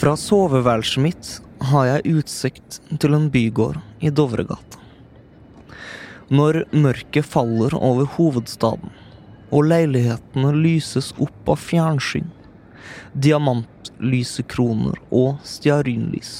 Fra 0.00 0.14
soveværelset 0.16 1.02
mitt 1.04 1.30
har 1.68 1.84
jeg 1.84 2.14
utsikt 2.16 2.78
til 3.02 3.12
en 3.12 3.26
bygård 3.28 3.76
i 4.00 4.08
Dovregata. 4.08 4.78
Når 6.32 6.62
mørket 6.72 7.28
faller 7.28 7.76
over 7.76 8.08
hovedstaden, 8.14 8.94
og 9.52 9.68
leilighetene 9.68 10.54
lyses 10.56 11.10
opp 11.20 11.52
av 11.52 11.60
fjernsyn, 11.60 12.30
diamantlysekroner 13.12 14.96
og 15.10 15.36
stearinlys, 15.44 16.32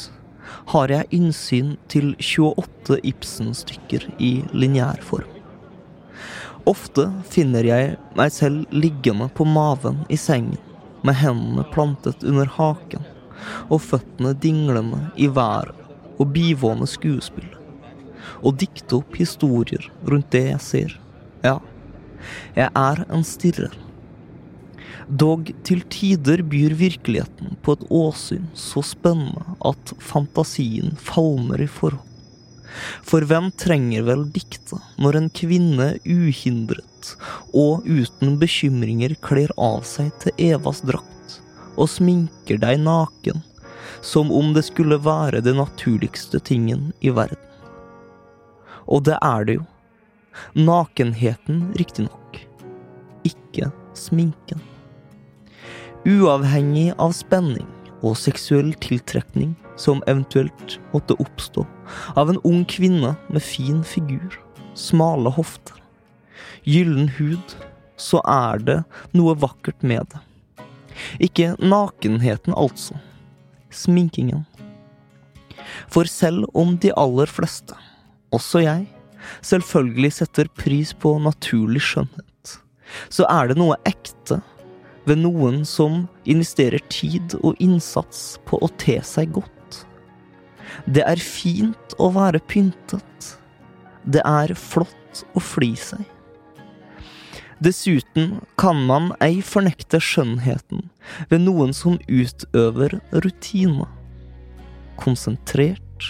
har 0.72 0.96
jeg 0.96 1.10
innsyn 1.20 1.76
til 1.92 2.14
28 2.16 3.02
Ibsen-stykker 3.12 4.08
i 4.16 4.32
lineær 4.56 5.04
form. 5.04 5.28
Ofte 6.64 7.10
finner 7.28 7.68
jeg 7.68 7.96
meg 8.16 8.32
selv 8.32 8.64
liggende 8.72 9.28
på 9.36 9.44
maven 9.44 10.00
i 10.08 10.16
sengen, 10.16 10.56
med 11.04 11.20
hendene 11.20 11.68
plantet 11.76 12.24
under 12.24 12.48
haken 12.56 13.04
og 13.68 13.82
føttene 13.84 14.34
dinglende 14.42 15.02
i 15.16 15.28
været 15.28 15.76
og 16.20 16.32
bivående 16.34 16.88
skuespill. 16.90 17.48
Og 18.44 18.58
dikte 18.60 19.00
opp 19.00 19.16
historier 19.16 19.86
rundt 20.08 20.30
det 20.34 20.46
jeg 20.50 20.64
ser. 20.64 20.96
Ja, 21.44 21.58
jeg 22.56 22.68
er 22.76 23.04
en 23.08 23.24
stirrer. 23.24 23.72
Dog 25.10 25.48
til 25.66 25.80
tider 25.90 26.44
byr 26.46 26.76
virkeligheten 26.78 27.56
på 27.64 27.74
et 27.74 27.82
åsyn 27.90 28.44
så 28.54 28.82
spennende 28.86 29.56
at 29.66 29.94
fantasien 29.98 30.94
falmer 31.00 31.64
i 31.64 31.66
forhold. 31.66 32.04
For 33.02 33.26
hvem 33.26 33.48
trenger 33.58 34.04
vel 34.06 34.28
dikte 34.30 34.78
når 35.02 35.18
en 35.18 35.30
kvinne 35.34 35.88
uhindret 36.06 37.14
og 37.50 37.88
uten 37.88 38.36
bekymringer 38.38 39.16
kler 39.24 39.50
av 39.58 39.82
seg 39.88 40.12
til 40.22 40.44
Evas 40.52 40.84
drakt 40.86 41.19
og 41.80 41.88
sminker 41.88 42.60
deg 42.60 42.82
naken, 42.84 43.40
som 44.04 44.30
om 44.32 44.52
det 44.56 44.66
skulle 44.68 45.00
være 45.00 45.42
det 45.44 45.56
naturligste 45.56 46.40
tingen 46.44 46.90
i 47.00 47.12
verden. 47.16 47.40
Og 48.90 49.04
det 49.08 49.16
er 49.22 49.46
det 49.46 49.58
jo. 49.60 49.66
Nakenheten, 50.54 51.70
riktignok. 51.78 52.40
Ikke 53.26 53.70
sminken. 53.98 54.62
Uavhengig 56.08 56.90
av 56.98 57.12
spenning 57.16 57.68
og 58.00 58.16
seksuell 58.16 58.72
tiltrekning 58.80 59.52
som 59.80 60.00
eventuelt 60.08 60.78
måtte 60.94 61.16
oppstå 61.20 61.66
av 62.20 62.32
en 62.32 62.40
ung 62.48 62.64
kvinne 62.68 63.12
med 63.28 63.44
fin 63.44 63.82
figur, 63.84 64.32
smale 64.74 65.32
hofter, 65.36 65.76
gyllen 66.64 67.10
hud, 67.18 67.56
så 68.00 68.22
er 68.24 68.64
det 68.64 68.78
noe 69.16 69.36
vakkert 69.36 69.84
med 69.84 70.08
det. 70.12 70.22
Ikke 71.22 71.54
nakenheten, 71.58 72.54
altså. 72.56 72.98
Sminkingen. 73.70 74.46
For 75.90 76.08
selv 76.10 76.48
om 76.54 76.76
de 76.82 76.92
aller 76.98 77.30
fleste, 77.30 77.76
også 78.34 78.64
jeg, 78.64 78.86
selvfølgelig 79.44 80.12
setter 80.16 80.50
pris 80.58 80.92
på 80.96 81.16
naturlig 81.22 81.82
skjønnhet, 81.84 82.54
så 83.12 83.26
er 83.30 83.50
det 83.50 83.58
noe 83.60 83.78
ekte 83.86 84.40
ved 85.08 85.20
noen 85.22 85.62
som 85.66 86.04
investerer 86.28 86.82
tid 86.92 87.36
og 87.40 87.58
innsats 87.62 88.38
på 88.48 88.58
å 88.62 88.70
te 88.80 88.98
seg 89.06 89.32
godt. 89.36 89.82
Det 90.86 91.04
er 91.06 91.20
fint 91.22 91.96
å 91.98 92.10
være 92.14 92.40
pyntet. 92.50 93.30
Det 94.06 94.22
er 94.26 94.54
flott 94.56 95.24
å 95.34 95.42
fly 95.42 95.72
seg. 95.78 96.02
Dessuten 97.60 98.38
kan 98.56 98.78
man 98.88 99.10
ei 99.20 99.42
fornekte 99.44 99.98
skjønnheten 100.00 100.86
ved 101.28 101.42
noen 101.44 101.74
som 101.76 101.98
utøver 102.08 102.94
rutine. 103.12 103.84
Konsentrert, 105.00 106.06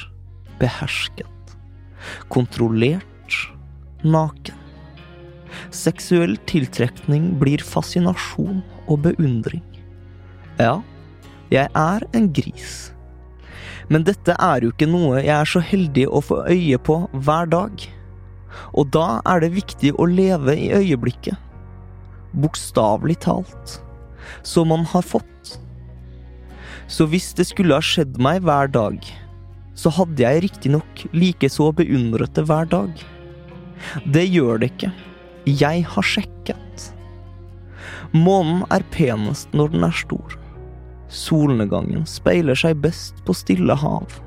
behersket, 0.61 1.57
kontrollert, 2.31 3.35
naken. 4.07 4.55
Seksuell 5.75 6.39
tiltrekning 6.47 7.33
blir 7.43 7.67
fascinasjon 7.67 8.63
og 8.87 9.03
beundring. 9.09 9.67
Ja, 10.63 10.79
jeg 11.51 11.67
er 11.75 12.07
en 12.15 12.31
gris. 12.31 12.93
Men 13.91 14.07
dette 14.07 14.39
er 14.39 14.63
jo 14.63 14.71
ikke 14.71 14.87
noe 14.87 15.19
jeg 15.19 15.35
er 15.35 15.51
så 15.51 15.59
heldig 15.59 16.07
å 16.07 16.23
få 16.23 16.45
øye 16.47 16.79
på 16.79 17.03
hver 17.27 17.51
dag. 17.51 17.91
Og 18.75 18.91
da 18.95 19.21
er 19.29 19.43
det 19.45 19.55
viktig 19.57 19.95
å 19.99 20.09
leve 20.11 20.57
i 20.57 20.71
øyeblikket. 20.77 21.39
Bokstavelig 22.37 23.21
talt. 23.27 23.81
Som 24.47 24.71
man 24.71 24.87
har 24.91 25.07
fått. 25.07 25.57
Så 26.91 27.07
hvis 27.11 27.31
det 27.39 27.47
skulle 27.51 27.79
ha 27.79 27.85
skjedd 27.85 28.19
meg 28.23 28.43
hver 28.47 28.71
dag, 28.71 28.99
så 29.79 29.93
hadde 29.95 30.23
jeg 30.23 30.43
riktignok 30.45 31.05
like 31.15 31.49
så 31.51 31.71
beundret 31.75 32.35
det 32.37 32.45
hver 32.49 32.67
dag. 32.71 32.91
Det 34.05 34.27
gjør 34.27 34.61
det 34.61 34.73
ikke. 34.75 34.91
Jeg 35.49 35.87
har 35.89 36.07
sjekket. 36.07 36.91
Månen 38.13 38.65
er 38.75 38.85
penest 38.93 39.55
når 39.57 39.73
den 39.75 39.87
er 39.87 39.95
stor. 39.97 40.35
Solnedgangen 41.11 42.05
speiler 42.11 42.59
seg 42.59 42.83
best 42.85 43.23
på 43.27 43.35
stille 43.35 43.75
hav. 43.79 44.19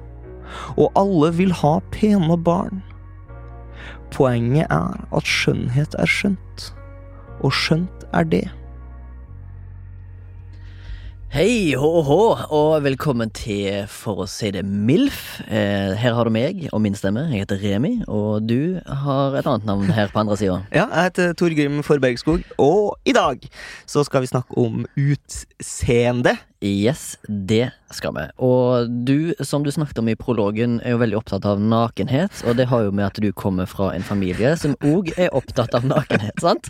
Og 0.80 0.90
alle 1.00 1.32
vil 1.36 1.54
ha 1.62 1.78
pene 1.94 2.38
barn. 2.40 2.82
Poenget 4.14 4.68
er 4.70 5.08
at 5.16 5.26
skjønnhet 5.26 5.96
er 6.00 6.10
skjønt, 6.10 6.68
og 7.42 7.54
skjønt 7.54 8.06
er 8.14 8.28
det. 8.30 8.46
Hei 11.34 11.74
hå 11.74 11.88
hå, 12.06 12.18
og 12.54 12.84
velkommen 12.86 13.32
til 13.34 13.88
For 13.90 14.22
å 14.22 14.26
si 14.30 14.52
det 14.54 14.62
MILF. 14.70 15.40
Eh, 15.48 15.96
her 15.98 16.14
har 16.14 16.30
du 16.30 16.32
meg 16.36 16.68
og 16.68 16.84
min 16.84 16.94
stemme. 16.94 17.24
Jeg 17.32 17.48
heter 17.48 17.58
Remi, 17.58 17.96
og 18.06 18.46
du 18.46 18.78
har 18.86 19.34
et 19.40 19.50
annet 19.50 19.66
navn 19.66 19.90
her 19.98 20.14
på 20.14 20.22
andre 20.22 20.38
sida. 20.38 20.60
Ja, 20.78 20.84
jeg 20.92 21.08
heter 21.08 21.34
Torgrim 21.42 21.82
Forbergskog, 21.82 22.46
og 22.62 23.10
i 23.10 23.16
dag 23.18 23.42
så 23.90 24.06
skal 24.06 24.22
vi 24.22 24.30
snakke 24.30 24.54
om 24.62 24.86
utseende. 24.94 26.36
Yes, 26.62 27.16
det 27.26 27.72
skal 27.90 28.14
vi. 28.14 28.28
Og 28.38 28.94
du, 29.10 29.34
som 29.42 29.66
du 29.66 29.74
snakket 29.74 30.04
om 30.04 30.14
i 30.14 30.18
prologen, 30.20 30.78
er 30.86 30.94
jo 30.94 31.02
veldig 31.02 31.18
opptatt 31.24 31.50
av 31.50 31.58
nakenhet. 31.58 32.46
Og 32.46 32.62
det 32.62 32.70
har 32.70 32.86
jo 32.86 32.94
med 32.94 33.10
at 33.10 33.18
du 33.18 33.32
kommer 33.34 33.66
fra 33.66 33.90
en 33.98 34.06
familie 34.06 34.54
som 34.62 34.78
òg 34.86 35.16
er 35.18 35.34
opptatt 35.34 35.74
av 35.74 35.90
nakenhet, 35.90 36.38
sant? 36.46 36.70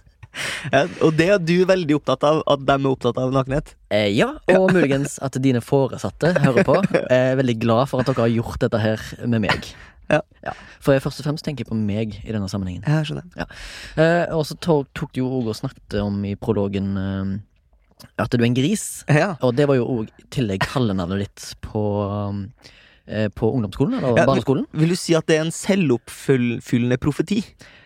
Ja, 0.73 0.83
og 1.05 1.15
det 1.19 1.29
er 1.35 1.41
du 1.41 1.55
veldig 1.69 1.97
opptatt 1.99 2.25
av, 2.27 2.41
at 2.49 2.65
de 2.65 2.75
er 2.75 2.89
opptatt 2.89 3.19
av 3.21 3.33
nakenhet? 3.35 3.73
Eh, 3.93 4.09
ja, 4.15 4.31
og 4.49 4.71
muligens 4.73 5.19
at 5.23 5.37
dine 5.43 5.61
foresatte 5.63 6.33
hører 6.39 6.67
på. 6.67 6.77
Jeg 6.89 7.07
er 7.33 7.39
veldig 7.39 7.57
glad 7.61 7.91
for 7.91 8.01
at 8.01 8.09
dere 8.09 8.25
har 8.25 8.33
gjort 8.33 8.61
dette 8.65 8.81
her 8.81 9.03
med 9.27 9.45
meg. 9.45 9.73
Ja. 10.11 10.19
Ja, 10.43 10.51
For 10.83 10.93
jeg 10.93 11.03
først 11.05 11.21
og 11.21 11.27
fremst 11.29 11.45
tenker 11.47 11.67
på 11.69 11.77
meg 11.77 12.17
i 12.21 12.33
denne 12.33 12.49
sammenhengen. 12.51 12.83
Jeg 12.85 13.07
skjønner. 13.07 13.47
Eh, 13.95 14.35
og 14.35 14.45
så 14.49 14.57
tok, 14.61 14.89
tok 14.97 15.13
du 15.15 15.23
jo 15.23 15.31
òg 15.39 15.53
og 15.53 15.57
snakket 15.57 15.97
om 16.03 16.19
i 16.27 16.35
prologen 16.39 16.93
eh, 16.99 17.33
at 18.19 18.33
du 18.33 18.41
er 18.41 18.49
en 18.49 18.57
gris. 18.57 18.85
Ja. 19.07 19.33
Og 19.45 19.55
det 19.57 19.67
var 19.69 19.79
jo 19.79 19.87
òg 19.99 20.11
i 20.19 20.27
tillegg 20.33 20.65
kallenavnet 20.67 21.23
ditt 21.23 21.47
på 21.65 21.83
eh, 22.09 22.73
på 23.35 23.49
ungdomsskolen, 23.53 23.97
eller 23.99 24.17
Ja, 24.17 24.25
barneskolen. 24.25 24.65
Vil 24.71 24.89
du 24.93 24.95
si 24.95 25.13
at 25.17 25.25
det 25.27 25.35
er 25.37 25.41
en 25.43 25.51
selvoppfyllende 25.51 26.97
profeti? 27.03 27.41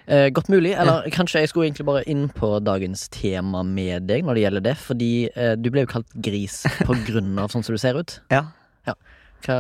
Eh, 0.07 0.29
godt 0.31 0.47
mulig. 0.49 0.71
Eller 0.79 1.09
kanskje 1.11 1.41
jeg 1.41 1.49
skulle 1.51 1.67
egentlig 1.67 1.85
bare 1.89 2.03
inn 2.07 2.27
på 2.31 2.59
dagens 2.63 3.07
tema 3.11 3.63
med 3.65 4.05
deg 4.07 4.23
når 4.23 4.37
det 4.37 4.43
gjelder 4.45 4.63
det. 4.69 4.75
Fordi 4.79 5.09
eh, 5.35 5.55
du 5.59 5.69
ble 5.73 5.83
jo 5.83 5.89
kalt 5.97 6.13
gris 6.23 6.61
på 6.85 6.95
grunn 7.09 7.33
av 7.41 7.49
sånn 7.51 7.65
som 7.65 7.75
du 7.75 7.81
ser 7.81 7.97
ut. 7.99 8.19
Ja. 8.31 8.45
Hva 9.45 9.57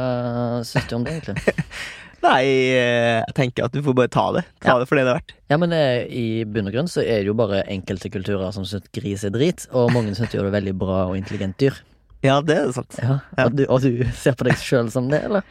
syns 0.65 0.87
du 0.89 0.95
om 0.97 1.03
det, 1.05 1.19
egentlig? 1.19 1.53
Nei, 2.25 2.43
eh, 2.73 3.19
jeg 3.27 3.35
tenker 3.37 3.67
at 3.67 3.75
du 3.75 3.81
får 3.85 3.93
bare 3.99 4.09
ta 4.13 4.23
det. 4.33 4.41
Ta 4.63 4.71
Ja. 4.73 4.79
det 4.81 4.87
for 4.89 4.97
det 4.97 5.03
det 5.05 5.11
er 5.11 5.19
verdt. 5.19 5.33
Ja, 5.53 5.57
men 5.61 5.73
eh, 5.75 6.07
i 6.09 6.23
bunn 6.49 6.65
og 6.69 6.73
grunn 6.73 6.89
så 6.89 7.03
er 7.03 7.21
det 7.21 7.29
jo 7.29 7.35
bare 7.37 7.59
enkelte 7.69 8.09
kulturer 8.13 8.49
som 8.55 8.65
syns 8.65 8.87
gris 8.95 9.23
er 9.27 9.35
drit, 9.35 9.67
og 9.71 9.91
mange 9.93 10.15
syns 10.17 10.33
jo 10.33 10.41
det 10.41 10.49
er 10.49 10.57
veldig 10.61 10.73
bra 10.81 11.03
og 11.11 11.17
intelligent 11.19 11.59
dyr. 11.61 11.77
Ja, 12.25 12.39
det 12.41 12.55
er 12.57 12.71
sant. 12.75 12.97
Ja. 13.01 13.19
Og, 13.45 13.53
du, 13.57 13.65
og 13.69 13.81
du 13.83 14.01
ser 14.17 14.33
på 14.37 14.47
deg 14.47 14.57
sjøl 14.61 14.89
som 14.93 15.09
det, 15.11 15.19
eller? 15.27 15.45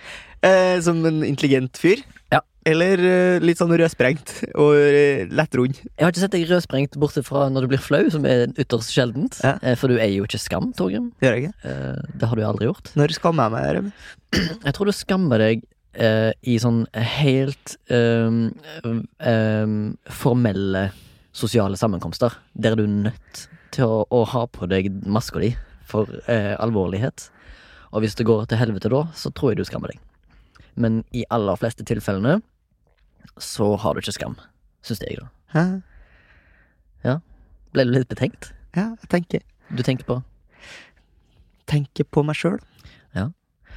Eh, 0.44 0.76
som 0.84 0.98
en 1.08 1.22
intelligent 1.26 1.78
fyr? 1.80 2.02
Ja. 2.34 2.40
Eller 2.66 2.98
eh, 3.06 3.36
litt 3.44 3.60
sånn 3.60 3.70
rødsprengt 3.78 4.32
og 4.58 4.72
eh, 4.74 5.22
lettrund? 5.30 5.78
Jeg 5.84 6.02
har 6.02 6.10
ikke 6.10 6.24
sett 6.24 6.34
deg 6.34 6.48
rødsprengt 6.50 6.98
bortsett 6.98 7.28
fra 7.28 7.44
når 7.52 7.66
du 7.66 7.70
blir 7.70 7.82
flau, 7.82 8.02
som 8.10 8.26
er 8.26 8.48
ytterst 8.58 8.90
sjeldent. 8.94 9.38
Ja. 9.46 9.54
Eh, 9.62 9.76
For 9.78 9.92
du 9.92 10.00
er 10.02 10.10
jo 10.10 10.26
ikke 10.26 10.40
skam, 10.42 10.72
Torgrim. 10.76 11.12
Det 11.22 11.28
gjør 11.28 11.38
jeg 11.38 11.46
ikke. 11.46 11.70
Eh, 11.70 12.10
Det 12.18 12.30
har 12.32 12.40
du 12.40 12.44
aldri 12.48 12.68
gjort. 12.70 12.90
Når 12.98 13.14
skammer 13.20 13.46
jeg 13.46 13.54
meg? 13.54 13.70
Remi? 13.78 13.94
Jeg 14.66 14.76
tror 14.76 14.90
du 14.90 14.94
skammer 14.98 15.44
deg 15.46 15.62
eh, 15.94 16.32
i 16.50 16.58
sånn 16.60 16.82
helt 16.98 17.76
ehm, 17.94 18.40
ehm, 19.22 19.76
formelle 20.12 20.88
sosiale 21.36 21.78
sammenkomster, 21.78 22.34
der 22.58 22.74
du 22.76 22.82
er 22.84 22.92
nødt 23.06 23.46
til 23.76 23.86
å, 23.86 24.02
å 24.10 24.24
ha 24.32 24.42
på 24.50 24.66
deg 24.70 24.90
maska 25.06 25.40
di 25.42 25.52
for 25.88 26.10
eh, 26.30 26.54
alvorlighet. 26.62 27.28
Og 27.94 28.04
hvis 28.04 28.16
det 28.18 28.26
går 28.28 28.46
til 28.50 28.60
helvete 28.60 28.90
da, 28.92 29.06
så 29.16 29.32
tror 29.32 29.52
jeg 29.52 29.62
du 29.62 29.68
skammer 29.68 29.94
deg. 29.94 30.00
Men 30.76 31.00
i 31.16 31.24
aller 31.32 31.56
fleste 31.56 31.86
tilfellene 31.88 32.40
så 33.40 33.72
har 33.80 33.94
du 33.94 34.02
ikke 34.02 34.16
skam, 34.16 34.36
syns 34.84 35.02
jeg, 35.06 35.20
da. 35.20 35.30
Hæ? 35.56 37.18
Ble 37.76 37.84
du 37.84 37.92
litt 37.92 38.08
betenkt? 38.08 38.54
Ja, 38.76 38.94
jeg 39.02 39.08
tenker, 39.12 39.42
Du 39.68 39.82
tenker 39.84 40.06
på 40.08 40.22
tenker 41.66 42.06
på 42.06 42.22
meg 42.22 42.38
sjøl. 42.38 42.60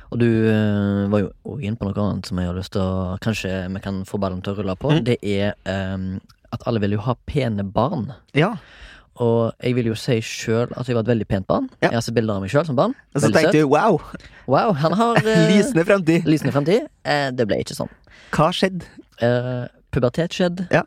Og 0.09 0.17
du 0.17 0.25
eh, 0.25 1.05
var 1.11 1.21
jo 1.21 1.29
òg 1.45 1.59
inne 1.61 1.77
på 1.77 1.85
noe 1.85 2.01
annet 2.01 2.25
som 2.25 2.39
jeg 2.41 2.49
har 2.49 2.57
lyst 2.57 2.73
til 2.73 2.81
å 2.81 3.17
Kanskje 3.21 3.51
vi 3.69 3.81
kan 3.83 4.01
få 4.09 4.17
ballen 4.21 4.41
til 4.41 4.55
å 4.55 4.57
rulle 4.57 4.73
på. 4.81 4.89
Mm. 4.95 5.03
Det 5.05 5.17
er 5.21 5.51
ehm, 5.69 6.15
at 6.49 6.65
alle 6.65 6.81
vil 6.81 6.95
jo 6.95 7.03
ha 7.05 7.13
pene 7.29 7.61
barn. 7.61 8.07
Ja. 8.33 8.55
Og 9.19 9.51
jeg 9.59 9.75
vil 9.75 9.89
jo 9.91 9.95
si 9.99 10.19
sjøl 10.23 10.69
at 10.79 10.87
jeg 10.87 10.95
var 10.95 11.03
et 11.03 11.09
veldig 11.11 11.25
pent 11.27 11.47
barn. 11.49 11.65
Ja. 11.81 11.89
Jeg 11.89 11.97
har 11.99 12.03
sett 12.05 12.15
bilder 12.15 12.37
av 12.39 12.43
meg 12.45 12.53
sjøl 12.53 12.63
som 12.69 12.77
barn. 12.79 12.93
Og 13.15 13.19
så 13.23 13.27
tenkte 13.33 13.49
søt. 13.51 13.57
du 13.57 13.71
wow, 13.73 13.97
Wow, 14.47 14.71
han 14.79 14.95
har 14.95 15.19
eh, 15.27 15.41
lysende 15.51 15.83
fremtid. 15.87 16.27
lysende 16.29 16.53
fremtid. 16.55 16.87
Eh, 17.03 17.27
det 17.35 17.47
ble 17.49 17.59
ikke 17.63 17.75
sånn. 17.77 17.91
Hva 18.35 18.47
skjedde? 18.55 18.87
Eh, 19.25 19.65
pubertet 19.91 20.37
skjedde. 20.37 20.69
Ja. 20.71 20.85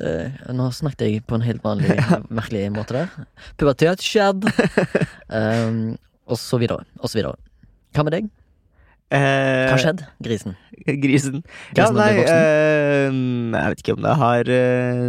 Eh, 0.00 0.32
nå 0.56 0.70
snakket 0.74 1.04
jeg 1.06 1.24
på 1.28 1.36
en 1.36 1.44
helt 1.46 1.62
vanlig, 1.62 1.98
merkelig 2.40 2.64
måte 2.74 2.96
der. 3.02 3.28
Pubertet 3.60 4.02
skjedde. 4.02 4.50
um, 5.28 5.94
og 6.30 6.40
så 6.40 6.58
videre. 6.62 6.86
Og 7.02 7.12
så 7.12 7.20
videre. 7.20 7.36
Hva 7.94 8.06
med 8.08 8.16
deg? 8.16 8.32
Eh, 9.14 9.68
Hva 9.70 9.76
skjedde, 9.78 10.06
grisen? 10.24 10.56
Grisen. 10.84 11.42
Ja, 11.76 11.86
Grisen 11.86 11.98
nei, 12.00 12.10
eh, 12.24 13.06
jeg 13.54 13.70
vet 13.72 13.82
ikke 13.84 13.94
om 13.94 14.02
det 14.04 14.16
har 14.20 14.50
eh, 14.50 15.04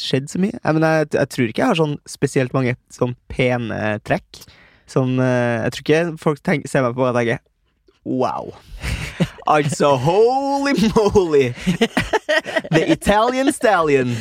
skjedd 0.00 0.30
så 0.32 0.40
mye. 0.42 0.56
Jeg, 0.56 0.76
men 0.76 0.86
jeg, 0.86 1.10
jeg 1.18 1.32
tror 1.34 1.50
ikke 1.50 1.62
jeg 1.62 1.72
har 1.72 1.80
sånn 1.80 1.94
spesielt 2.08 2.56
mange 2.56 2.74
sånn 2.94 3.12
pene 3.30 3.98
trekk. 4.08 4.42
Sånn, 4.90 5.18
eh, 5.22 5.66
jeg 5.66 5.74
tror 5.76 5.84
ikke 5.86 6.02
folk 6.22 6.42
tenker, 6.46 6.72
ser 6.72 6.86
meg 6.86 6.96
på 6.96 7.06
og 7.10 7.16
tenker 7.18 7.42
Wow. 8.08 8.54
Altså, 9.50 9.96
holy 10.00 10.72
moly! 10.94 11.50
The 12.72 12.84
Italian 12.92 13.52
stallion. 13.52 14.14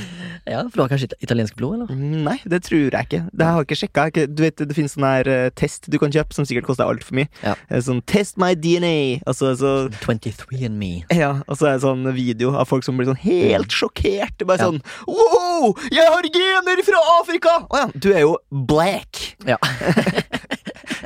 Ja, 0.48 0.64
For 0.70 0.76
du 0.78 0.82
har 0.84 0.90
kanskje 0.90 1.06
it- 1.12 1.20
italiensk 1.28 1.56
blod, 1.60 1.74
eller? 1.82 1.96
Nei, 1.96 2.38
det 2.46 2.62
tror 2.64 2.90
jeg 2.92 3.06
ikke. 3.10 3.22
Det 3.34 3.46
har 3.46 3.58
jeg 3.60 3.66
ikke 3.68 3.80
sjekka. 3.82 4.10
Du 4.36 4.44
vet, 4.44 4.56
Det 4.56 4.76
finnes 4.76 4.94
sånn 4.96 5.04
her 5.08 5.28
uh, 5.28 5.50
test 5.56 5.90
du 5.90 5.98
kan 6.00 6.12
kjøpe 6.12 6.34
som 6.34 6.46
sikkert 6.46 6.66
koster 6.70 6.86
altfor 6.86 7.14
mye. 7.20 7.28
Ja. 7.44 7.56
Eh, 7.70 7.80
Sånn 7.82 8.02
'Test 8.06 8.38
my 8.38 8.54
DNA'. 8.56 9.22
Altså, 9.28 9.56
så 9.58 9.90
23 10.02 10.66
and 10.66 10.78
me. 10.80 11.04
Ja, 11.12 11.42
og 11.48 11.58
så 11.58 11.66
er 11.68 11.74
det 11.78 11.82
sånn 11.84 12.14
video 12.14 12.56
av 12.56 12.68
folk 12.68 12.84
som 12.84 12.98
blir 12.98 13.06
sånn 13.10 13.18
helt 13.24 13.70
sjokkert. 13.72 14.42
Er 14.42 14.46
Bare 14.46 14.58
Ja. 14.60 14.66
sånn 14.70 14.82
Wow! 15.08 15.76
Jeg 15.92 16.06
har 16.08 16.22
gener 16.24 16.84
fra 16.84 16.98
Afrika! 17.20 17.50
Å 17.70 17.76
ja, 17.78 17.86
du 17.98 18.14
er 18.14 18.20
jo 18.22 18.38
black. 18.52 19.36
Ja. 19.46 19.58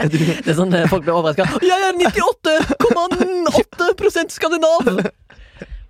det 0.04 0.48
er 0.48 0.54
sånn 0.58 0.74
eh, 0.74 0.88
folk 0.88 1.04
blir 1.06 1.14
overraska. 1.16 1.46
Jeg 1.62 1.72
er 1.72 1.94
98,8% 1.98 4.32
skandinav! 4.34 5.12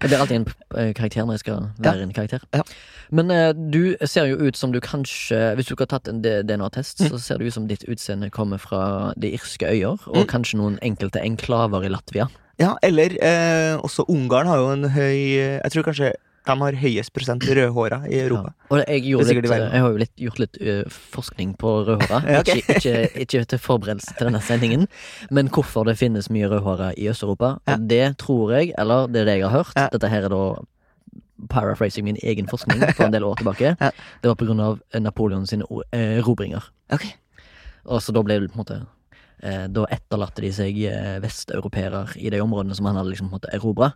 Jeg 0.03 0.09
blir 0.11 0.19
alltid 0.19 0.35
en 0.41 0.45
eh, 0.77 0.89
karakter 0.97 1.23
når 1.25 1.37
jeg 1.37 1.43
skal 1.45 1.69
være 1.79 2.03
en 2.03 2.11
karakter. 2.13 2.43
Ja. 2.53 2.61
Men 3.13 3.31
uh, 3.31 3.53
du 3.55 3.95
ser 4.09 4.27
jo 4.27 4.35
ut 4.41 4.57
som 4.59 4.73
du 4.73 4.79
kanskje 4.83 5.53
Hvis 5.55 5.67
du 5.69 5.73
ikke 5.75 5.85
har 5.87 5.93
tatt 5.95 6.09
en 6.11 6.19
DNA-test, 6.23 7.03
så 7.07 7.19
ser 7.21 7.39
det 7.39 7.47
ut 7.47 7.55
som 7.55 7.67
ditt 7.69 7.85
utseende 7.87 8.29
kommer 8.33 8.59
fra 8.59 9.13
de 9.15 9.31
irske 9.37 9.63
øyer, 9.69 9.95
og 10.07 10.23
Mm. 10.25 10.27
kanskje 10.27 10.57
noen 10.59 10.75
enkelte 10.81 11.21
enklaver 11.23 11.85
i 11.87 11.91
Latvia. 11.93 12.27
Ja, 12.59 12.75
eller 12.83 13.15
eh, 13.23 13.77
også 13.81 14.05
Ungarn 14.09 14.47
har 14.47 14.57
jo 14.61 14.69
en 14.75 14.89
høy 14.93 15.17
Jeg 15.63 15.71
tror 15.73 15.83
kanskje 15.87 16.11
de 16.43 16.55
har 16.59 16.77
høyest 16.81 17.13
prosent 17.15 17.45
rødhåra 17.47 18.01
i 18.09 18.19
Europa. 18.19 18.51
Ja. 18.51 18.67
Og 18.69 18.81
jeg, 18.83 19.03
litt, 19.15 19.47
jeg 19.47 19.81
har 19.83 19.87
jo 19.93 20.01
litt, 20.01 20.13
gjort 20.19 20.41
litt 20.41 20.59
ø, 20.59 20.75
forskning 21.13 21.53
på 21.59 21.73
rødhåra. 21.87 22.19
okay. 22.41 22.59
ikke, 22.59 22.75
ikke, 22.77 23.23
ikke 23.25 23.43
til 23.53 23.61
forberedelse 23.63 24.17
til 24.17 24.29
denne 24.29 24.41
sendingen, 24.43 24.85
men 25.31 25.51
hvorfor 25.53 25.87
det 25.87 25.95
finnes 26.01 26.29
mye 26.33 26.49
rødhåra 26.51 26.91
i 26.99 27.07
Øst-Europa. 27.11 27.55
Ja. 27.69 27.77
Det 27.79 28.03
tror 28.23 28.53
jeg, 28.57 28.73
eller 28.77 29.07
det 29.07 29.23
er 29.23 29.31
det 29.31 29.37
jeg 29.39 29.49
har 29.49 29.57
hørt, 29.61 29.75
Ja. 29.79 29.87
dette 29.93 30.11
her 30.11 30.27
er 30.27 30.33
da 30.33 30.43
paraphrasing 31.49 32.05
min 32.05 32.17
egen 32.23 32.47
forskning 32.47 32.83
for 32.95 33.05
en 33.05 33.13
del 33.13 33.23
år 33.27 33.39
tilbake. 33.41 33.75
Det 33.79 34.29
var 34.29 34.35
på 34.39 34.47
grunn 34.47 34.61
av 34.63 34.81
Napoleon 34.99 35.47
sine 35.47 35.65
eh, 35.91 36.19
erobringer. 36.19 36.63
Okay. 36.93 37.15
Og 37.85 38.01
så 38.03 38.15
da 38.15 38.23
ble 38.23 38.39
det 38.39 38.51
på 38.51 38.55
en 38.55 38.61
måte 38.61 38.77
eh, 39.43 39.65
Da 39.67 39.83
etterlatte 39.91 40.43
de 40.43 40.51
seg 40.55 40.77
eh, 40.87 41.17
vesteuropeere 41.23 42.05
i 42.15 42.31
de 42.31 42.39
områdene 42.43 42.77
som 42.77 42.87
han 42.87 42.99
hadde 42.99 43.11
liksom 43.11 43.33
erobra. 43.51 43.91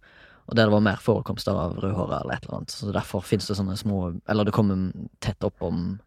Og 0.48 0.56
der 0.56 0.70
det 0.70 0.74
var 0.74 0.84
mer 0.86 1.00
forekomster 1.04 1.58
av 1.60 1.76
rødhåra 1.84 2.22
eller 2.22 2.38
et 2.38 2.46
eller 2.46 2.60
annet. 2.62 2.72
Så 2.72 2.92
derfor 2.96 3.24
fins 3.26 3.48
det 3.50 3.58
sånne 3.60 3.76
små 3.80 4.14
Eller 4.30 4.48
det 4.48 4.54
kommer 4.56 4.92
tett 5.24 5.44
opp 5.44 5.62
om 5.68 6.00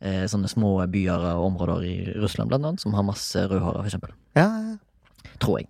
eh, 0.00 0.24
sånne 0.30 0.50
små 0.50 0.76
byer 0.90 1.26
og 1.34 1.46
områder 1.50 1.86
i 1.88 1.94
Russland 2.22 2.52
blant 2.52 2.64
annet, 2.64 2.84
som 2.84 2.94
har 2.94 3.06
masse 3.06 3.46
rødhåra, 3.50 3.82
for 3.82 3.90
eksempel. 3.90 4.14
Ja, 4.38 4.46
ja. 4.46 5.32
Tror 5.42 5.58
jeg. 5.58 5.68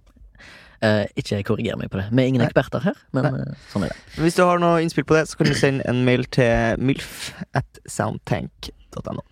Eh, 0.85 1.07
ikke 1.17 1.43
korriger 1.49 1.79
meg 1.81 1.89
på 1.93 2.01
det. 2.01 2.11
Vi 2.13 2.21
er 2.21 2.29
ingen 2.29 2.43
Nei. 2.45 2.51
eksperter 2.51 2.83
her, 2.85 2.99
men 3.17 3.31
Nei. 3.33 3.45
sånn 3.73 3.87
er 3.87 3.95
det. 3.95 4.01
Hvis 4.21 4.37
du 4.37 4.43
har 4.45 4.61
noe 4.61 4.83
innspill 4.85 5.07
på 5.09 5.17
det, 5.17 5.25
så 5.31 5.39
kan 5.41 5.49
du 5.49 5.57
sende 5.57 5.87
en 5.89 6.03
mail 6.05 6.27
til 6.35 6.81
milf 6.83 7.31
at 7.57 7.81
soundtank.no. 7.89 9.23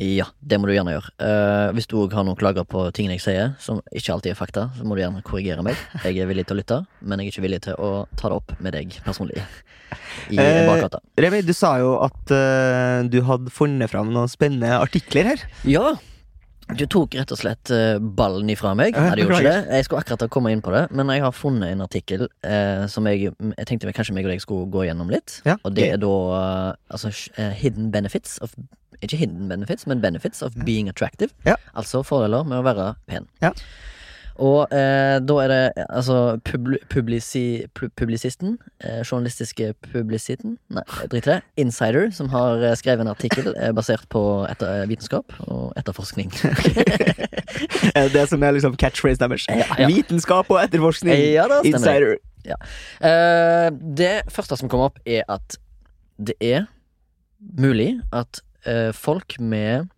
Ja, 0.00 0.24
det 0.40 0.56
må 0.56 0.68
du 0.68 0.72
gjerne 0.72 0.94
gjøre. 0.94 1.10
Uh, 1.20 1.68
hvis 1.76 1.88
du 1.90 1.98
òg 2.00 2.14
har 2.16 2.24
noen 2.24 2.38
klager 2.40 2.64
på 2.68 2.86
tingene 2.96 3.18
jeg 3.18 3.24
sier, 3.26 3.50
som 3.60 3.82
ikke 3.92 4.14
alltid 4.14 4.32
er 4.32 4.38
fakta, 4.38 4.68
så 4.78 4.86
må 4.88 4.96
du 4.96 5.02
gjerne 5.02 5.20
korrigere 5.26 5.64
meg. 5.66 5.76
Jeg 6.06 6.22
er 6.22 6.30
villig 6.30 6.46
til 6.48 6.56
å 6.56 6.60
lytte, 6.62 6.78
men 7.04 7.20
jeg 7.20 7.28
er 7.28 7.34
ikke 7.34 7.44
villig 7.44 7.60
til 7.68 7.76
å 7.76 7.90
ta 8.16 8.30
det 8.32 8.38
opp 8.40 8.54
med 8.64 8.72
deg 8.78 8.96
personlig. 9.04 9.44
I 10.32 10.38
bakgata. 10.40 11.02
Remi, 11.20 11.42
du 11.44 11.52
sa 11.52 11.74
jo 11.82 11.98
at 12.06 12.32
uh, 12.32 13.04
du 13.12 13.20
hadde 13.28 13.52
funnet 13.52 13.92
fram 13.92 14.14
noen 14.14 14.32
spennende 14.32 14.80
artikler 14.80 15.34
her. 15.34 15.44
Ja! 15.68 15.92
Du 16.72 16.86
tok 16.88 17.12
rett 17.18 17.28
og 17.34 17.36
slett 17.36 17.68
ballen 18.16 18.48
ifra 18.48 18.70
meg. 18.78 18.94
Nei, 18.96 19.10
det 19.18 19.26
gjorde 19.26 19.40
ikke 19.42 19.50
det. 19.50 19.76
Jeg 19.76 19.84
skulle 19.84 20.00
akkurat 20.06 20.22
komme 20.32 20.52
inn 20.54 20.62
på 20.64 20.72
det, 20.72 20.86
men 20.96 21.10
jeg 21.12 21.20
har 21.20 21.34
funnet 21.36 21.74
en 21.74 21.84
artikkel 21.84 22.22
eh, 22.48 22.86
som 22.88 23.04
jeg, 23.10 23.34
jeg 23.34 23.68
tenkte 23.68 23.92
kanskje 23.92 24.14
meg 24.16 24.24
og 24.24 24.32
deg 24.32 24.40
skulle 24.40 24.70
gå 24.72 24.86
gjennom 24.86 25.10
litt. 25.12 25.42
Ja, 25.44 25.58
Og 25.66 25.74
det 25.76 25.90
er 25.90 26.00
da 26.00 26.14
altså 26.88 27.12
hidden 27.58 27.90
benefits 27.92 28.38
of 28.40 28.54
Ikke 29.02 29.18
hidden 29.18 29.48
benefits, 29.50 29.86
men 29.86 30.00
benefits 30.00 30.42
of 30.42 30.54
being 30.66 30.88
attractive. 30.88 31.32
Ja. 31.46 31.56
Altså 31.74 32.04
fordeler 32.06 32.46
med 32.46 32.62
å 32.62 32.66
være 32.66 32.92
pen. 33.10 33.26
Ja. 33.42 33.52
Og 34.40 34.72
eh, 34.72 35.18
da 35.20 35.34
er 35.42 35.50
det 35.52 35.84
altså 35.88 36.38
publi 36.44 36.78
publisi 36.90 37.66
publisisten, 37.76 38.56
eh, 38.80 39.02
journalistiske 39.04 39.74
publisiten, 39.92 40.56
nei, 40.72 40.84
drit 41.12 41.26
i 41.26 41.30
det, 41.34 41.38
Insider, 41.60 42.08
som 42.16 42.30
har 42.32 42.62
eh, 42.64 42.76
skrevet 42.78 43.04
en 43.04 43.12
artikkel 43.12 43.52
eh, 43.52 43.72
basert 43.76 44.08
på 44.12 44.22
etter, 44.48 44.82
eh, 44.82 44.88
vitenskap 44.88 45.36
og 45.46 45.72
etterforskning. 45.76 46.32
Det 47.92 48.22
som 48.30 48.42
er 48.42 48.54
liksom 48.56 48.76
catchphrase 48.80 49.20
deres. 49.20 49.44
Ja, 49.50 49.66
ja. 49.78 49.86
Vitenskap 49.90 50.48
og 50.50 50.62
etterforskning. 50.62 51.18
Ja, 51.34 51.44
da 51.50 51.60
stemmer 51.60 52.14
det. 52.14 52.56
Eh, 53.04 53.68
det 54.00 54.14
første 54.32 54.56
som 54.58 54.70
kommer 54.72 54.90
opp, 54.90 55.02
er 55.04 55.26
at 55.30 55.58
det 56.16 56.38
er 56.40 56.64
mulig 57.58 58.00
at 58.14 58.40
folk 58.94 59.38
med 59.40 59.88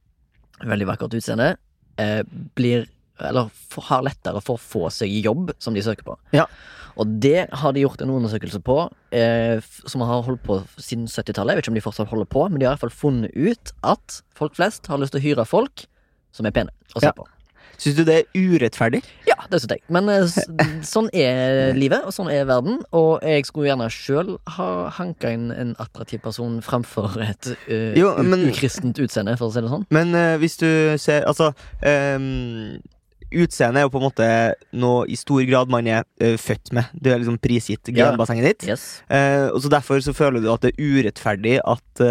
veldig 0.64 0.86
vakkert 0.88 1.14
utseende 1.18 1.56
eh, 2.00 2.22
blir 2.56 2.86
Eller 3.20 3.50
har 3.88 4.02
lettere 4.02 4.40
for 4.42 4.56
å 4.56 4.62
få 4.62 4.88
seg 4.90 5.12
jobb 5.22 5.52
som 5.62 5.74
de 5.76 5.82
søker 5.86 6.02
på. 6.02 6.16
Ja. 6.34 6.46
Og 6.98 7.06
det 7.22 7.48
har 7.52 7.72
de 7.74 7.82
gjort 7.84 8.00
en 8.02 8.10
undersøkelse 8.10 8.58
på, 8.66 8.76
eh, 9.14 9.60
som 9.86 10.02
har 10.02 10.22
holdt 10.26 10.42
på 10.46 10.56
siden 10.78 11.06
70-tallet. 11.06 11.54
Jeg 11.54 11.56
vet 11.56 11.64
ikke 11.64 11.72
om 11.74 11.78
de 11.78 11.84
fortsatt 11.84 12.10
holder 12.10 12.26
på, 12.30 12.42
men 12.50 12.58
de 12.58 12.66
har 12.66 12.74
i 12.74 12.78
hvert 12.78 12.88
fall 12.88 12.98
funnet 13.12 13.30
ut 13.34 13.72
at 13.86 14.20
folk 14.34 14.54
flest 14.58 14.86
har 14.90 14.98
lyst 14.98 15.14
til 15.14 15.22
å 15.22 15.26
hyre 15.28 15.46
folk 15.46 15.86
som 16.34 16.46
er 16.46 16.54
pene 16.54 16.74
å 16.94 17.00
se 17.02 17.06
Ja. 17.06 17.12
på. 17.14 17.26
Syns 17.78 17.96
du 17.98 18.04
det 18.06 18.14
er 18.22 18.38
urettferdig? 18.38 19.02
Ja, 19.28 19.36
det 19.50 19.60
synes 19.62 19.74
jeg. 19.76 19.82
Men 19.92 20.08
eh, 20.08 20.78
sånn 20.86 21.08
er 21.12 21.74
livet, 21.76 22.04
og 22.06 22.14
sånn 22.16 22.30
er 22.32 22.46
verden. 22.48 22.80
Og 22.96 23.20
jeg 23.26 23.44
skulle 23.48 23.68
gjerne 23.72 23.90
sjøl 23.92 24.34
ha 24.56 24.68
hanka 24.98 25.32
inn 25.34 25.50
en 25.52 25.74
attraktiv 25.82 26.22
person 26.24 26.60
framfor 26.64 27.18
et 27.24 27.50
uh, 27.68 27.92
Jo, 27.98 28.14
men- 28.22 28.48
ukristent 28.50 28.98
utseende, 29.02 29.36
for 29.40 29.50
å 29.50 29.54
si 29.54 29.62
det 29.64 29.72
sånn. 29.72 29.86
Men 29.94 30.14
uh, 30.14 30.34
hvis 30.42 30.56
du 30.60 30.68
ser 31.02 31.24
Altså 31.28 31.52
um, 31.84 32.76
Utseendet 33.34 33.80
er 33.80 33.86
jo 33.88 33.90
på 33.90 33.98
en 33.98 34.04
måte 34.04 34.26
noe 34.78 35.06
i 35.10 35.16
stor 35.18 35.40
grad 35.48 35.70
man 35.72 35.88
er 35.90 36.04
uh, 36.22 36.36
født 36.38 36.70
med. 36.76 36.86
Du 36.94 37.08
er 37.10 37.18
liksom 37.18 37.38
prisgitt 37.42 37.88
Ja. 37.90 38.12
genbassenget 38.12 38.44
ditt. 38.46 38.66
Yes. 38.70 38.84
Eh, 39.10 39.48
og 39.50 39.58
så 39.64 39.72
Derfor 39.72 39.98
så 40.04 40.14
føler 40.14 40.44
du 40.44 40.46
at 40.52 40.62
det 40.62 40.70
er 40.76 40.84
urettferdig 40.84 41.56
at 41.66 42.04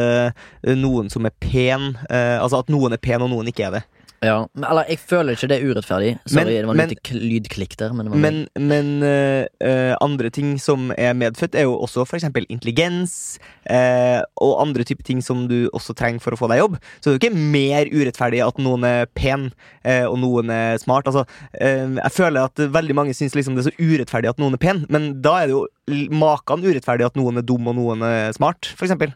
noen 0.76 1.08
som 1.14 1.24
er 1.30 1.32
pen 1.40 1.94
Altså 2.10 2.60
at 2.60 2.72
noen 2.74 2.96
er 2.98 3.00
pen 3.04 3.24
og 3.24 3.32
noen 3.32 3.48
ikke 3.54 3.70
er 3.70 3.78
det. 3.78 3.84
Ja, 4.24 4.38
men, 4.54 4.66
eller 4.70 4.88
jeg 4.90 5.00
føler 5.04 5.36
ikke 5.36 5.50
det 5.52 5.58
er 5.58 5.70
urettferdig. 5.70 6.12
Sorry, 6.26 6.44
Men- 6.44 6.54
det 6.54 6.80
var 6.80 6.92
litt 6.94 7.12
lydklikk 7.14 7.76
der. 7.80 7.94
Men, 7.94 8.10
Men, 8.24 8.40
men 8.60 8.92
uh, 9.04 9.96
andre 10.02 10.32
ting 10.34 10.56
som 10.62 10.92
er 10.98 11.14
medfødt, 11.18 11.56
er 11.56 11.68
jo 11.68 11.76
også 11.78 12.06
eksempel 12.18 12.48
intelligens. 12.50 13.38
Uh, 13.70 14.22
og 14.44 14.62
andre 14.62 14.84
typer 14.88 15.04
ting 15.04 15.22
som 15.24 15.48
du 15.48 15.70
også 15.74 15.96
trenger 15.96 16.24
for 16.24 16.36
å 16.36 16.40
få 16.40 16.50
deg 16.52 16.62
jobb. 16.64 16.80
Så 17.00 17.10
det 17.10 17.14
er 17.14 17.20
jo 17.20 17.22
ikke 17.24 17.52
mer 17.54 17.92
urettferdig 17.94 18.42
at 18.46 18.60
noen 18.64 18.88
er 18.88 19.06
pen 19.16 19.50
uh, 19.86 20.08
og 20.10 20.18
noen 20.24 20.52
er 20.54 20.80
smart. 20.82 21.08
Altså, 21.08 21.26
jeg 21.60 22.12
føler 22.14 22.48
at 22.48 22.60
veldig 22.74 22.96
mange 22.98 23.14
syns 23.18 23.36
liksom 23.38 23.56
det 23.56 23.66
er 23.66 23.72
så 23.72 23.78
urettferdig 23.80 24.32
at 24.34 24.42
noen 24.42 24.58
er 24.58 24.62
pen, 24.62 24.84
men 24.94 25.14
da 25.24 25.40
er 25.42 25.50
det 25.50 25.58
jo 25.58 25.68
makan 26.16 26.64
urettferdig 26.64 27.06
at 27.08 27.18
noen 27.20 27.42
er 27.42 27.48
dum 27.48 27.68
og 27.68 27.76
noen 27.78 28.06
er 28.08 28.36
smart, 28.36 28.72
eksempel. 28.80 29.14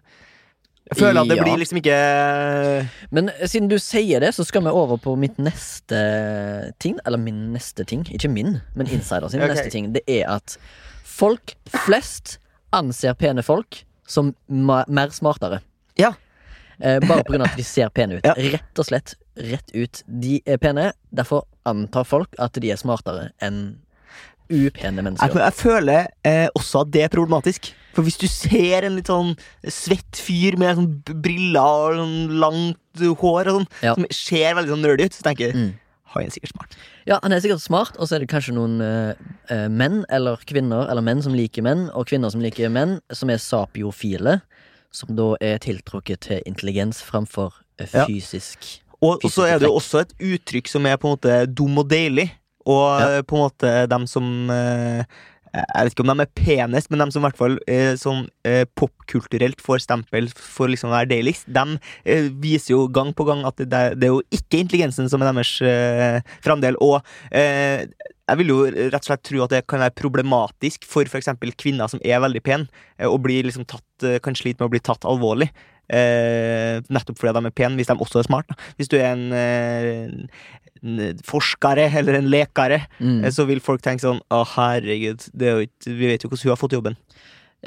Jeg 0.88 0.98
føler 1.02 1.22
at 1.22 1.28
det 1.28 1.38
Ja. 1.38 1.44
blir 1.44 1.58
liksom 1.60 1.78
ikke 1.82 2.90
Men 3.12 3.30
siden 3.46 3.68
du 3.70 3.76
sier 3.80 4.20
det, 4.24 4.34
så 4.36 4.46
skal 4.48 4.64
vi 4.64 4.70
over 4.72 4.98
på 4.98 5.18
mitt 5.20 5.38
neste 5.38 6.00
ting. 6.80 6.98
Eller 7.06 7.18
min 7.20 7.54
neste 7.54 7.86
ting. 7.86 8.06
Ikke 8.14 8.30
min, 8.32 8.62
men 8.76 8.88
insider 8.88 9.28
sin 9.30 9.42
Ok. 9.44 9.50
neste 9.52 9.70
ting. 9.74 9.92
Det 9.94 10.04
er 10.08 10.30
at 10.38 10.58
folk 11.04 11.56
flest 11.86 12.38
anser 12.74 13.14
pene 13.20 13.44
folk 13.44 13.84
som 14.08 14.34
mer 14.48 15.12
smartere. 15.12 15.60
Ja. 16.00 16.14
Eh, 16.80 17.00
bare 17.02 17.24
av 17.26 17.42
at 17.50 17.58
de 17.58 17.64
ser 17.64 17.90
pene 17.90 18.20
ut. 18.20 18.24
Ja. 18.28 18.34
Rett 18.38 18.80
og 18.80 18.86
slett 18.86 19.16
rett 19.38 19.72
ut. 19.76 20.04
De 20.08 20.42
er 20.46 20.58
pene, 20.58 20.92
derfor 21.14 21.44
antar 21.66 22.06
folk 22.08 22.34
at 22.40 22.54
de 22.54 22.72
er 22.72 22.78
smartere 22.80 23.32
enn 23.42 23.78
upene 24.50 24.96
Jeg, 24.98 25.04
mennesker. 25.04 25.40
jeg 25.40 25.54
føler 25.54 26.08
eh, 26.24 26.48
også 26.56 26.82
at 26.86 26.92
det 26.92 27.04
er 27.04 27.10
problematisk. 27.14 27.74
For 27.98 28.06
hvis 28.06 28.18
du 28.22 28.28
ser 28.30 28.86
en 28.86 28.96
litt 28.96 29.08
sånn 29.10 29.34
svett 29.74 30.20
fyr 30.22 30.58
med 30.62 30.78
sånn 30.78 31.22
briller 31.24 31.96
og 31.96 31.98
sånn 31.98 32.40
langt 32.40 33.02
hår 33.22 33.50
og 33.50 33.56
sånn, 33.62 33.68
Ja. 33.84 33.94
som 33.96 34.06
ser 34.14 34.54
veldig 34.56 34.70
sånn 34.76 34.82
nerdy 34.86 35.06
ut, 35.10 35.14
så 35.18 35.24
tenker 35.26 35.48
jeg 35.48 35.56
Mm. 35.56 35.74
han 36.14 36.24
er 36.24 36.30
sikkert 36.30 36.54
smart. 36.54 36.76
Ja, 37.08 37.20
han 37.24 37.32
er 37.34 37.40
sikkert 37.42 37.62
smart, 37.62 37.98
og 37.98 38.08
så 38.08 38.16
er 38.16 38.20
det 38.20 38.30
kanskje 38.30 38.54
noen 38.54 38.82
eh, 38.82 39.14
eh, 39.50 39.68
menn 39.68 40.06
eller 40.10 40.38
kvinner, 40.46 40.88
eller 40.90 41.02
menn 41.02 41.22
som 41.24 41.34
liker 41.34 41.62
menn, 41.64 41.90
og 41.94 42.06
kvinner 42.08 42.30
som 42.32 42.42
liker 42.42 42.70
menn, 42.70 43.00
som 43.12 43.30
er 43.30 43.38
sapiofile, 43.38 44.42
som 44.92 45.16
da 45.16 45.36
er 45.42 45.58
tiltrukket 45.60 46.20
til 46.22 46.42
intelligens 46.46 47.02
framfor 47.02 47.54
fysisk 48.08 48.80
Ja. 48.80 48.84
Og, 49.00 49.20
og 49.24 49.30
så 49.30 49.44
er 49.46 49.60
det 49.60 49.68
jo 49.68 49.76
også 49.78 50.00
et 50.02 50.14
uttrykk 50.18 50.68
som 50.68 50.86
er 50.90 50.98
på 50.98 51.06
en 51.06 51.18
måte 51.18 51.54
dum 51.54 51.78
og 51.78 51.88
deilig. 51.92 52.32
Og 52.68 53.00
Ja. 53.00 53.08
eh, 53.18 53.22
på 53.24 53.38
en 53.38 53.46
måte 53.48 53.74
dem 53.90 54.06
som 54.12 54.50
eh, 54.52 55.04
Jeg 55.58 55.86
vet 55.88 55.94
ikke 55.96 56.04
om 56.04 56.12
de 56.12 56.22
er 56.26 56.34
penest, 56.38 56.90
men 56.92 57.00
dem 57.00 57.10
som 57.14 57.24
i 57.24 57.26
hvert 57.26 57.38
fall 57.40 57.56
eh, 57.72 57.96
sånn 57.98 58.26
eh, 58.46 58.66
popkulturelt 58.78 59.62
får 59.64 59.80
stempel 59.86 60.28
for 60.36 60.68
liksom 60.70 60.92
å 60.92 60.98
være 60.98 61.10
deiligst, 61.16 61.48
de 61.50 61.80
eh, 62.06 62.28
viser 62.44 62.76
jo 62.76 62.82
gang 62.94 63.14
på 63.16 63.26
gang 63.26 63.46
at 63.48 63.56
det, 63.58 63.70
det 63.98 64.10
er 64.10 64.12
jo 64.12 64.20
ikke 64.30 64.60
intelligensen 64.60 65.08
som 65.10 65.24
er 65.24 65.32
deres 65.32 65.54
eh, 65.66 66.20
framdel. 66.46 66.76
Og 66.84 67.00
jeg 67.32 68.38
vil 68.42 68.52
jo 68.52 68.60
rett 68.68 69.00
og 69.00 69.08
slett 69.08 69.24
tro 69.24 69.46
at 69.46 69.56
det 69.56 69.64
kan 69.72 69.80
være 69.82 69.96
problematisk 69.98 70.86
for 70.86 71.08
f.eks. 71.08 71.32
kvinner 71.58 71.88
som 71.90 72.04
er 72.04 72.20
veldig 72.22 72.44
pene, 72.44 72.68
og 73.08 73.22
blir 73.26 73.48
liksom 73.48 73.66
tatt, 73.72 74.08
kan 74.22 74.36
slite 74.38 74.60
med 74.60 74.68
å 74.68 74.74
bli 74.76 74.84
tatt 74.84 75.08
alvorlig. 75.08 75.48
Eh, 75.88 76.84
nettopp 76.92 77.16
fordi 77.22 77.32
de 77.40 77.48
er 77.48 77.56
pene, 77.56 77.80
hvis 77.80 77.88
de 77.88 77.96
også 77.96 78.20
er 78.20 78.28
smart. 78.28 78.50
Da. 78.52 78.58
Hvis 78.76 78.90
du 78.92 78.98
er 79.00 79.14
en, 79.14 79.32
eh, 79.32 80.04
en 80.12 80.28
forskere 81.28 81.88
eller 82.00 82.20
en 82.22 82.30
lekere, 82.32 82.84
Mm. 83.00 83.24
eh, 83.26 83.32
så 83.32 83.46
vil 83.46 83.60
folk 83.60 83.82
tenke 83.82 84.02
sånn 84.02 84.22
Å, 84.32 84.44
herregud, 84.56 85.30
det 85.34 85.48
er 85.48 85.56
jo 85.60 85.66
ikke, 85.68 85.98
vi 85.98 86.08
vet 86.08 86.24
jo 86.24 86.30
hvordan 86.30 86.44
hun 86.44 86.52
har 86.56 86.62
fått 86.62 86.74
jobben. 86.78 86.98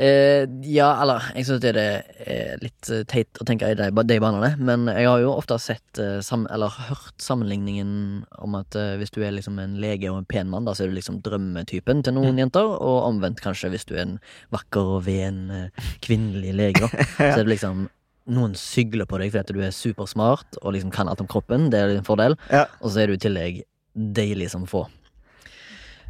Eh, 0.00 0.46
ja, 0.70 1.02
eller 1.02 1.20
jeg 1.34 1.44
syns 1.48 1.60
det 1.60 1.72
er 1.74 2.04
eh, 2.24 2.52
litt 2.62 2.88
eh, 2.94 3.02
teit 3.10 3.40
å 3.42 3.44
tenke 3.44 3.66
i 3.68 3.74
de, 3.74 3.88
de 3.90 4.18
banene, 4.22 4.52
men 4.62 4.86
jeg 4.86 5.08
har 5.10 5.18
jo 5.20 5.32
ofte 5.34 5.58
sett 5.58 5.98
eh, 5.98 6.20
sam, 6.22 6.46
eller 6.54 6.70
hørt 6.70 7.18
sammenligningen 7.20 8.22
om 8.38 8.54
at 8.54 8.76
eh, 8.78 8.94
hvis 9.00 9.10
du 9.10 9.18
er 9.26 9.34
liksom 9.34 9.58
en 9.58 9.74
lege 9.82 10.08
og 10.12 10.20
en 10.22 10.28
pen 10.30 10.48
mann, 10.48 10.64
da 10.64 10.72
så 10.78 10.84
er 10.86 10.92
du 10.92 10.94
liksom 10.94 11.18
drømmetypen 11.26 12.04
til 12.06 12.14
noen 12.16 12.38
jenter, 12.38 12.62
og 12.78 13.02
omvendt 13.10 13.42
kanskje 13.42 13.72
hvis 13.74 13.84
du 13.90 13.96
er 13.96 14.04
en 14.06 14.18
vakker 14.54 14.94
og 15.00 15.04
ven 15.10 15.50
eh, 15.50 15.88
kvinnelig 16.06 16.54
lege, 16.54 16.86
da, 16.86 17.04
så 17.18 17.40
er 17.40 17.44
du 17.44 17.50
liksom 17.50 17.88
noen 18.30 18.54
sygler 18.58 19.06
på 19.10 19.18
deg 19.20 19.32
fordi 19.34 19.56
du 19.56 19.60
er 19.66 19.74
supersmart 19.74 20.58
og 20.62 20.72
liksom 20.76 20.92
kan 20.94 21.10
alt 21.10 21.20
om 21.24 21.28
kroppen, 21.30 21.68
det 21.72 21.80
er 21.82 21.96
en 21.98 22.06
fordel, 22.06 22.36
Ja. 22.50 22.66
og 22.80 22.90
så 22.94 23.02
er 23.04 23.10
du 23.12 23.18
i 23.18 23.22
tillegg 23.26 23.62
deilig 23.94 24.50
som 24.52 24.66
få. 24.70 24.86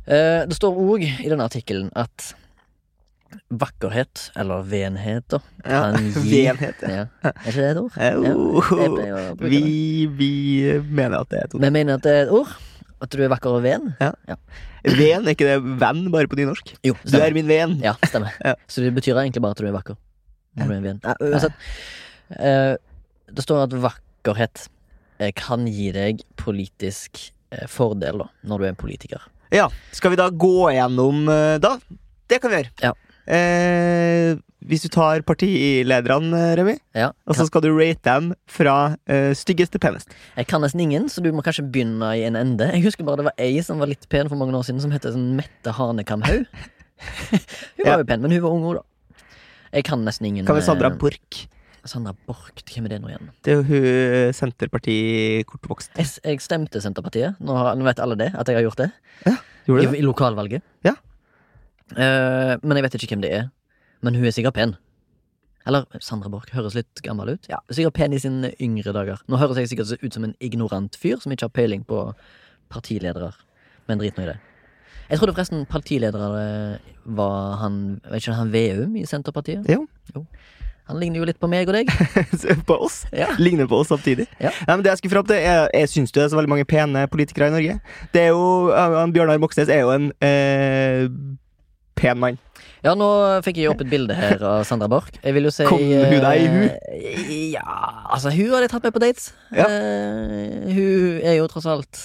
Eh, 0.06 0.44
det 0.48 0.56
står 0.56 0.76
òg 0.80 1.04
i 1.08 1.28
denne 1.30 1.46
artikkelen 1.48 1.90
at 1.98 2.34
vakkerhet, 3.50 4.30
eller 4.36 4.64
venhet, 4.66 5.26
da, 5.30 5.38
Ja. 5.64 5.80
gi 6.24 6.40
Venhet, 6.48 6.80
ja. 6.82 7.04
ja. 7.22 7.30
Er 7.30 7.52
ikke 7.52 7.60
det 7.60 7.70
et 7.70 7.82
ord? 7.84 7.92
Eh, 7.96 8.16
Ja, 8.26 8.32
oh, 8.34 9.36
bruke 9.38 9.50
vi, 9.52 10.06
vi 10.18 10.30
mener 10.90 11.20
at 11.22 11.30
det 11.30 11.38
er 11.38 11.46
et 11.46 11.54
ord. 11.54 11.62
Vi 11.62 11.70
mener 11.70 11.94
at 12.00 12.02
det 12.06 12.14
er 12.16 12.26
et 12.26 12.34
ord. 12.34 12.56
At 13.00 13.14
du 13.14 13.22
er 13.24 13.30
vakker 13.32 13.54
og 13.56 13.62
ven. 13.64 13.94
Ja 14.00 14.10
Ven, 14.84 15.24
er 15.28 15.34
ikke 15.34 15.44
det 15.48 15.58
venn 15.80 16.06
bare 16.12 16.28
på 16.28 16.36
nynorsk? 16.38 16.74
Jo, 16.84 16.94
Du 17.04 17.16
er 17.20 17.32
min 17.36 17.48
ven. 17.48 17.74
Ja, 17.84 17.94
stemmer. 18.08 18.32
Ja. 18.44 18.54
Så 18.68 18.80
det 18.84 18.94
betyr 18.96 19.16
egentlig 19.20 19.42
bare 19.44 19.52
at 19.56 19.60
du 19.60 19.66
er 19.68 19.74
vakker. 19.76 19.96
Når 20.56 20.66
du 20.66 20.72
er 20.72 20.76
en 20.78 20.86
ven. 20.88 21.00
Nei, 21.04 21.14
uansett. 21.30 21.52
Eh, 22.38 22.75
det 23.30 23.42
står 23.46 23.64
at 23.66 23.75
vakkerhet 23.82 24.66
eh, 25.20 25.32
kan 25.38 25.66
gi 25.70 25.90
deg 25.94 26.22
politisk 26.40 27.32
eh, 27.54 27.66
fordel, 27.70 28.22
da, 28.25 28.28
når 28.46 28.58
du 28.58 28.64
er 28.68 28.75
en 28.75 28.80
politiker. 28.80 29.26
Ja, 29.50 29.68
Skal 29.96 30.12
vi 30.14 30.18
da 30.20 30.28
gå 30.30 30.70
gjennom 30.75 31.25
eh, 31.30 31.56
da? 31.62 31.76
Det 32.30 32.38
kan 32.42 32.52
vi 32.52 32.60
gjøre. 32.60 32.72
Ja. 32.84 32.92
Eh, 33.30 34.37
hvis 34.70 34.82
du 34.84 34.90
tar 34.92 35.22
partilederne, 35.25 36.40
Remi, 36.58 36.75
Ja, 36.94 37.08
og 37.26 37.34
så 37.38 37.46
skal 37.49 37.62
du 37.64 37.70
rate 37.72 38.02
dem 38.04 38.32
fra 38.50 38.96
eh, 39.10 39.30
styggest 39.38 39.72
til 39.75 39.80
penest. 39.82 40.10
Jeg 40.37 40.46
kan 40.50 40.60
nesten 40.62 40.82
ingen, 40.84 41.08
så 41.10 41.22
du 41.25 41.30
må 41.32 41.42
kanskje 41.46 41.64
begynne 41.66 42.10
i 42.18 42.26
en 42.28 42.37
ende. 42.38 42.68
Jeg 42.75 42.84
husker 42.84 43.06
bare 43.08 43.22
det 43.22 43.28
var 43.30 43.40
ei 43.40 43.56
som 43.64 43.80
var 43.80 43.88
litt 43.90 44.04
pen 44.12 44.28
for 44.30 44.38
mange 44.40 44.54
år 44.58 44.66
siden, 44.68 44.82
som 44.84 44.92
het 44.94 45.06
sånn 45.08 45.30
Mette 45.38 45.72
Hanekamhaug. 45.78 46.44
hun 47.30 47.87
var 47.87 47.94
Ja. 47.94 47.99
jo 48.02 48.06
pen, 48.10 48.20
men 48.22 48.34
hun 48.37 48.42
var 48.44 48.52
ung 48.54 48.66
òg, 48.68 48.80
da. 48.82 48.87
Jeg 49.72 49.87
kan 49.87 50.02
nesten 50.04 50.26
ingen 50.26 50.46
Kan 50.49 50.58
vi 50.58 50.62
Sandra 50.66 50.90
eh, 50.92 50.99
Borch? 51.00 51.44
Sandra 51.88 52.12
Borch, 52.26 52.60
hvem 52.68 52.87
er 52.87 52.94
det 52.94 52.99
nå 53.02 53.08
igjen? 53.10 53.30
Det 53.44 53.52
er 53.52 53.60
jo 53.60 53.64
hun 53.68 53.87
eh, 53.88 54.32
Senterparti-kortvokst. 54.37 55.94
Jeg, 55.96 56.10
jeg 56.25 56.42
stemte 56.44 56.82
Senterpartiet. 56.82 57.38
Nå, 57.40 57.56
har, 57.56 57.78
nå 57.78 57.87
vet 57.87 58.02
alle 58.04 58.18
det, 58.20 58.30
at 58.37 58.49
jeg 58.49 58.58
har 58.58 58.66
gjort 58.66 58.82
det. 58.82 58.90
Gjorde 59.68 59.82
I, 59.82 59.87
det? 59.87 59.99
I 60.00 60.04
lokalvalget. 60.04 60.66
Ja. 60.84 60.96
Uh, 61.90 62.54
men 62.62 62.78
jeg 62.78 62.87
vet 62.87 62.99
ikke 63.00 63.16
hvem 63.16 63.25
det 63.25 63.32
er. 63.38 63.49
Men 64.04 64.16
hun 64.16 64.28
er 64.28 64.34
sikkert 64.37 64.56
pen. 64.56 64.76
Eller 65.68 65.84
Sandra 66.00 66.30
Borch 66.32 66.52
høres 66.56 66.76
litt 66.76 67.02
gammel 67.04 67.34
ut. 67.34 67.49
Ja, 67.50 67.60
Sikkert 67.72 67.99
pen 67.99 68.16
i 68.16 68.20
sine 68.20 68.52
yngre 68.62 68.94
dager. 68.96 69.20
Nå 69.28 69.40
høres 69.40 69.60
jeg 69.60 69.72
sikkert 69.72 69.92
ut 70.00 70.16
som 70.16 70.25
en 70.26 70.37
ignorant 70.40 70.96
fyr 70.96 71.20
som 71.20 71.32
ikke 71.34 71.50
har 71.50 71.56
peiling 71.56 71.84
på 71.88 72.06
partiledere. 72.72 73.32
Men 73.88 74.00
drit 74.00 74.16
nå 74.16 74.25
i 74.25 74.30
det. 74.30 74.38
Jeg 75.10 75.18
trodde 75.18 75.34
forresten 75.34 75.66
partiledere 75.66 76.78
var 77.18 77.56
han 77.58 77.76
Vet 78.06 78.22
ikke 78.22 78.37
han 78.38 78.52
Veum 78.54 78.96
i 78.96 79.04
Senterpartiet? 79.08 79.66
Jo. 79.68 79.82
Jo. 80.14 80.25
Han 80.90 80.99
ligner 81.00 81.23
jo 81.23 81.26
litt 81.28 81.38
på 81.40 81.49
meg 81.50 81.68
og 81.70 81.76
deg. 81.78 81.90
på 82.68 82.76
oss? 82.87 83.00
Ja. 83.14 83.30
Ligner 83.38 83.68
på 83.70 83.78
oss 83.80 83.90
samtidig. 83.92 84.26
Ja. 84.42 84.50
Nei, 84.66 84.75
men 84.76 84.82
det 84.85 84.90
Jeg 84.92 85.00
skulle 85.04 85.14
fram 85.16 85.28
til 85.30 85.38
Jeg, 85.40 85.68
Jeg 85.80 85.90
syns 85.92 86.12
det 86.16 86.25
er 86.25 86.32
så 86.32 86.38
veldig 86.40 86.50
mange 86.50 86.66
pene 86.68 87.06
politikere 87.12 87.49
i 87.50 87.54
Norge. 87.54 87.78
Det 88.14 88.25
er 88.26 88.32
jo, 88.35 88.42
han 88.75 89.14
Bjørnar 89.14 89.38
Moxnes 89.42 89.70
er 89.70 89.85
jo 89.85 89.92
en 89.94 90.11
eh, 90.26 91.06
pen 92.00 92.18
mann. 92.20 92.38
Ja, 92.80 92.94
nå 92.97 93.06
fikk 93.44 93.59
jeg 93.61 93.68
opp 93.68 93.82
et 93.85 93.90
bilde 93.92 94.14
her 94.16 94.40
av 94.40 94.62
Sandra 94.64 94.88
Borch. 94.88 95.12
Jeg 95.20 95.35
vil 95.37 95.44
jo 95.44 95.50
si 95.52 95.66
Kom 95.68 95.82
hun 95.85 96.14
deg 96.25 96.40
i 96.40 96.47
hu? 96.49 96.61
eh, 96.64 97.32
Ja, 97.52 97.64
altså 98.09 98.32
hun 98.32 98.49
hadde 98.54 98.64
jeg 98.64 98.73
tatt 98.73 98.87
med 98.88 98.94
på 98.97 99.02
dates. 99.04 99.26
Ja. 99.52 99.66
Uh, 99.68 100.70
hun 100.73 101.20
er 101.28 101.37
jo 101.37 101.49
tross 101.52 101.68
alt 101.68 102.00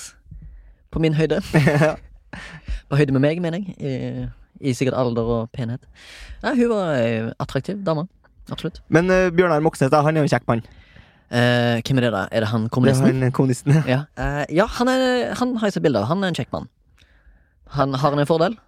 på 0.91 0.99
min 1.03 1.15
høyde. 1.15 1.39
På 2.89 2.99
høyde 2.99 3.15
med 3.15 3.23
meg, 3.23 3.39
mener 3.41 3.63
jeg. 3.63 3.73
I, 3.79 4.27
i 4.69 4.73
sikkert 4.77 4.97
alder 4.99 5.25
og 5.37 5.47
penhet. 5.55 5.81
Ja, 6.43 6.51
hun 6.53 6.67
var 6.69 6.91
ei 6.99 7.31
attraktiv 7.41 7.79
dame. 7.87 8.03
Absolutt. 8.51 8.81
Men 8.93 9.09
uh, 9.09 9.29
Bjørnar 9.33 9.63
Moxnes 9.65 9.89
da, 9.93 10.01
han 10.05 10.15
er 10.15 10.23
jo 10.23 10.29
en 10.29 10.33
kjekk 10.35 10.47
mann. 10.49 10.61
Eh, 11.33 11.81
hvem 11.81 11.97
er 11.97 12.05
det, 12.05 12.11
da? 12.13 12.19
Er 12.31 12.45
det 12.45 12.49
han 12.51 12.67
kommunisten? 12.69 13.07
Det 13.09 13.15
er 13.17 13.23
han 13.25 13.33
kommunisten. 13.33 13.73
ja. 13.73 13.83
Ja, 13.89 14.01
eh, 14.21 14.45
ja 14.61 14.67
han, 14.77 14.87
er, 14.91 15.33
han 15.39 15.55
har 15.57 15.67
jeg 15.71 15.79
sett 15.79 15.83
bilde 15.83 16.03
av. 16.03 16.05
Han 16.11 16.21
er 16.23 16.29
en 16.31 16.37
kjekk 16.37 16.51
mann. 16.53 16.69
Han 17.75 17.95
Har 17.97 18.13
han 18.13 18.21
en 18.21 18.29
fordel? 18.29 18.59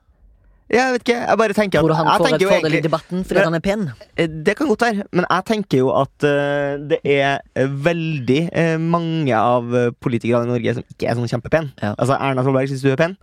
Jeg 0.74 0.96
vet 0.98 1.04
ikke, 1.06 1.16
jeg 1.22 1.40
bare 1.40 1.56
tenker 1.56 1.80
Tror 1.80 1.88
du 1.88 1.94
at 1.94 2.00
han 2.02 2.08
jeg 2.10 2.18
får 2.20 2.26
en 2.26 2.32
tenker 2.34 2.44
jo 2.44 2.50
fordel 2.52 2.74
i 2.76 2.80
debatten 2.84 3.22
fordi 3.24 3.44
han 3.46 3.56
er 3.56 3.62
pen? 3.64 3.86
Eh, 4.18 4.28
Det 4.28 4.56
kan 4.60 4.68
godt 4.68 4.82
være, 4.84 5.06
men 5.16 5.28
jeg 5.30 5.46
tenker 5.48 5.80
jo 5.80 5.94
at 5.96 6.26
eh, 6.28 6.74
det 6.90 6.98
er 7.06 7.70
veldig 7.86 8.40
eh, 8.52 8.74
mange 8.82 9.38
av 9.38 9.70
eh, 9.78 9.94
politikerne 10.04 10.50
i 10.50 10.52
Norge 10.52 10.74
som 10.76 10.84
ikke 10.92 11.08
er 11.08 11.16
sånn 11.22 11.30
kjempepen. 11.32 11.70
Ja. 11.80 11.94
Altså 11.94 12.18
Erna 12.18 12.44
Solberg 12.44 12.68
syns 12.74 12.84
du 12.84 12.90
er 12.92 13.00
pen. 13.00 13.16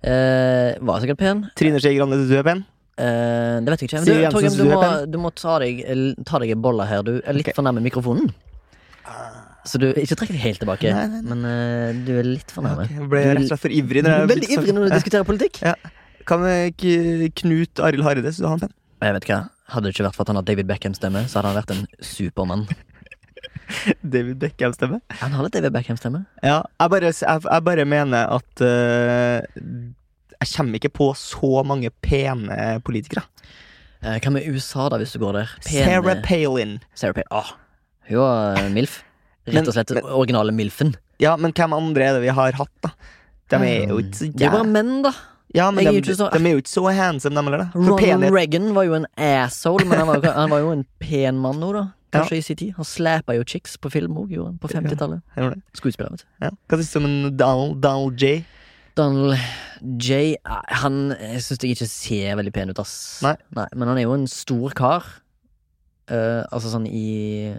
Eh, 0.00 0.78
var 0.80 1.02
sikkert 1.04 1.20
pen. 1.20 1.44
Trine 1.60 1.82
Skei 1.82 1.92
Grande 1.98 2.22
syns 2.22 2.32
du 2.32 2.38
er 2.40 2.46
pen. 2.46 2.64
Eh, 3.00 3.58
det 3.64 3.72
vet 3.72 3.82
jeg 3.84 3.88
ikke. 3.88 4.00
Men 4.02 4.08
Siv 4.08 4.14
du, 4.14 4.22
Jensen, 4.22 4.34
Torgrim, 4.36 4.56
du 4.58 4.72
må, 4.74 4.88
du 5.14 5.18
må 5.22 5.30
ta 5.36 5.58
deg, 5.62 5.84
ta 6.28 6.40
deg 6.42 6.54
en 6.54 6.64
bolle 6.64 6.88
her. 6.88 7.04
Du 7.06 7.14
er 7.20 7.38
litt 7.38 7.52
for 7.56 7.64
nærme 7.66 7.84
mikrofonen. 7.84 8.32
Så 9.62 9.78
du 9.78 9.88
ikke 9.94 10.16
trekk 10.18 10.32
deg 10.34 10.42
helt 10.42 10.58
tilbake, 10.58 10.90
Nei, 10.90 11.06
nei, 11.06 11.20
men 11.22 11.44
eh, 11.46 11.98
du 12.02 12.12
er 12.18 12.26
litt 12.26 12.50
for 12.50 12.66
nærme. 12.66 12.88
Jeg 12.90 13.08
ble 13.10 13.22
rett 13.28 13.44
og 13.44 13.50
slett 13.52 13.62
for 13.62 13.74
ivrig. 13.74 14.02
Du 14.02 14.08
Når 14.08 14.14
er 14.14 14.24
jeg 14.24 14.30
veldig 14.32 14.48
ivrig 14.56 14.74
når 14.74 14.88
du 14.88 14.94
diskuterer 14.96 15.28
politikk. 15.28 15.60
Ja. 15.62 15.76
Kan 16.26 16.42
med 16.42 16.72
ikke 16.72 17.30
Knut 17.42 17.82
Arild 17.82 18.04
Hareide? 18.06 18.32
Syns 18.34 18.42
du 18.42 18.48
han 18.50 18.58
er 18.58 18.66
pen? 18.66 18.74
Jeg 19.02 19.16
vet 19.18 19.28
hva, 19.30 19.38
Hadde 19.72 19.88
det 19.88 19.94
ikke 19.94 20.06
vært 20.08 20.18
for 20.18 20.26
at 20.26 20.32
han 20.32 20.38
har 20.38 20.46
David 20.46 20.68
Beckham-stemme, 20.68 21.22
så 21.30 21.38
hadde 21.38 21.52
han 21.52 21.58
vært 21.60 21.72
en 21.72 21.86
supermann. 22.04 22.66
David 24.14 24.36
Beckham-stemme. 24.42 24.98
Han 25.22 25.36
har 25.38 25.46
litt 25.46 25.56
David 25.56 25.74
Beckham-stemme. 25.78 26.24
Ja, 26.44 26.58
jeg 26.82 26.92
bare, 26.92 27.12
jeg, 27.14 27.44
jeg 27.46 27.66
bare 27.70 27.86
mener 27.88 28.34
at 28.36 28.64
eh, 28.66 29.62
Jeg 30.42 30.50
kommer 30.56 30.78
ikke 30.80 30.90
på 30.98 31.10
så 31.18 31.62
mange 31.66 31.90
pene 32.02 32.80
politikere. 32.84 33.22
Eh, 34.02 34.18
hva 34.18 34.32
med 34.34 34.46
USA, 34.50 34.88
da, 34.90 34.98
hvis 34.98 35.12
du 35.14 35.20
går 35.22 35.36
der? 35.38 35.50
Sarah 35.62 36.22
Palin. 36.26 36.76
Sarah 36.98 37.14
Palin. 37.14 37.30
Åh, 37.30 37.52
hun 38.10 38.18
var 38.18 38.58
eh, 38.58 38.70
MILF. 38.74 39.00
Rett 39.46 39.68
og 39.70 39.74
slett 39.76 39.92
originale 40.02 40.52
MILF-en. 40.54 40.94
Ja, 41.22 41.36
men 41.38 41.54
hvem 41.54 41.74
andre 41.76 42.08
er 42.08 42.16
det 42.18 42.24
vi 42.24 42.32
har 42.34 42.52
hatt, 42.58 42.72
da? 42.82 42.90
De 43.52 43.58
er 43.68 43.88
jo 43.90 44.00
ikke 44.02 44.16
så 44.18 44.28
Det 44.32 44.46
er 44.48 44.50
bare 44.54 44.64
jæv- 44.64 44.72
menn, 44.74 44.92
da. 45.06 45.12
Ja, 45.54 45.66
men 45.70 45.84
jeg 45.84 45.90
er 45.90 45.92
de, 45.92 45.98
jo 46.00 46.02
ikke 46.02 46.18
så- 46.18 46.30
de 46.32 46.38
er 46.48 46.54
jo 46.56 46.60
ikke 46.62 46.72
så 46.72 46.84
handsome, 46.96 47.34
de 47.36 47.42
heller, 47.46 47.58
da. 47.58 47.66
For 47.72 47.80
Ronald 47.92 48.00
penhet 48.02 48.32
Reagan 48.32 48.74
var 48.74 48.82
jo 48.88 48.94
en 48.94 49.06
asshole, 49.16 49.84
men 49.84 49.98
han 49.98 50.06
var 50.08 50.16
jo, 50.22 50.30
han 50.32 50.50
var 50.50 50.58
jo 50.64 50.70
en 50.72 50.86
pen 50.98 51.38
mann 51.38 51.60
nå, 51.60 51.72
da. 51.76 51.84
Kanskje 52.12 52.36
i 52.36 52.40
sin 52.44 52.56
tid. 52.56 52.72
Han 52.76 52.84
slæpa 52.84 53.36
jo 53.38 53.44
chicks 53.44 53.76
på 53.80 53.90
film 53.92 54.16
òg, 54.20 54.28
gjorde 54.34 54.46
han. 54.50 54.58
På 54.58 54.68
50-tallet. 54.68 55.22
Jeg 55.36 55.44
gjorde 55.44 55.54
det. 55.54 55.62
Skuespiller, 55.78 56.10
vet 56.10 56.24
du. 56.24 56.26
Ja. 56.44 56.50
Hva 56.68 56.76
syns 56.80 56.92
du 56.92 56.98
om 56.98 57.06
en 57.08 57.36
Donald, 57.36 57.80
Donald 57.80 58.18
J? 58.20 58.44
Donald 58.98 59.38
J. 60.02 60.36
eh, 60.36 60.76
Han 60.82 61.14
syns 61.40 61.62
jeg 61.62 61.74
ikke 61.76 61.88
ser 61.90 62.36
veldig 62.38 62.52
pen 62.54 62.70
ut, 62.72 62.78
ass. 62.82 62.94
Nei. 63.24 63.34
Men 63.54 63.88
han 63.88 63.98
er 63.98 64.06
jo 64.06 64.14
en 64.16 64.28
stor 64.30 64.74
kar. 64.78 65.06
Eh, 66.12 66.42
altså 66.52 66.72
sånn 66.74 66.86
i 66.90 67.52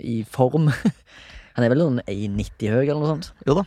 I 0.00 0.20
form. 0.28 0.68
han 1.56 1.64
er 1.66 1.72
vel 1.72 1.82
noen 1.84 2.02
1,90 2.06 2.70
høy, 2.74 2.84
eller 2.84 3.00
noe 3.02 3.14
sånt. 3.16 3.32
Jo 3.48 3.56
da. 3.62 3.66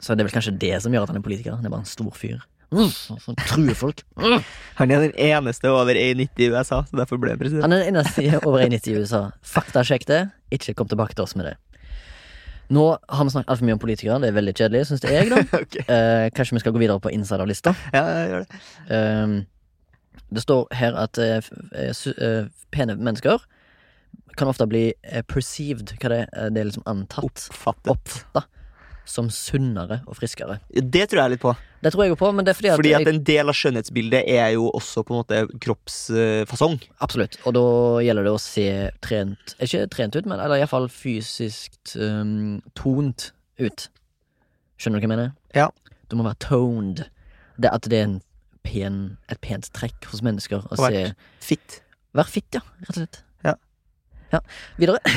Så 0.00 0.14
det 0.14 0.22
er 0.24 0.28
vel 0.30 0.36
kanskje 0.36 0.56
det 0.60 0.76
som 0.84 0.94
gjør 0.94 1.04
at 1.08 1.12
han 1.12 1.20
er 1.20 1.24
politiker. 1.26 1.56
Han 1.58 1.66
er 1.66 1.72
bare 1.72 1.84
en 1.84 1.90
stor 1.90 2.12
fyr. 2.16 2.38
Mm, 2.70 2.86
Som 3.18 3.34
truer 3.48 3.74
folk. 3.74 4.04
Mm. 4.20 4.42
Han 4.78 4.90
er 4.94 5.00
den 5.08 5.14
eneste 5.18 5.68
over 5.72 5.96
1,90 5.98 6.44
i 6.44 6.46
USA, 6.52 6.82
så 6.86 6.96
derfor 7.00 7.18
ble 7.20 7.32
han 7.32 7.40
president. 7.40 7.64
Han 7.64 7.72
er 7.74 7.82
den 7.82 7.96
eneste 7.96 8.22
over 8.46 8.62
1,90 8.62 8.92
i 8.92 9.00
USA. 9.00 9.20
Faktasjekk 9.44 10.04
det. 10.08 10.20
Ikke 10.54 10.74
kom 10.78 10.88
tilbake 10.88 11.16
til 11.16 11.24
oss 11.24 11.34
med 11.36 11.48
det. 11.50 11.54
Nå 12.70 12.84
har 13.08 13.24
vi 13.26 13.32
snakket 13.34 13.50
altfor 13.50 13.66
mye 13.66 13.74
om 13.76 13.82
politikere. 13.82 14.18
Det 14.22 14.28
er 14.30 14.36
veldig 14.36 14.52
kjedelig, 14.54 14.82
syns 14.90 15.02
jeg. 15.06 15.30
da 15.32 15.40
okay. 15.60 15.82
Eh, 15.90 16.26
Kanskje 16.36 16.54
vi 16.58 16.62
skal 16.62 16.74
gå 16.76 16.82
videre 16.82 17.02
på 17.02 17.10
insiderlista. 17.14 17.72
Ja, 17.94 18.04
jeg 18.14 18.28
gjør 18.30 18.44
det. 18.44 18.60
Eh, 18.98 20.20
det 20.30 20.44
står 20.44 20.68
her 20.78 20.94
at 21.02 21.18
eh, 21.18 21.42
eh, 21.74 21.90
eh, 22.14 22.44
pene 22.70 22.94
mennesker 22.94 23.42
kan 24.38 24.48
ofte 24.48 24.66
bli 24.70 24.84
eh, 25.02 25.24
perceived, 25.26 25.90
hva 26.00 26.12
det 26.12 26.20
er, 26.30 26.52
det 26.54 26.62
er 26.62 26.68
liksom 26.70 26.86
antatt, 26.88 27.48
Oppfattet. 27.50 27.90
oppfatta, 27.90 28.44
som 29.08 29.28
sunnere 29.32 30.00
og 30.06 30.16
friskere. 30.18 30.58
Det 30.70 31.06
tror 31.10 31.22
jeg 31.24 31.34
litt 31.34 31.42
på. 31.42 31.54
Det 31.80 31.92
tror 31.94 32.04
jeg 32.04 32.18
på, 32.20 32.30
men 32.36 32.44
det 32.44 32.52
er 32.52 32.58
fordi 32.58 32.70
at, 32.70 32.78
Fordi 32.78 32.92
at 32.92 33.04
jeg, 33.06 33.14
en 33.14 33.22
del 33.24 33.50
av 33.50 33.56
skjønnhetsbildet 33.56 34.28
er 34.28 34.50
jo 34.54 34.68
også 34.76 35.02
på 35.06 35.14
en 35.14 35.20
måte 35.22 35.40
kroppsfasong. 35.64 36.76
Absolutt. 37.00 37.38
Og 37.48 37.56
da 37.56 37.64
gjelder 38.04 38.28
det 38.28 38.34
å 38.36 38.42
se 38.42 38.66
trent 39.04 39.54
Ikke 39.64 39.86
trent 39.92 40.18
ut, 40.18 40.28
men 40.28 40.38
eller 40.38 40.60
iallfall 40.60 40.90
fysisk 40.92 41.96
um, 41.96 42.60
tont 42.78 43.30
ut. 43.60 43.86
Skjønner 44.80 45.00
du 45.00 45.04
hva 45.04 45.08
jeg 45.08 45.14
mener? 45.14 45.32
Ja. 45.56 45.70
Du 46.10 46.18
må 46.18 46.26
være 46.28 46.40
toned. 46.44 47.06
Det 47.60 47.72
at 47.72 47.88
det 47.88 47.98
er 47.98 48.08
en 48.10 48.20
pen, 48.66 49.00
et 49.32 49.40
pent 49.44 49.72
trekk 49.76 50.10
hos 50.12 50.22
mennesker 50.24 50.64
å 50.68 50.78
se 50.80 51.10
Fitt. 51.44 51.80
Vær 52.16 52.28
fitt, 52.28 52.48
ja. 52.56 52.62
Rett 52.82 52.92
og 52.92 52.98
slett. 52.98 53.22
Ja. 53.46 53.56
Ja, 54.30 54.40
Videre. 54.78 54.98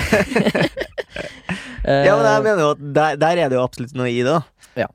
Ja, 1.84 2.14
men 2.16 2.26
jeg 2.26 2.38
Eh, 2.40 2.44
mener 2.46 2.62
jo 2.64 2.70
at 2.76 2.84
der, 2.96 3.16
der 3.20 3.40
er 3.44 3.50
det 3.52 3.58
jo 3.58 3.64
absolutt 3.64 3.94
noe 4.00 4.08
i 4.12 4.22
det, 4.24 4.38
Ja. 4.80 4.88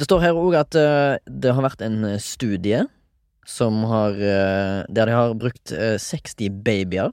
Det 0.00 0.06
står 0.08 0.22
her 0.24 0.38
òg 0.40 0.54
at 0.56 0.74
eh, 0.80 1.18
det 1.28 1.52
har 1.54 1.62
vært 1.66 1.82
en 1.84 1.98
eh, 2.08 2.18
studie 2.24 2.86
som 3.44 3.82
har 3.90 4.14
eh, 4.16 4.84
Der 4.88 5.10
de 5.10 5.12
har 5.12 5.34
brukt 5.36 5.72
eh, 5.76 5.98
60 6.00 6.48
babyer 6.64 7.10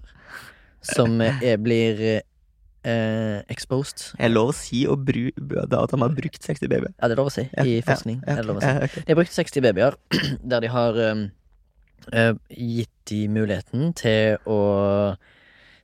som 0.87 1.19
eh, 1.19 1.35
er, 1.43 1.57
blir 1.59 1.99
eh, 2.07 3.41
exposed. 3.51 4.13
Er 4.23 4.31
lov 4.31 4.53
å 4.53 4.55
si 4.55 4.85
å 4.87 4.95
bru, 4.95 5.31
da 5.67 5.81
at 5.83 5.91
de 5.91 5.99
har 5.99 6.13
brukt 6.15 6.39
60 6.47 6.69
babyer? 6.71 6.93
Ja, 6.95 7.09
det 7.09 7.17
er 7.17 7.19
lov 7.19 7.27
å 7.31 7.33
si. 7.33 7.43
I 7.59 7.81
forskning. 7.83 8.21
Ja, 8.23 8.37
å 8.39 8.55
si. 8.61 8.69
ja, 8.69 8.77
ok. 8.87 8.95
De 9.03 9.11
har 9.11 9.19
brukt 9.19 9.35
60 9.35 9.65
babyer 9.67 9.97
der 10.53 10.63
de 10.63 10.71
har 10.71 11.01
eh, 11.03 12.33
gitt 12.55 12.93
de 13.11 13.25
muligheten 13.27 13.91
til 13.99 14.37
å 14.47 14.61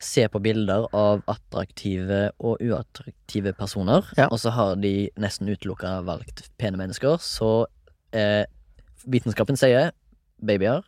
se 0.04 0.26
på 0.30 0.42
bilder 0.44 0.88
av 0.96 1.24
attraktive 1.32 2.28
og 2.44 2.62
uattraktive 2.64 3.54
personer. 3.58 4.06
Ja. 4.20 4.28
Og 4.30 4.42
så 4.44 4.54
har 4.56 4.76
de 4.84 5.10
nesten 5.20 5.52
utelukka 5.52 6.00
valgt 6.08 6.50
pene 6.62 6.80
mennesker. 6.80 7.18
Så 7.24 7.66
eh, 8.16 8.44
vitenskapen 9.08 9.60
sier 9.60 9.94
babyer 10.44 10.84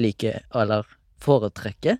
liker 0.00 0.42
eller 0.54 0.86
foretrekker 1.22 1.98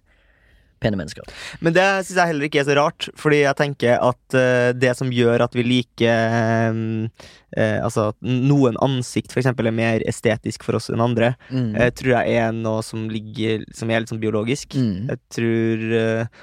pene 0.84 0.98
mennesker. 1.00 1.26
Men 1.64 1.74
det 1.76 1.84
syns 2.04 2.18
jeg 2.20 2.30
heller 2.30 2.46
ikke 2.48 2.60
er 2.62 2.68
så 2.68 2.76
rart, 2.78 3.08
fordi 3.20 3.40
jeg 3.42 3.58
tenker 3.60 3.96
at 3.98 4.36
uh, 4.38 4.70
det 4.76 4.92
som 4.98 5.10
gjør 5.14 5.44
at 5.48 5.56
vi 5.56 5.64
liker 5.66 6.12
eh, 6.12 6.78
uh, 7.56 7.78
Altså 7.84 8.08
at 8.12 8.18
noen 8.26 8.76
ansikt 8.84 9.34
eksempel 9.38 9.68
er 9.70 9.76
mer 9.76 10.04
estetisk 10.10 10.64
for 10.66 10.78
oss 10.78 10.90
enn 10.92 11.02
andre, 11.04 11.34
Mm. 11.50 11.72
uh, 11.76 11.88
tror 11.94 12.14
jeg 12.16 12.38
er 12.40 12.52
noe 12.56 12.82
som 12.86 13.08
ligger 13.12 13.64
Som 13.74 13.90
er 13.90 14.02
litt 14.02 14.10
sånn 14.12 14.22
biologisk. 14.22 14.74
Mm. 14.78 15.10
Jeg 15.12 15.20
tror 15.36 15.84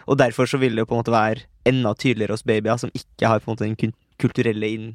Og 0.08 0.17
derfor 0.21 0.49
så 0.49 0.60
vil 0.62 0.75
det 0.75 0.84
jo 0.86 0.89
på 0.91 0.97
en 0.97 1.04
måte 1.04 1.13
være 1.15 1.45
enda 1.67 1.93
tydeligere 1.93 2.34
hos 2.38 2.45
babyer 2.47 2.80
som 2.82 2.91
ikke 2.97 3.30
har 3.30 3.39
på 3.43 3.51
en 3.51 3.56
måte 3.56 3.67
den 3.69 3.93
kulturelle 4.21 4.67
inn... 4.71 4.89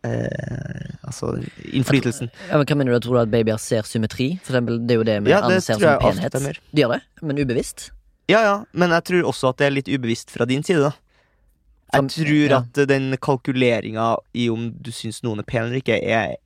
Eh, 0.00 0.94
altså 1.04 1.34
innflytelsen. 1.76 2.30
Ja, 2.48 2.56
men 2.56 2.64
hva 2.64 2.76
mener 2.78 2.96
du? 2.96 3.02
Tror 3.04 3.18
du 3.18 3.22
at 3.26 3.32
babyer 3.32 3.58
ser 3.60 3.84
symmetri? 3.88 4.30
For 4.40 4.54
eksempel, 4.54 4.78
det 4.88 4.94
er 4.94 5.00
jo 5.02 5.04
det 5.08 5.16
vi 5.26 5.32
Ja, 5.34 5.42
det 5.44 5.58
anser 5.58 5.76
som 5.76 6.00
penhet. 6.00 6.60
De 6.72 6.80
gjør 6.84 6.94
det, 6.96 7.00
men 7.20 7.40
ubevisst. 7.42 7.90
Ja, 8.30 8.42
ja, 8.46 8.56
men 8.72 8.94
jeg 8.94 9.06
tror 9.08 9.30
også 9.32 9.50
at 9.50 9.60
det 9.60 9.68
er 9.68 9.74
litt 9.74 9.90
ubevisst 9.90 10.30
fra 10.30 10.46
din 10.48 10.62
side, 10.66 10.90
da. 10.90 10.92
Jeg 11.90 12.06
tror 12.14 12.54
at 12.60 12.78
den 12.86 13.16
kalkuleringa 13.18 14.12
i 14.38 14.46
om 14.52 14.68
du 14.78 14.92
syns 14.94 15.24
noen 15.26 15.42
er 15.42 15.48
pen 15.48 15.66
eller 15.66 15.80
ikke, 15.80 15.98
er 15.98 16.36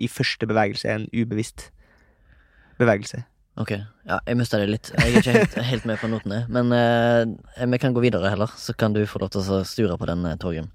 i 0.00 0.08
første 0.08 0.48
bevegelse 0.48 0.88
en 0.88 1.04
ubevisst 1.12 1.68
bevegelse. 2.80 3.24
Ok, 3.60 3.74
ja, 4.08 4.16
jeg 4.24 4.38
mista 4.40 4.56
det 4.62 4.70
litt. 4.70 4.90
Jeg 4.96 5.10
er 5.10 5.18
ikke 5.20 5.34
helt, 5.36 5.56
helt 5.72 5.88
med 5.88 6.00
på 6.00 6.08
notene. 6.08 6.44
Men 6.52 6.72
eh, 6.72 7.66
vi 7.68 7.80
kan 7.82 7.92
gå 7.92 8.04
videre 8.04 8.32
heller, 8.32 8.52
så 8.56 8.72
kan 8.72 8.96
du 8.96 9.02
få 9.04 9.20
lov 9.20 9.34
til 9.34 9.44
å 9.44 9.60
sture 9.68 9.98
på 10.00 10.08
den, 10.08 10.24
eh, 10.30 10.38
Torgrim. 10.40 10.70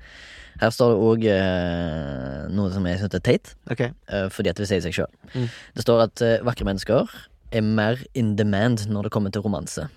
Her 0.62 0.74
står 0.74 0.94
det 0.94 1.08
òg 1.08 1.26
eh, 1.30 2.44
noe 2.54 2.70
som 2.74 2.86
jeg 2.90 3.02
syns 3.02 3.18
er 3.18 3.24
teit, 3.26 3.54
okay. 3.70 3.94
eh, 4.10 4.28
fordi 4.34 4.54
at 4.54 4.62
det 4.62 4.70
sier 4.70 4.82
seg 4.86 4.94
sjøl. 4.94 5.10
Mm. 5.34 5.50
Det 5.78 5.86
står 5.86 6.06
at 6.06 6.24
eh, 6.26 6.40
vakre 6.46 6.66
mennesker 6.70 7.18
er 7.54 7.66
mer 7.66 8.02
in 8.18 8.36
demand 8.38 8.86
når 8.90 9.08
det 9.08 9.14
kommer 9.14 9.34
til 9.34 9.46
romanse. 9.46 9.88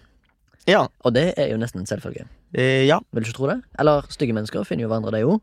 Ja. 0.70 0.86
Og 1.04 1.14
det 1.16 1.26
er 1.36 1.50
jo 1.52 1.58
nesten 1.60 1.82
en 1.84 1.90
selvfølge. 1.90 2.26
Eh, 2.54 2.86
ja. 2.88 3.00
Vil 3.12 3.24
du 3.26 3.30
ikke 3.30 3.38
tro 3.42 3.50
det? 3.52 3.60
Eller 3.78 4.06
stygge 4.12 4.36
mennesker 4.36 4.64
finner 4.68 4.86
jo 4.86 4.92
hverandre, 4.92 5.14
det 5.18 5.24
jo. 5.26 5.38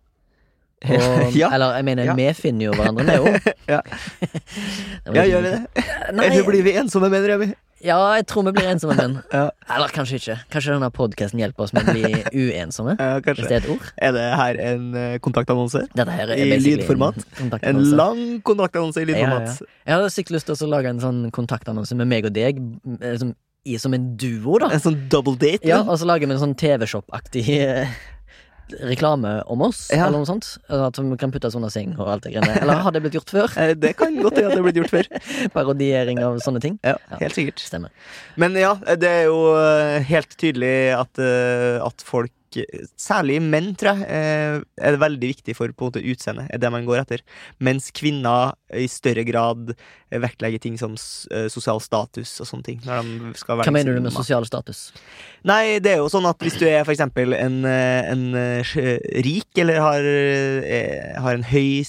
Og, 0.88 1.34
ja. 1.34 1.48
Eller 1.56 1.72
jeg 1.80 1.86
mener, 1.88 2.06
Ja. 2.06 2.14
vi 2.14 2.26
finner 2.38 2.68
jo 2.68 2.74
hverandre, 2.78 3.06
det 3.08 3.16
jo. 3.18 3.54
Ja. 3.74 3.80
ja, 5.18 5.24
gjør 5.26 5.42
vi 5.46 5.54
det? 5.56 5.86
Nei, 6.14 6.28
Eller 6.30 6.44
blir 6.48 6.64
vi 6.68 6.76
ensomme 6.80 7.10
menn, 7.14 7.26
Remi? 7.28 7.48
ja, 7.84 7.96
jeg 8.18 8.26
tror 8.30 8.42
vi 8.48 8.52
blir 8.58 8.68
ensomme 8.72 8.96
menn. 8.98 9.16
Ja. 9.34 9.48
Eller 9.76 9.92
kanskje 9.94 10.18
ikke. 10.18 10.36
Kanskje 10.54 10.74
denne 10.74 10.88
podkasten 10.94 11.42
hjelper 11.42 11.66
oss 11.68 11.74
med 11.76 11.86
å 11.86 11.94
bli 11.94 12.22
uensomme. 12.34 12.96
Ja, 12.98 13.20
Hvis 13.26 13.46
det 13.50 13.58
er 13.58 13.60
et 13.66 13.70
ord. 13.74 13.90
Er 14.02 14.14
det 14.16 14.24
her 14.40 14.62
en 14.72 14.86
eh, 14.98 15.18
kontaktannonse? 15.22 15.84
Dette 15.98 16.16
her 16.18 16.32
er 16.34 16.42
I 16.42 16.58
lydformat? 16.62 17.20
En, 17.44 17.52
En 17.74 17.82
lang 18.00 18.22
kontaktannonse 18.48 19.02
i 19.02 19.06
Ja, 19.06 19.18
ja, 19.18 19.28
lydformat. 19.28 19.62
Jeg 19.86 19.94
hadde 19.98 20.14
sikkert 20.16 20.38
lyst 20.40 20.50
til 20.50 20.58
å 20.70 20.72
lage 20.74 20.94
en 20.94 21.02
sånn 21.04 21.22
kontaktannonse 21.36 21.98
med 22.02 22.10
meg 22.14 22.26
og 22.30 22.34
deg, 22.38 22.62
liksom, 23.02 23.36
i, 23.68 23.78
som 23.82 23.94
en 23.98 24.14
duo, 24.20 24.58
da. 24.64 24.72
En 24.74 24.84
sånn 24.84 25.02
double 25.12 25.36
date? 25.40 25.68
Ja. 25.68 25.82
Og 25.84 26.00
så 26.02 26.08
lager 26.10 26.28
vi 26.30 26.34
en 26.38 26.42
sånn 26.44 26.56
TV-shop-aktig 26.60 27.44
eh, 27.58 27.98
reklame 28.84 29.42
om 29.48 29.62
oss, 29.64 29.86
Ja. 29.94 30.08
eller 30.08 30.20
noe 30.20 30.28
sånt. 30.28 30.58
At 30.70 30.98
vi 31.00 31.16
kan 31.20 31.32
putte 31.32 31.48
oss 31.48 31.56
under 31.56 31.70
seng 31.72 31.94
og 31.98 32.08
alt 32.12 32.24
det 32.26 32.34
greiene. 32.34 32.58
Eller 32.62 32.82
har 32.84 32.92
det 32.92 33.02
blitt 33.06 33.16
gjort 33.16 33.32
før? 33.32 33.54
Eh, 33.64 33.74
Det 33.80 33.94
kan 33.98 34.16
godt 34.20 34.36
hende 34.36 34.50
at 34.52 34.56
det 34.58 34.60
har 34.60 34.66
blitt 34.68 34.80
gjort 34.82 34.92
før. 34.92 35.08
Parodiering 35.56 36.20
av 36.24 36.40
sånne 36.44 36.60
ting. 36.64 36.76
Ja, 36.84 36.98
Ja. 37.12 37.18
helt 37.22 37.36
sikkert. 37.38 37.64
Stemmer. 37.64 37.90
Men 38.36 38.54
ja, 38.60 38.74
det 38.76 39.08
er 39.08 39.24
jo 39.30 39.40
eh, 39.56 40.02
helt 40.10 40.36
tydelig 40.38 40.74
at, 41.00 41.18
eh, 41.20 41.80
at 41.86 42.04
folk 42.04 42.32
Særlig 42.98 43.38
menn, 43.44 43.74
tror 43.78 43.98
jeg, 43.98 44.08
eh, 44.10 44.62
er 44.82 44.96
det 44.96 45.02
veldig 45.02 45.30
viktig 45.34 45.56
for 45.58 45.72
på 45.74 45.88
en 45.88 45.92
måte 45.92 46.04
utseendet. 46.04 46.48
Er 46.54 46.62
det 46.64 46.72
man 46.74 46.86
går 46.88 47.02
etter. 47.04 47.24
Mens 47.64 47.90
kvinner 47.96 48.54
i 48.74 48.88
større 48.92 49.24
grad 49.28 49.74
vektlegger 50.12 50.60
ting 50.64 50.78
som 50.80 50.96
eh, 51.32 51.48
sosial 51.52 51.82
status 51.84 52.36
og 52.42 52.50
sånne 52.50 52.68
ting. 52.68 52.80
Hva 52.86 53.02
mener 53.72 53.94
du 53.94 54.02
med 54.02 54.10
mat. 54.10 54.18
sosial 54.18 54.46
status? 54.48 54.92
Nei, 55.48 55.80
det 55.84 55.94
er 55.96 56.02
jo 56.04 56.10
sånn 56.12 56.28
at 56.30 56.40
hvis 56.44 56.58
du 56.60 56.66
er 56.70 56.84
for 56.88 56.96
eksempel 56.96 57.36
en, 57.38 57.60
eh, 57.66 58.12
en 58.12 58.26
rik, 59.28 59.50
eller 59.58 59.82
har, 59.84 60.10
har 61.22 61.38
en 61.38 61.44
høy 61.52 61.84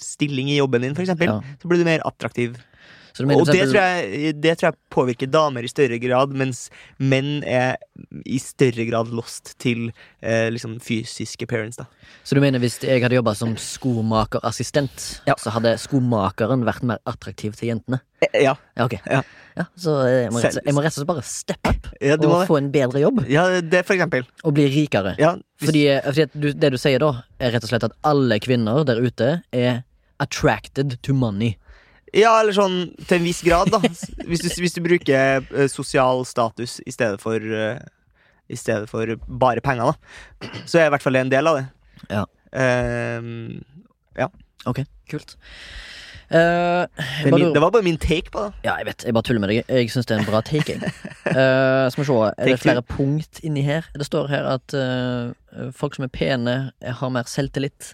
stilling 0.00 0.50
i 0.52 0.58
jobben 0.58 0.82
din, 0.84 0.94
for 0.94 1.02
eksempel, 1.06 1.30
Ja. 1.30 1.40
så 1.62 1.68
blir 1.68 1.78
du 1.78 1.84
mer 1.88 2.02
attraktiv. 2.04 2.56
Mener 3.24 3.40
Og 3.40 3.46
det 3.48 3.62
tror, 3.70 3.80
jeg, 3.80 4.34
det 4.42 4.52
tror 4.58 4.68
jeg 4.72 4.76
påvirker 4.92 5.30
damer 5.32 5.64
i 5.64 5.70
større 5.70 5.96
grad, 6.02 6.34
mens 6.36 6.66
menn 7.00 7.42
er 7.48 7.76
i 8.28 8.36
større 8.42 8.84
grad 8.90 9.08
lost 9.14 9.54
til 9.62 9.86
eh, 10.20 10.50
liksom 10.52 10.76
fysiske 10.84 11.46
parents. 11.48 11.76
da 11.80 11.86
Så 12.24 12.34
du 12.36 12.40
mener 12.44 12.58
hvis 12.60 12.76
jeg 12.84 13.00
hadde 13.02 13.16
jobba 13.16 13.34
som 13.34 13.54
skomakerassistent, 13.56 15.20
Ja. 15.26 15.34
så 15.38 15.50
hadde 15.54 15.76
skomakeren 15.80 16.64
vært 16.66 16.82
mer 16.82 16.98
attraktiv 17.06 17.54
til 17.56 17.68
jentene? 17.72 18.00
Eh, 18.20 18.42
Ja, 18.44 18.54
Ja, 18.76 18.84
okay. 18.84 18.98
Ja. 19.08 19.22
så 19.76 19.96
jeg 20.08 20.30
må, 20.32 20.40
rett, 20.42 20.58
jeg 20.64 20.74
må 20.74 20.82
rett 20.84 20.92
og 20.92 21.00
slett 21.00 21.08
bare 21.08 21.22
steppe 21.24 21.70
up 21.72 21.86
ja 22.00 22.14
og 22.20 22.24
må 22.28 22.46
få 22.46 22.58
en 22.58 22.70
bedre 22.72 23.00
jobb. 23.00 23.24
Ja, 23.32 23.60
det 23.60 23.86
for 23.86 23.94
eksempel. 23.96 24.26
Og 24.44 24.52
bli 24.54 24.66
rikere. 24.68 25.14
Ja, 25.18 25.34
hvis, 25.60 25.70
Fordi, 25.70 25.84
eh, 25.88 26.02
fordi 26.04 26.26
du, 26.34 26.52
det 26.52 26.72
du 26.72 26.76
sier 26.78 26.98
da, 27.00 27.22
er 27.40 27.52
rett 27.56 27.64
og 27.64 27.70
slett 27.70 27.84
at 27.88 27.96
alle 28.04 28.38
kvinner 28.40 28.84
der 28.84 29.00
ute 29.00 29.42
er 29.52 29.82
attracted 30.20 30.98
to 31.02 31.12
money. 31.14 31.56
Ja, 32.16 32.32
eller 32.40 32.56
sånn 32.56 32.78
til 33.06 33.18
en 33.20 33.26
viss 33.28 33.42
grad, 33.46 33.70
da. 33.74 33.78
Hvis 34.26 34.42
du, 34.42 34.48
hvis 34.62 34.74
du 34.76 34.80
bruker 34.84 35.44
eh, 35.52 35.66
sosial 35.72 36.24
status 36.28 36.78
i 36.86 36.94
stedet 36.94 37.20
for 37.22 37.36
eh, 37.36 37.78
I 38.48 38.56
stedet 38.58 38.88
for 38.90 39.10
bare 39.26 39.60
penger, 39.64 39.92
da. 39.92 40.50
Så 40.64 40.80
er 40.80 40.88
i 40.88 40.94
hvert 40.94 41.02
fall 41.04 41.16
det 41.18 41.24
en 41.26 41.32
del 41.32 41.50
av 41.52 41.60
det. 41.60 41.66
Ja. 42.12 42.24
Ehm, 42.56 43.62
Ok, 44.66 44.80
kult. 45.06 45.36
Eh, 46.26 46.38
jeg 46.40 46.88
det, 47.22 47.28
er 47.28 47.30
bare 47.30 47.36
min, 47.36 47.42
lurer- 47.44 47.52
det 47.54 47.60
var 47.62 47.70
bare 47.70 47.84
min 47.86 47.98
take 48.02 48.32
på 48.34 48.40
det. 48.42 48.64
Ja, 48.66 48.72
jeg 48.80 48.86
vet, 48.88 49.04
jeg 49.06 49.14
bare 49.14 49.22
tuller 49.28 49.42
med 49.44 49.52
deg. 49.52 49.60
Jeg 49.70 49.92
syns 49.92 50.08
det 50.10 50.16
er 50.16 50.22
en 50.24 50.26
bra 50.26 50.40
take. 50.42 50.74
jeg. 50.74 50.90
Eh, 51.30 51.84
skal 51.94 52.02
vi 52.02 52.06
se, 52.08 52.16
er 52.32 52.34
det 52.48 52.56
Take 52.56 52.62
flere 52.64 52.82
punkt 52.82 53.38
inni 53.46 53.62
her? 53.62 53.86
Det 53.94 54.08
står 54.08 54.26
her 54.32 54.48
at 54.56 54.74
eh, 54.74 55.70
folk 55.78 55.94
som 55.94 56.08
er 56.08 56.10
pene, 56.10 56.56
har 56.82 57.12
mer 57.14 57.30
selvtillit. 57.30 57.92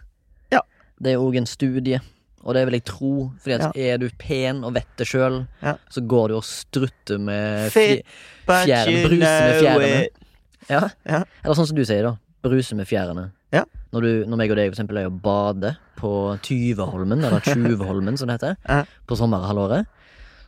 Ja. 0.54 0.62
Det 0.96 1.12
er 1.12 1.20
òg 1.20 1.36
en 1.42 1.50
studie, 1.50 2.00
og 2.44 2.54
det 2.54 2.64
vil 2.66 2.76
jeg 2.78 2.84
tro. 2.84 3.30
Fordi 3.42 3.54
at 3.58 3.76
er 3.76 3.98
du 4.02 4.08
pen 4.18 4.64
og 4.64 4.74
vet 4.74 4.88
det 4.98 5.06
sjøl, 5.06 5.46
Ja. 5.62 5.74
så 5.90 6.00
går 6.06 6.28
du 6.28 6.36
og 6.36 6.44
strutter 6.44 7.18
med 7.18 7.70
fjærene. 7.70 8.02
fje- 8.02 8.46
But 8.46 8.64
Fjæren, 8.66 8.92
you 8.92 9.08
bruse 9.08 9.18
med 9.20 9.60
fjærene. 9.62 10.06
ja. 10.70 10.88
Ja. 11.06 11.22
Eller 11.44 11.54
sånn 11.54 11.66
som 11.66 11.76
du 11.76 11.84
sier, 11.84 12.02
da. 12.02 12.16
Bruse 12.42 12.74
med 12.74 12.86
fjærene. 12.86 13.30
Ja. 13.52 13.64
Når, 13.92 14.00
du, 14.02 14.24
når 14.26 14.36
meg 14.40 14.50
og 14.50 14.56
deg 14.56 14.70
for 14.72 14.74
eksempel 14.82 14.98
er 14.98 15.06
og 15.06 15.20
bader 15.22 15.76
på 15.96 16.12
Tyveholmen, 16.42 17.22
eller 17.24 17.40
Tjuveholmen 17.46 18.16
som 18.18 18.26
det 18.28 18.40
heter, 18.40 18.56
Ja. 18.68 18.84
på 19.06 19.14
sommerhalvåret, 19.16 19.86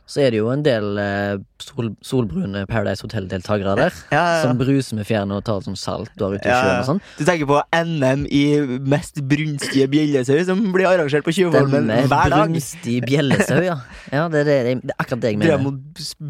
så 0.05 0.21
er 0.21 0.33
det 0.33 0.39
jo 0.39 0.49
en 0.53 0.63
del 0.65 0.99
eh, 1.01 1.37
sol, 1.61 1.89
solbrune 2.05 2.65
Paradise 2.69 3.05
Hotel-deltakere 3.05 3.75
der. 3.79 3.95
Ja, 4.15 4.21
ja, 4.21 4.33
ja. 4.37 4.41
Som 4.45 4.59
bruser 4.59 4.97
med 4.99 5.07
fjærene 5.07 5.39
og 5.39 5.43
tar 5.47 5.63
sånn 5.65 5.77
salt 5.79 6.11
du 6.15 6.23
har 6.25 6.35
ute 6.35 6.45
i 6.45 6.51
sjøen 6.51 6.81
og 6.83 6.87
sånn. 6.87 6.99
Du 7.17 7.23
tenker 7.27 7.49
på 7.49 7.57
NM 7.73 8.25
i 8.29 8.43
mest 8.85 9.19
brunstige 9.27 9.87
bjellesau, 9.91 10.37
som 10.47 10.61
blir 10.75 10.87
arrangert 10.87 11.25
på 11.25 11.33
Tjuvholmen 11.35 11.89
hver 11.89 12.31
dag. 12.31 12.35
brunstig 12.45 12.99
bjellesau, 13.07 13.59
ja. 13.65 13.79
ja 14.15 14.27
det, 14.31 14.43
er 14.43 14.69
det, 14.69 14.75
det 14.85 14.93
er 14.93 15.01
akkurat 15.01 15.23
det 15.25 15.33
jeg 15.33 15.41
mener. 15.41 15.57
Du 15.57 15.65
må 15.65 15.73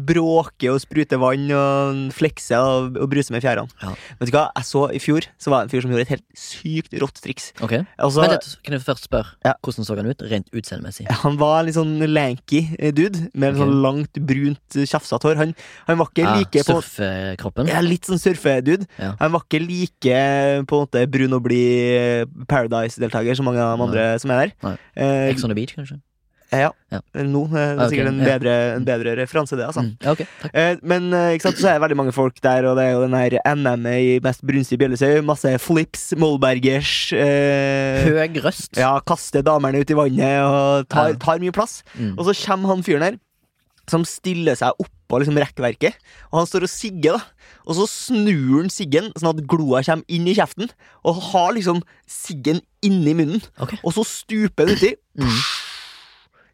bråke 0.08 0.72
og 0.72 0.80
sprute 0.82 1.20
vann 1.20 1.46
og 1.54 2.00
flekse 2.16 2.58
og, 2.58 2.96
og 2.96 3.10
bruse 3.12 3.34
med 3.34 3.44
fjærene. 3.44 3.94
Vet 4.20 4.32
du 4.32 4.34
hva, 4.34 4.48
jeg 4.56 4.68
så 4.70 4.86
i 4.96 5.00
fjor 5.02 5.26
Så 5.42 5.52
var 5.52 5.64
det 5.64 5.68
en 5.68 5.74
fyr 5.74 5.84
som 5.84 5.92
gjorde 5.92 6.06
et 6.06 6.14
helt 6.16 6.26
sykt 6.40 6.96
rått 7.02 7.20
triks. 7.22 7.50
Ok, 7.60 7.78
Altså, 8.02 8.24
Men 8.24 8.34
det, 8.34 8.56
kan 8.64 8.76
jeg 8.76 8.84
først 8.86 9.08
spørre. 9.10 9.54
Hvordan 9.62 9.86
så 9.86 9.96
han 9.98 10.10
ut 10.10 10.26
rent 10.30 10.50
utseendemessig? 10.52 11.06
han 11.26 11.38
var 11.40 11.64
litt 11.66 11.76
sånn 11.76 11.98
lanky 12.10 12.62
dude, 12.96 13.28
med 13.34 13.54
okay. 13.54 13.60
sånn 13.60 13.65
langt, 13.70 14.20
brunt, 14.26 14.78
tjafsete 14.86 15.28
hår. 15.28 15.36
Han, 15.42 15.54
han 15.88 15.98
var 16.00 16.10
ikke 16.12 16.26
like 16.38 16.64
på 16.66 16.78
Surfekroppen? 16.80 17.68
ja, 17.72 17.80
Litt 17.84 18.06
sånn 18.08 18.20
surfedude. 18.22 18.86
Ja. 18.98 19.14
Han 19.20 19.32
var 19.36 19.44
ikke 19.46 19.60
like 19.66 20.18
på 20.66 20.80
en 20.80 20.86
måte 20.86 21.06
brun 21.10 21.32
og 21.38 21.42
blid 21.46 21.96
eh, 21.96 22.24
Paradise-deltaker 22.50 23.36
som 23.38 23.46
mange 23.48 23.62
av 23.62 23.76
de 23.78 23.86
andre 23.88 24.08
som 24.22 24.30
er 24.36 24.46
der. 24.46 24.76
Eh, 24.96 25.30
Ex 25.32 25.44
on 25.44 25.50
the 25.52 25.58
beach, 25.58 25.74
kanskje? 25.78 26.00
ja. 26.54 26.68
Ja. 26.94 27.00
Nå 27.26 27.40
eh, 27.50 27.50
det 27.50 27.62
er 27.74 27.80
Ah, 27.82 27.88
sikkert 27.90 28.06
en 28.12 28.20
bedre, 28.22 28.52
en 28.76 28.84
bedre 28.86 29.16
referanse, 29.18 29.56
det. 29.58 29.64
altså 29.66 29.82
Mm. 29.82 29.96
Okay. 30.12 30.26
Eh, 30.54 30.76
Men 30.86 31.08
eh, 31.12 31.32
ikke 31.34 31.48
sant, 31.48 31.58
så 31.58 31.66
er 31.68 31.74
det 31.74 31.82
veldig 31.82 31.96
mange 31.98 32.12
folk 32.14 32.38
der, 32.40 32.64
og 32.70 32.76
det 32.78 32.84
er 32.86 32.92
jo 32.94 33.00
den 33.02 33.16
her 33.18 33.34
NM-et 33.50 33.98
i 34.06 34.20
mest 34.22 34.44
brunstige 34.46 34.78
bjellesau. 34.78 35.22
Masse 35.26 35.50
flips, 35.58 36.12
Molbergers. 36.16 37.10
Eh, 37.12 38.06
Høg 38.06 38.38
røst. 38.44 38.78
ja, 38.78 38.92
kaster 39.04 39.42
damene 39.42 39.82
ut 39.82 39.90
i 39.90 39.98
vannet 39.98 40.38
og 40.46 40.86
tar, 40.88 41.18
tar 41.20 41.42
mye 41.42 41.52
plass. 41.52 41.80
Mm. 41.98 42.14
Og 42.16 42.30
så 42.30 42.36
kommer 42.46 42.68
han 42.76 42.86
fyren 42.86 43.02
her, 43.08 43.18
som 43.90 44.04
stiller 44.08 44.56
seg 44.58 44.78
oppå 44.82 45.20
liksom 45.22 45.38
rekkverket. 45.38 45.98
Og 46.32 46.40
han 46.40 46.48
står 46.50 46.66
og 46.66 46.72
sigger, 46.72 47.18
da. 47.18 47.50
Og 47.66 47.76
så 47.78 47.86
snur 47.90 48.60
han 48.62 48.70
siggen 48.72 49.12
sånn 49.14 49.30
at 49.32 49.44
gloa 49.48 49.82
kommer 49.86 50.06
inn 50.12 50.26
i 50.26 50.34
kjeften. 50.38 50.70
Og 51.06 51.20
har 51.32 51.52
liksom 51.56 51.82
siggen 52.10 52.62
inni 52.86 53.14
munnen. 53.18 53.44
Okay. 53.62 53.78
Og 53.86 53.94
så 53.96 54.04
stuper 54.06 54.66
han 54.66 54.74
uti. 54.78 54.94
Mm. 55.18 55.36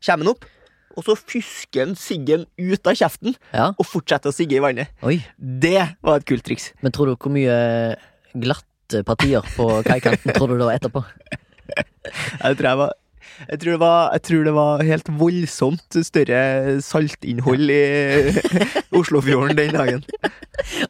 Kommer 0.04 0.26
han 0.26 0.32
opp. 0.34 0.44
Og 0.92 1.06
så 1.06 1.14
fysker 1.16 1.86
han 1.86 1.94
siggen 1.96 2.42
ut 2.60 2.88
av 2.90 2.96
kjeften 2.98 3.32
Ja, 3.54 3.70
og 3.80 3.86
fortsetter 3.88 4.28
å 4.28 4.36
sigge 4.36 4.58
i 4.58 4.60
vannet. 4.60 4.90
oi. 5.00 5.22
Det 5.38 5.78
var 6.04 6.20
et 6.20 6.26
kult 6.28 6.44
triks. 6.44 6.72
Men 6.84 6.92
tror 6.92 7.08
du 7.08 7.14
hvor 7.16 7.32
mye 7.32 7.54
glatte 8.36 9.00
partier 9.08 9.46
på 9.56 9.70
kaikanten 9.88 10.36
tror 10.36 10.52
du 10.52 10.58
det 10.58 10.68
var 10.68 10.76
etterpå? 10.76 11.04
Jeg 12.42 12.56
tror, 12.58 12.66
jeg 12.66 12.78
var, 12.80 12.90
jeg 13.48 13.58
tror, 13.62 13.70
det, 13.74 13.80
var, 13.82 14.12
jeg 14.16 14.22
tror 14.28 14.44
det 14.48 14.54
var 14.56 14.82
helt 14.86 15.08
voldsomt 15.20 15.98
større 16.06 16.42
saltinnhold 16.84 17.72
i 17.72 17.82
Oslofjorden 19.00 19.56
den 19.58 19.72
dagen. 19.74 20.04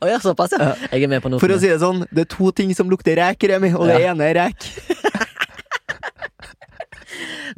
Å 0.02 0.10
ja, 0.10 0.18
såpass, 0.22 0.52
ja. 0.58 0.72
Jeg 0.92 1.06
er 1.06 1.12
med 1.12 1.22
på 1.24 1.32
For 1.40 1.54
å 1.54 1.58
si 1.62 1.70
det 1.70 1.80
sånn, 1.82 2.04
det 2.10 2.26
er 2.26 2.30
to 2.34 2.50
ting 2.56 2.74
som 2.76 2.90
lukter 2.92 3.16
rek, 3.20 3.46
Remi, 3.52 3.72
og 3.76 3.86
det 3.88 4.00
Ja. 4.02 4.12
ene 4.12 4.30
er 4.32 4.40
rek. 4.44 4.68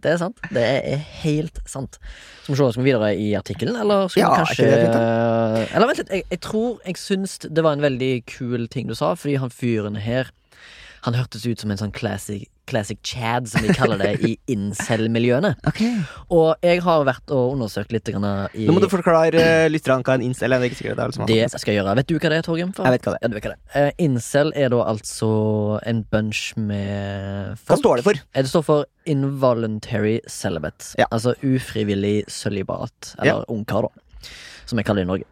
Det 0.04 0.10
er 0.12 0.18
sant. 0.20 0.40
Det 0.52 0.60
er 0.60 0.98
helt 1.22 1.60
sant. 1.70 1.96
Skal 2.42 2.52
vi 2.52 2.58
se, 2.58 2.66
skal 2.74 2.82
vi 2.84 2.90
videre 2.90 3.10
i 3.16 3.28
artikkelen, 3.38 3.76
eller 3.80 4.10
skal 4.12 4.20
Ja, 4.20 4.26
vi 4.28 4.34
er 4.34 4.42
kanskje 4.42 5.76
Eller 5.78 5.88
vent 5.88 6.00
litt, 6.02 6.10
jeg, 6.12 6.24
jeg 6.34 6.40
tror 6.44 6.74
jeg 6.84 6.98
syns 7.00 7.38
det 7.46 7.64
var 7.64 7.78
en 7.78 7.84
veldig 7.84 8.10
kul 8.28 8.66
ting 8.68 8.90
du 8.90 8.94
sa, 8.98 9.14
fordi 9.16 9.38
han 9.40 9.54
fyren 9.54 9.96
her 10.04 10.28
Han 11.04 11.16
hørtes 11.18 11.42
ut 11.44 11.60
som 11.60 11.68
en 11.72 11.76
sånn 11.76 11.92
classic, 11.92 12.46
classic 12.70 12.96
Chad, 13.04 13.44
som 13.52 13.60
vi 13.66 13.74
kaller 13.76 14.00
det 14.00 14.12
i 14.24 14.30
incel-miljøene. 14.54 15.50
Og 16.32 16.54
jeg 16.64 16.80
har 16.86 17.04
vært 17.04 17.32
og 17.34 17.52
undersøkt 17.58 17.92
litt 17.92 18.08
grann 18.08 18.24
i 18.56 18.64
Nå 18.64 18.72
må 18.72 18.80
du 18.80 18.88
forklare 18.88 19.42
litt 19.68 19.84
hva 19.84 19.98
en 20.14 20.24
incel 20.24 20.56
er. 20.56 20.64
Det 20.64 20.80
er 20.80 20.96
det 20.96 21.04
alle 21.04 21.26
Det 21.28 21.60
skal 21.60 21.74
jeg 21.74 21.82
gjøre. 21.82 21.96
Vet 22.00 22.08
du 22.08 22.14
hva 22.16 22.30
det 22.32 22.38
er, 22.38 22.46
Torgrim? 22.46 22.72
Jeg 22.78 22.96
vet 22.96 23.08
hva 23.08 23.12
det 23.14 23.20
er. 23.20 23.28
Ja, 23.28 23.34
hva 23.34 23.52
det 23.52 23.52
er. 23.52 23.90
Uh, 23.90 23.92
incel 24.06 24.54
er 24.56 24.72
da 24.72 24.80
altså 24.94 25.28
en 25.84 26.00
bunch 26.08 26.42
med 26.56 27.60
folk. 27.60 27.74
Hva 27.74 27.80
står 27.82 28.00
det 28.00 28.06
for? 28.08 28.22
Eh, 28.32 28.40
Det 28.40 28.52
står 28.54 28.64
for 28.70 28.88
involuntary 29.12 30.16
celibate. 30.26 30.94
Ja. 31.00 31.10
Altså 31.12 31.36
ufrivillig 31.44 32.24
sølibat. 32.32 33.12
Eller 33.20 33.44
ungkar, 33.52 33.90
da. 33.90 34.28
Som 34.64 34.80
jeg 34.80 34.88
kaller 34.88 35.04
det 35.04 35.08
i 35.10 35.12
Norge. 35.12 35.28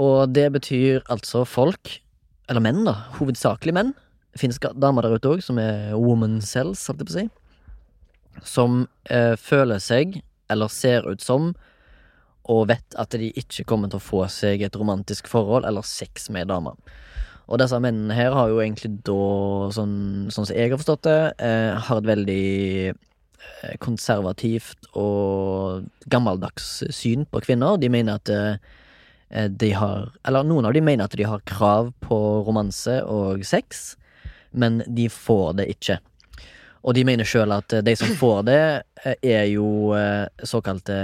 Og 0.00 0.28
det 0.36 0.46
betyr 0.54 1.00
altså 1.10 1.46
folk, 1.48 1.96
eller 2.52 2.60
menn, 2.68 2.84
da. 2.84 2.98
Hovedsakelig 3.16 3.72
menn. 3.80 3.94
Finnes 4.38 4.60
damer 4.60 5.06
der 5.06 5.18
ute 5.18 5.32
òg 5.34 5.42
som 5.42 5.58
er 5.58 5.94
woman 5.98 6.38
cells, 6.44 6.84
holdt 6.86 7.02
jeg 7.02 7.08
på 7.08 7.14
å 7.14 7.18
si. 7.18 7.26
Som 8.46 8.84
eh, 9.10 9.34
føler 9.40 9.82
seg, 9.82 10.20
eller 10.50 10.70
ser 10.72 11.06
ut 11.10 11.22
som, 11.22 11.52
og 12.50 12.66
vet 12.70 12.96
at 12.98 13.14
de 13.18 13.30
ikke 13.38 13.66
kommer 13.68 13.90
til 13.90 14.00
å 14.00 14.04
få 14.04 14.24
seg 14.32 14.62
et 14.66 14.76
romantisk 14.78 15.28
forhold 15.30 15.66
eller 15.68 15.86
sex 15.86 16.30
med 16.34 16.50
damer. 16.50 16.78
Og 17.50 17.58
disse 17.58 17.78
mennene 17.82 18.14
her 18.14 18.34
har 18.34 18.50
jo 18.50 18.60
egentlig 18.62 18.92
da, 19.06 19.20
sånn, 19.74 19.94
sånn 20.30 20.46
som 20.46 20.56
jeg 20.56 20.70
har 20.70 20.78
forstått 20.78 21.06
det, 21.08 21.20
eh, 21.42 21.74
har 21.74 21.98
et 21.98 22.10
veldig 22.10 22.50
eh, 22.90 23.74
konservativt 23.82 24.90
og 24.98 25.88
gammeldags 26.10 26.84
syn 26.94 27.26
på 27.26 27.42
kvinner. 27.42 27.80
De 27.82 27.90
mener 27.90 28.20
at 28.20 28.30
eh, 28.30 29.48
de 29.50 29.72
har 29.74 30.10
Eller 30.26 30.46
noen 30.46 30.66
av 30.66 30.74
de 30.74 30.82
mener 30.82 31.06
at 31.06 31.14
de 31.14 31.26
har 31.26 31.42
krav 31.46 31.92
på 32.02 32.16
romanse 32.46 32.96
og 33.06 33.44
sex, 33.46 33.96
men 34.52 34.82
de 34.86 35.08
får 35.12 35.58
det 35.60 35.68
ikke. 35.74 36.00
Og 36.80 36.96
de 36.96 37.04
mener 37.04 37.28
sjøl 37.28 37.52
at 37.52 37.74
eh, 37.76 37.84
de 37.84 37.94
som 37.98 38.12
får 38.16 38.44
det, 38.48 38.60
eh, 39.04 39.16
er 39.36 39.46
jo 39.52 39.92
eh, 39.96 40.26
såkalte 40.48 40.96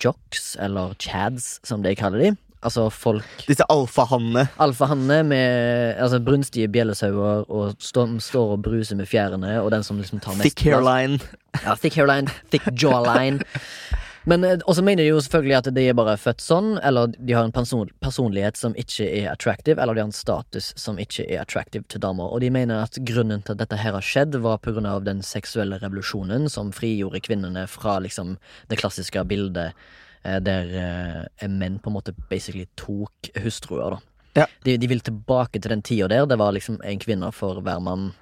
jocks, 0.00 0.54
eller 0.60 0.94
chads, 1.02 1.58
som 1.68 1.84
de 1.84 1.94
kaller 1.98 2.24
de. 2.24 2.34
Altså 2.58 2.88
folk 2.90 3.44
Disse 3.46 3.62
alfahannene. 3.70 4.48
Alfahannene 4.58 5.20
med 5.30 6.00
altså, 6.02 6.18
brunstige 6.24 6.66
bjellesauer 6.74 7.44
og 7.46 7.76
stå, 7.78 8.08
står 8.24 8.56
og 8.56 8.64
bruser 8.64 8.98
med 8.98 9.06
fjærene, 9.06 9.60
og 9.62 9.70
den 9.74 9.86
som 9.86 10.00
liksom 10.00 10.24
tar 10.24 10.34
mest 10.40 10.48
Thick 10.48 10.66
hairline. 10.66 11.20
Ja, 11.62 11.76
thick 11.78 11.94
hairline, 12.00 12.32
thick 12.50 12.66
jawline. 12.74 13.44
Men 14.28 14.44
eh, 14.44 14.58
også 14.68 14.82
mener 14.84 15.02
de 15.02 15.08
jo 15.08 15.20
selvfølgelig 15.24 15.56
at 15.56 15.68
de 15.72 15.84
er 15.88 15.96
bare 15.96 16.18
født 16.20 16.42
sånn, 16.44 16.74
eller 16.84 17.12
de 17.16 17.36
har 17.36 17.46
en 17.46 17.54
person 17.54 17.88
personlighet 18.04 18.58
som 18.60 18.74
ikke 18.78 19.06
er 19.06 19.30
attractive, 19.32 19.80
eller 19.80 19.96
de 19.96 20.02
har 20.02 20.10
en 20.10 20.16
status 20.16 20.72
som 20.76 21.00
ikke 21.00 21.24
er 21.24 21.40
attractive 21.42 21.88
til 21.88 22.02
damer. 22.04 22.28
Og 22.28 22.42
de 22.44 22.50
mener 22.52 22.84
at 22.84 22.98
grunnen 23.08 23.40
til 23.44 23.56
at 23.56 23.62
dette 23.62 23.78
her 23.80 23.96
har 23.96 24.04
skjedd, 24.04 24.36
var 24.44 24.60
på 24.60 24.74
grunn 24.76 24.88
av 24.88 25.06
den 25.08 25.24
seksuelle 25.24 25.80
revolusjonen 25.80 26.50
som 26.52 26.74
frigjorde 26.76 27.22
kvinnene 27.24 27.64
fra 27.70 27.96
liksom 28.04 28.36
det 28.68 28.80
klassiske 28.82 29.24
bildet 29.30 29.72
eh, 30.24 30.38
der 30.44 30.76
eh, 30.84 31.48
menn 31.48 31.80
på 31.80 31.88
en 31.88 31.96
måte 31.96 32.16
basically 32.28 32.68
tok 32.76 33.32
hustruer, 33.40 33.96
da. 33.96 34.07
Ja. 34.38 34.46
De, 34.66 34.76
de 34.80 34.88
vil 34.90 35.02
tilbake 35.04 35.60
til 35.60 35.72
den 35.72 35.82
tida 35.84 36.08
der. 36.10 36.28
Det 36.30 36.38
var 36.40 36.54
liksom 36.54 36.78
en 36.84 37.02
kvinne 37.02 37.30
for 37.34 37.60
hver 37.64 37.82
mann. 37.82 38.12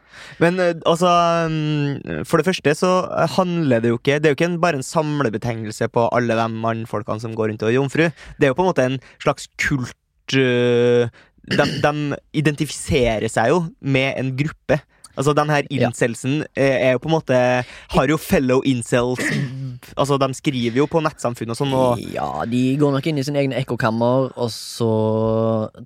Men 0.40 0.58
eh, 0.62 0.72
altså 0.88 1.10
mm, 1.50 2.24
For 2.24 2.40
det 2.40 2.46
første 2.46 2.72
så 2.78 2.90
handler 3.36 3.82
det 3.84 3.90
jo 3.90 3.98
ikke 3.98 4.16
Det 4.16 4.30
er 4.30 4.32
jo 4.32 4.38
ikke 4.38 4.48
en, 4.48 4.60
bare 4.62 4.78
en 4.80 4.86
samlebetegnelse 4.86 5.90
på 5.92 6.06
alle 6.16 6.38
de 6.38 6.46
mannfolkene 6.48 7.20
som 7.20 7.36
går 7.36 7.52
rundt 7.52 7.64
og 7.66 7.68
er 7.68 7.76
jomfru. 7.76 8.08
Det 8.40 8.48
er 8.48 8.54
jo 8.54 8.58
på 8.58 8.64
en 8.64 8.70
måte 8.72 8.86
en 8.88 9.00
slags 9.20 9.50
kult 9.60 10.36
øh, 10.40 11.08
de, 11.46 11.66
de 11.82 12.18
identifiserer 12.34 13.28
seg 13.30 13.52
jo 13.52 13.64
med 13.80 14.16
en 14.18 14.32
gruppe. 14.38 14.80
Altså 15.16 15.32
Den 15.32 15.50
her 15.50 15.68
incelsen 15.70 16.42
ja. 16.56 16.72
er 16.88 16.96
jo 16.96 17.00
på 17.00 17.08
en 17.08 17.14
måte 17.14 17.36
Har 17.94 18.10
jo 18.10 18.18
fellow 18.20 18.60
incels 18.68 19.22
Altså 19.94 20.18
De 20.18 20.28
skriver 20.34 20.80
jo 20.80 20.86
på 20.90 21.02
nettsamfunn 21.04 21.52
og 21.54 21.58
sånn. 21.58 21.74
Og, 21.76 22.02
Ja, 22.12 22.44
de 22.48 22.62
går 22.80 22.94
nok 22.96 23.06
inn 23.06 23.20
i 23.20 23.24
sin 23.26 23.38
egen 23.38 23.54
ekkokammer, 23.56 24.32
og 24.34 24.50
så 24.54 24.90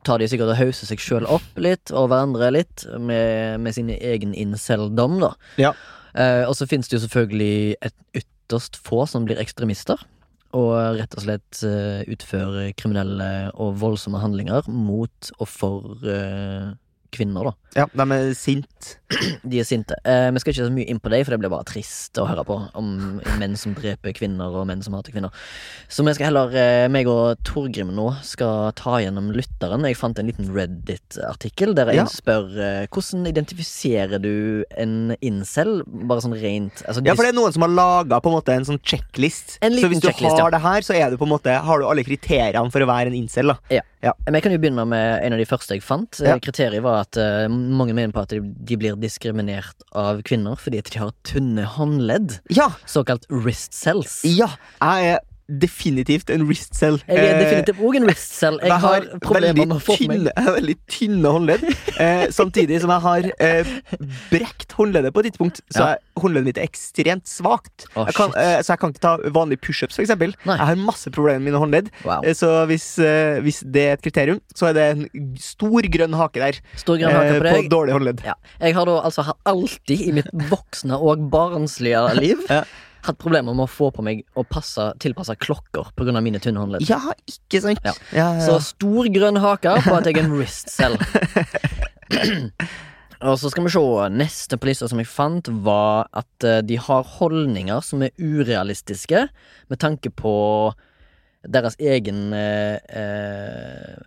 tar 0.07 0.23
de 0.23 0.29
sikkert 0.31 0.55
og 0.55 0.61
hauser 0.61 0.89
seg 0.91 1.03
sjøl 1.03 1.29
opp 1.29 1.61
litt, 1.61 1.93
og 1.93 2.11
hverandre 2.11 2.53
litt, 2.55 2.87
med, 2.99 3.61
med 3.61 3.77
sin 3.77 3.91
egen 3.93 4.35
incel-dom, 4.37 5.19
da. 5.23 5.35
Ja. 5.61 5.75
Eh, 6.15 6.45
og 6.49 6.57
så 6.59 6.67
finnes 6.71 6.89
det 6.91 6.99
jo 6.99 7.05
selvfølgelig 7.05 7.77
et 7.87 8.23
ytterst 8.23 8.81
få 8.83 9.05
som 9.11 9.29
blir 9.29 9.41
ekstremister. 9.43 10.01
Og 10.57 10.75
rett 10.99 11.15
og 11.15 11.23
slett 11.23 11.61
eh, 11.67 12.03
utfører 12.11 12.73
kriminelle 12.79 13.51
og 13.55 13.77
voldsomme 13.79 14.19
handlinger 14.19 14.67
mot 14.67 15.31
og 15.39 15.47
for 15.47 16.01
eh, 16.03 16.73
kvinner, 17.13 17.51
da. 17.51 17.53
ja, 17.83 17.87
De 17.93 18.07
er 18.17 18.33
sinte. 18.39 18.97
De 19.51 19.59
er 19.61 19.67
sinte. 19.67 19.97
Eh, 20.07 20.29
vi 20.31 20.41
skal 20.43 20.55
ikke 20.55 20.67
så 20.69 20.75
mye 20.75 20.89
inn 20.91 21.01
på 21.03 21.11
det, 21.13 21.23
for 21.27 21.35
det 21.35 21.41
blir 21.43 21.53
bare 21.53 21.67
trist 21.69 22.19
å 22.21 22.27
høre 22.29 22.45
på. 22.47 22.57
Om 22.79 23.21
menn 23.41 23.57
som 23.59 23.75
dreper 23.77 24.15
kvinner, 24.17 24.55
og 24.55 24.69
menn 24.71 24.83
som 24.85 24.95
hater 24.97 25.15
kvinner. 25.15 25.35
Så 25.91 26.05
vi 26.07 26.15
skal 26.17 26.31
heller, 26.31 26.55
eh, 26.55 26.87
meg 26.93 27.11
og 27.11 27.41
Torgrim 27.47 27.93
nå, 27.97 28.07
skal 28.27 28.71
ta 28.79 29.01
gjennom 29.03 29.33
lytteren. 29.35 29.87
Jeg 29.89 29.99
fant 29.99 30.19
en 30.21 30.31
liten 30.31 30.51
Reddit-artikkel 30.55 31.75
der 31.79 31.91
en 31.91 32.01
Ja. 32.03 32.07
spør 32.11 32.49
eh, 32.59 32.87
hvordan 32.87 33.27
identifiserer 33.31 34.23
du 34.23 34.65
en 34.77 35.17
incel? 35.21 35.83
Bare 35.87 36.23
sånn 36.25 36.39
rent 36.41 36.83
altså, 36.87 37.05
Ja, 37.05 37.15
for 37.15 37.27
det 37.27 37.35
er 37.35 37.39
noen 37.39 37.53
som 37.53 37.63
har 37.67 37.75
laga 37.75 38.21
en 38.21 38.37
måte 38.37 38.55
en 38.55 38.65
sånn 38.65 38.81
checklist. 38.83 39.59
En 39.63 39.73
liten 39.73 39.89
så 39.89 39.93
hvis 39.93 40.01
du 40.01 40.09
har 40.29 40.39
ja. 40.39 40.51
det 40.51 40.63
her, 40.63 40.81
så 40.87 40.95
er 40.95 41.11
du 41.11 41.19
på 41.21 41.27
en 41.27 41.35
måte 41.35 41.51
har 41.51 41.79
du 41.81 41.87
alle 41.87 42.05
kriteriene 42.07 42.71
for 42.71 42.81
å 42.81 42.89
være 42.91 43.11
en 43.11 43.19
incel. 43.19 43.53
da 43.55 43.59
Ja. 44.01 44.13
Men 44.25 44.39
jeg 44.39 44.43
kan 44.47 44.53
jo 44.55 44.61
begynne 44.63 44.87
med 44.89 45.25
en 45.27 45.35
av 45.37 45.39
de 45.39 45.45
første 45.49 45.77
jeg 45.77 45.85
fant. 45.85 46.21
Ja. 46.21 46.35
Eh, 46.35 46.41
Kriteriet 46.41 46.83
var 46.85 47.00
at 47.01 47.19
eh, 47.21 47.47
mange 47.51 47.97
mener 47.97 48.15
på 48.15 48.25
at 48.25 48.35
de, 48.35 48.79
blir 48.81 48.99
diskriminert 49.01 49.85
av 49.97 50.23
kvinner 50.27 50.59
fordi 50.61 50.83
at 50.83 50.93
de 50.93 51.03
har 51.03 51.17
tynne 51.27 51.67
håndledd. 51.77 52.39
Ja! 52.55 52.71
Såkalt 52.89 53.27
wrist 53.33 53.77
cells. 53.77 54.21
Ja! 54.29 54.53
Jeg 54.81 55.15
er 55.17 55.27
definitivt 55.59 56.31
en 56.31 56.45
wrist 56.47 56.75
cell. 56.79 57.01
Jeg 57.09 57.19
er 57.19 57.35
Eh, 57.35 57.41
definitivt 57.45 57.81
òg 57.83 57.97
en 57.97 58.07
wrist 58.07 58.33
cell. 58.39 58.59
Jeg 58.63 58.69
Jeg 58.73 58.81
har 58.81 59.07
har 59.07 59.19
problemer 59.25 59.67
med 59.67 59.77
å 59.77 59.81
få 59.83 59.97
meg 60.09 60.25
jeg 60.31 60.45
har 60.47 60.55
veldig 60.57 60.77
tynne 60.91 61.33
håndledd, 61.35 61.65
eh, 61.99 62.27
samtidig 62.31 62.81
som 62.81 62.91
jeg 62.95 63.01
har 63.07 63.29
eh, 63.41 63.73
brekt 64.31 64.73
håndleddet 64.79 65.13
på 65.15 65.21
et 65.25 65.31
tidspunkt. 65.31 65.61
Så 65.73 65.81
Ja. 65.85 65.97
håndleddet 66.21 66.45
mitt 66.51 66.59
er 66.59 66.67
ekstremt 66.69 67.27
svakt. 67.31 67.87
Oh, 67.97 68.05
jeg 68.07 68.15
kan, 68.15 68.35
eh, 68.37 68.61
så 68.63 68.75
jeg 68.75 68.79
kan 68.83 68.93
ikke 68.95 69.01
ta 69.05 69.17
vanlige 69.35 69.61
pushups, 69.67 69.99
eksempel. 69.99 70.35
Jeg 70.45 70.59
har 70.71 70.77
masse 70.77 71.11
problemer 71.11 71.41
med 71.41 71.53
mine 71.53 71.61
håndledd. 71.63 71.91
Wow. 72.05 72.23
Eh, 72.25 72.35
Så 72.35 72.67
hvis, 72.67 72.99
eh, 72.99 73.41
hvis 73.41 73.61
det 73.67 73.83
er 73.89 73.93
et 73.99 74.03
kriterium, 74.03 74.41
så 74.55 74.69
er 74.71 74.73
det 74.73 74.87
en 74.97 75.37
stor 75.39 75.83
grønn 75.83 76.15
hake 76.15 76.41
der. 76.41 76.61
Stor 76.77 76.97
grønn 76.97 77.13
hake 77.13 77.41
på 77.41 77.51
på 77.51 77.69
dårlig 77.69 77.93
håndledd. 77.97 78.21
Ja. 78.25 78.35
Jeg 78.61 78.75
har 78.75 78.85
da 78.87 79.01
altså 79.03 79.25
alltid 79.47 80.01
i 80.09 80.13
mitt 80.13 80.31
voksne 80.51 80.97
og 81.01 81.31
barnslige 81.31 82.03
liv 82.21 82.39
Ja. 82.49 82.63
Hatt 83.07 83.19
problemer 83.21 83.55
med 83.57 83.65
å 83.67 83.71
få 83.71 83.91
på 83.95 84.05
meg 84.05 84.23
å 84.39 84.45
passe, 84.49 84.91
tilpasse 85.03 85.37
klokker 85.41 85.93
pga. 85.97 86.21
mine 86.21 86.41
tynne 86.43 86.61
håndledd. 86.63 86.87
Ja, 86.89 87.01
ikke 87.29 87.63
sant? 87.65 87.81
Ja. 87.85 87.95
Ja, 88.13 88.29
ja, 88.37 88.45
Så 88.47 88.61
stor 88.75 89.09
grønn 89.13 89.41
hake 89.41 89.75
på 89.87 89.97
at 89.97 90.07
jeg 90.07 90.19
er 90.19 90.25
en 90.25 90.33
wrist 90.35 90.71
selv. 90.73 91.01
Og 93.21 93.37
så 93.37 93.51
skal 93.53 93.67
vi 93.67 93.73
se. 93.73 93.81
Neste 94.17 94.57
på 94.57 94.71
lista 94.71 94.89
som 94.89 95.01
jeg 95.01 95.09
fant, 95.11 95.49
var 95.65 96.09
at 96.17 96.47
eh, 96.47 96.63
de 96.65 96.79
har 96.81 97.09
holdninger 97.19 97.83
som 97.85 98.03
er 98.03 98.15
urealistiske 98.17 99.27
med 99.69 99.81
tanke 99.81 100.11
på 100.11 100.33
deres 101.45 101.77
egen 101.81 102.33
eh, 102.37 102.79
eh, 102.89 104.07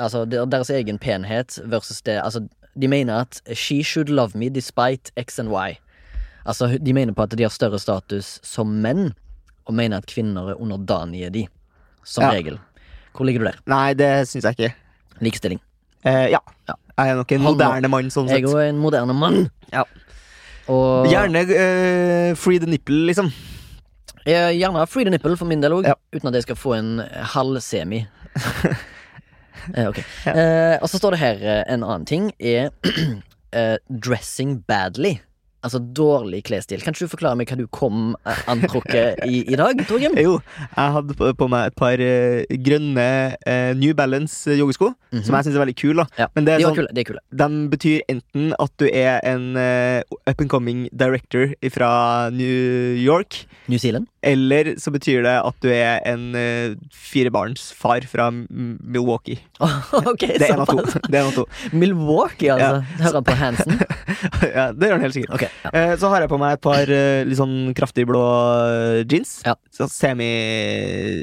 Altså 0.00 0.22
deres 0.24 0.70
egen 0.72 0.96
penhet 0.98 1.58
versus 1.68 2.00
det 2.02 2.14
Altså, 2.16 2.46
de 2.80 2.88
mener 2.88 3.26
at 3.26 3.42
she 3.52 3.82
should 3.84 4.08
love 4.08 4.32
me 4.34 4.48
despite 4.48 5.12
X 5.20 5.38
and 5.38 5.52
Y. 5.52 5.76
Altså, 6.46 6.70
de 6.78 6.92
mener 6.96 7.12
på 7.12 7.22
at 7.26 7.34
de 7.36 7.42
har 7.44 7.50
større 7.52 7.78
status 7.78 8.38
som 8.46 8.70
menn, 8.82 9.10
og 9.66 9.74
mener 9.76 9.98
at 10.00 10.06
kvinner 10.10 10.50
er 10.54 10.60
underdanige 10.60 11.30
de, 11.34 11.46
som 12.04 12.24
Ja. 12.24 12.30
regel. 12.32 12.58
Hvor 13.14 13.26
ligger 13.26 13.40
du 13.44 13.46
der? 13.50 13.58
Nei, 13.66 13.92
det 13.94 14.28
syns 14.28 14.44
jeg 14.44 14.56
ikke. 14.56 14.74
Likestilling. 15.20 15.60
Eh, 16.04 16.30
ja. 16.32 16.38
Ja. 16.68 16.74
Jeg 16.98 17.10
er 17.10 17.14
nok 17.16 17.32
en 17.32 17.42
moderne 17.44 17.88
mann, 17.88 18.10
sånn 18.10 18.28
sett. 18.28 18.40
Jeg 18.40 18.50
er 18.50 18.68
en 18.70 18.78
moderne 18.80 19.12
mann. 19.14 19.50
Ja. 19.72 19.84
Og 20.68 21.06
Gjerne 21.10 21.42
uh, 21.50 22.34
free 22.36 22.58
the 22.58 22.66
nipple, 22.70 23.06
liksom. 23.08 23.32
gjerne 24.24 24.86
free 24.88 25.04
the 25.04 25.10
nipple 25.10 25.36
for 25.36 25.46
min 25.48 25.60
del 25.60 25.72
òg, 25.72 25.86
Ja. 25.88 25.94
uten 26.14 26.28
at 26.28 26.34
jeg 26.34 26.42
skal 26.42 26.56
få 26.56 26.74
en 26.78 26.98
halv-semi. 27.34 28.06
eh, 29.74 29.88
ok. 29.88 29.98
Ja. 30.26 30.32
Eh, 30.34 30.76
og 30.82 30.88
så 30.90 30.98
står 31.00 31.16
det 31.16 31.20
her 31.22 31.42
eh, 31.42 31.62
en 31.74 31.82
annen 31.84 32.06
ting, 32.06 32.30
er 32.38 32.70
eh, 33.52 33.76
dressing 33.90 34.60
badly. 34.68 35.18
Altså 35.60 35.78
dårlig 35.78 36.42
klesstil. 36.48 36.80
Kan 36.80 36.94
ikke 36.94 37.04
du 37.04 37.12
forklare 37.12 37.36
meg 37.36 37.50
hva 37.50 37.58
du 37.60 37.66
kom 37.68 38.14
eh, 38.24 38.42
antrukket 38.48 39.20
i 39.28 39.42
i 39.44 39.58
dag, 39.60 39.82
Torgrim? 39.88 40.16
Jo, 40.26 40.38
jeg 40.76 40.94
hadde 40.96 41.16
på, 41.18 41.32
på 41.36 41.48
meg 41.52 41.70
et 41.70 41.76
par 41.76 42.00
eh, 42.00 42.44
grønne 42.64 43.06
uh, 43.44 43.72
New 43.76 43.92
Balance-joggesko, 43.96 44.60
joggesko, 44.60 44.92
-hmm. 45.12 45.24
som 45.26 45.34
jeg 45.36 45.44
syns 45.44 45.56
er 45.56 45.64
veldig 45.64 45.76
kule. 45.76 46.06
Ja, 46.18 46.26
Men 46.34 46.46
det 46.46 46.54
er 46.54 46.62
var 46.62 46.70
sånn, 46.70 46.78
kule. 46.80 46.94
De 46.94 47.00
er 47.02 47.08
kule. 47.08 47.22
de 47.42 47.48
betyr 47.72 48.00
enten 48.12 48.54
at 48.58 48.72
du 48.80 48.86
er 48.88 49.20
en 49.26 49.56
uh, 49.56 50.00
up 50.30 50.40
and 50.40 50.50
coming 50.50 50.88
director 50.92 51.54
fra 51.74 52.30
New 52.30 52.96
York, 52.96 53.44
New 53.68 53.78
Zealand. 53.78 54.06
eller 54.22 54.74
så 54.78 54.90
betyr 54.90 55.22
det 55.26 55.36
at 55.44 55.56
du 55.62 55.68
er 55.72 56.00
en 56.08 56.34
uh, 56.34 56.76
firebarnsfar 56.92 58.06
fra 58.10 58.30
Milwaukee. 58.30 59.38
ok, 60.12 60.20
Det 60.20 60.48
er 60.48 60.54
en 60.54 60.64
av 60.64 60.70
to. 60.70 60.84
Det 61.08 61.14
er 61.14 61.22
en 61.24 61.32
av 61.32 61.36
to. 61.36 61.46
Milwaukee, 61.72 62.50
altså. 62.52 62.84
Hører 63.00 63.20
han 63.20 63.24
på 63.24 63.38
Hansen? 63.40 63.80
ja, 64.56 64.70
det 64.72 64.88
gjør 64.88 64.98
han 64.98 65.06
helt 65.06 65.18
sikkert. 65.18 65.34
Ok, 65.36 65.49
ja. 65.64 65.70
Eh, 65.72 65.94
Så 66.00 66.08
har 66.12 66.20
jeg 66.24 66.30
på 66.32 66.38
meg 66.40 66.56
et 66.56 66.62
par 66.64 66.90
eh, 66.94 67.22
litt 67.28 67.38
sånn 67.38 67.72
kraftig 67.76 68.06
blå 68.08 68.22
eh, 68.22 69.04
jeans. 69.10 69.40
Ja. 69.46 69.54
Så 69.74 69.88
semi 69.92 70.30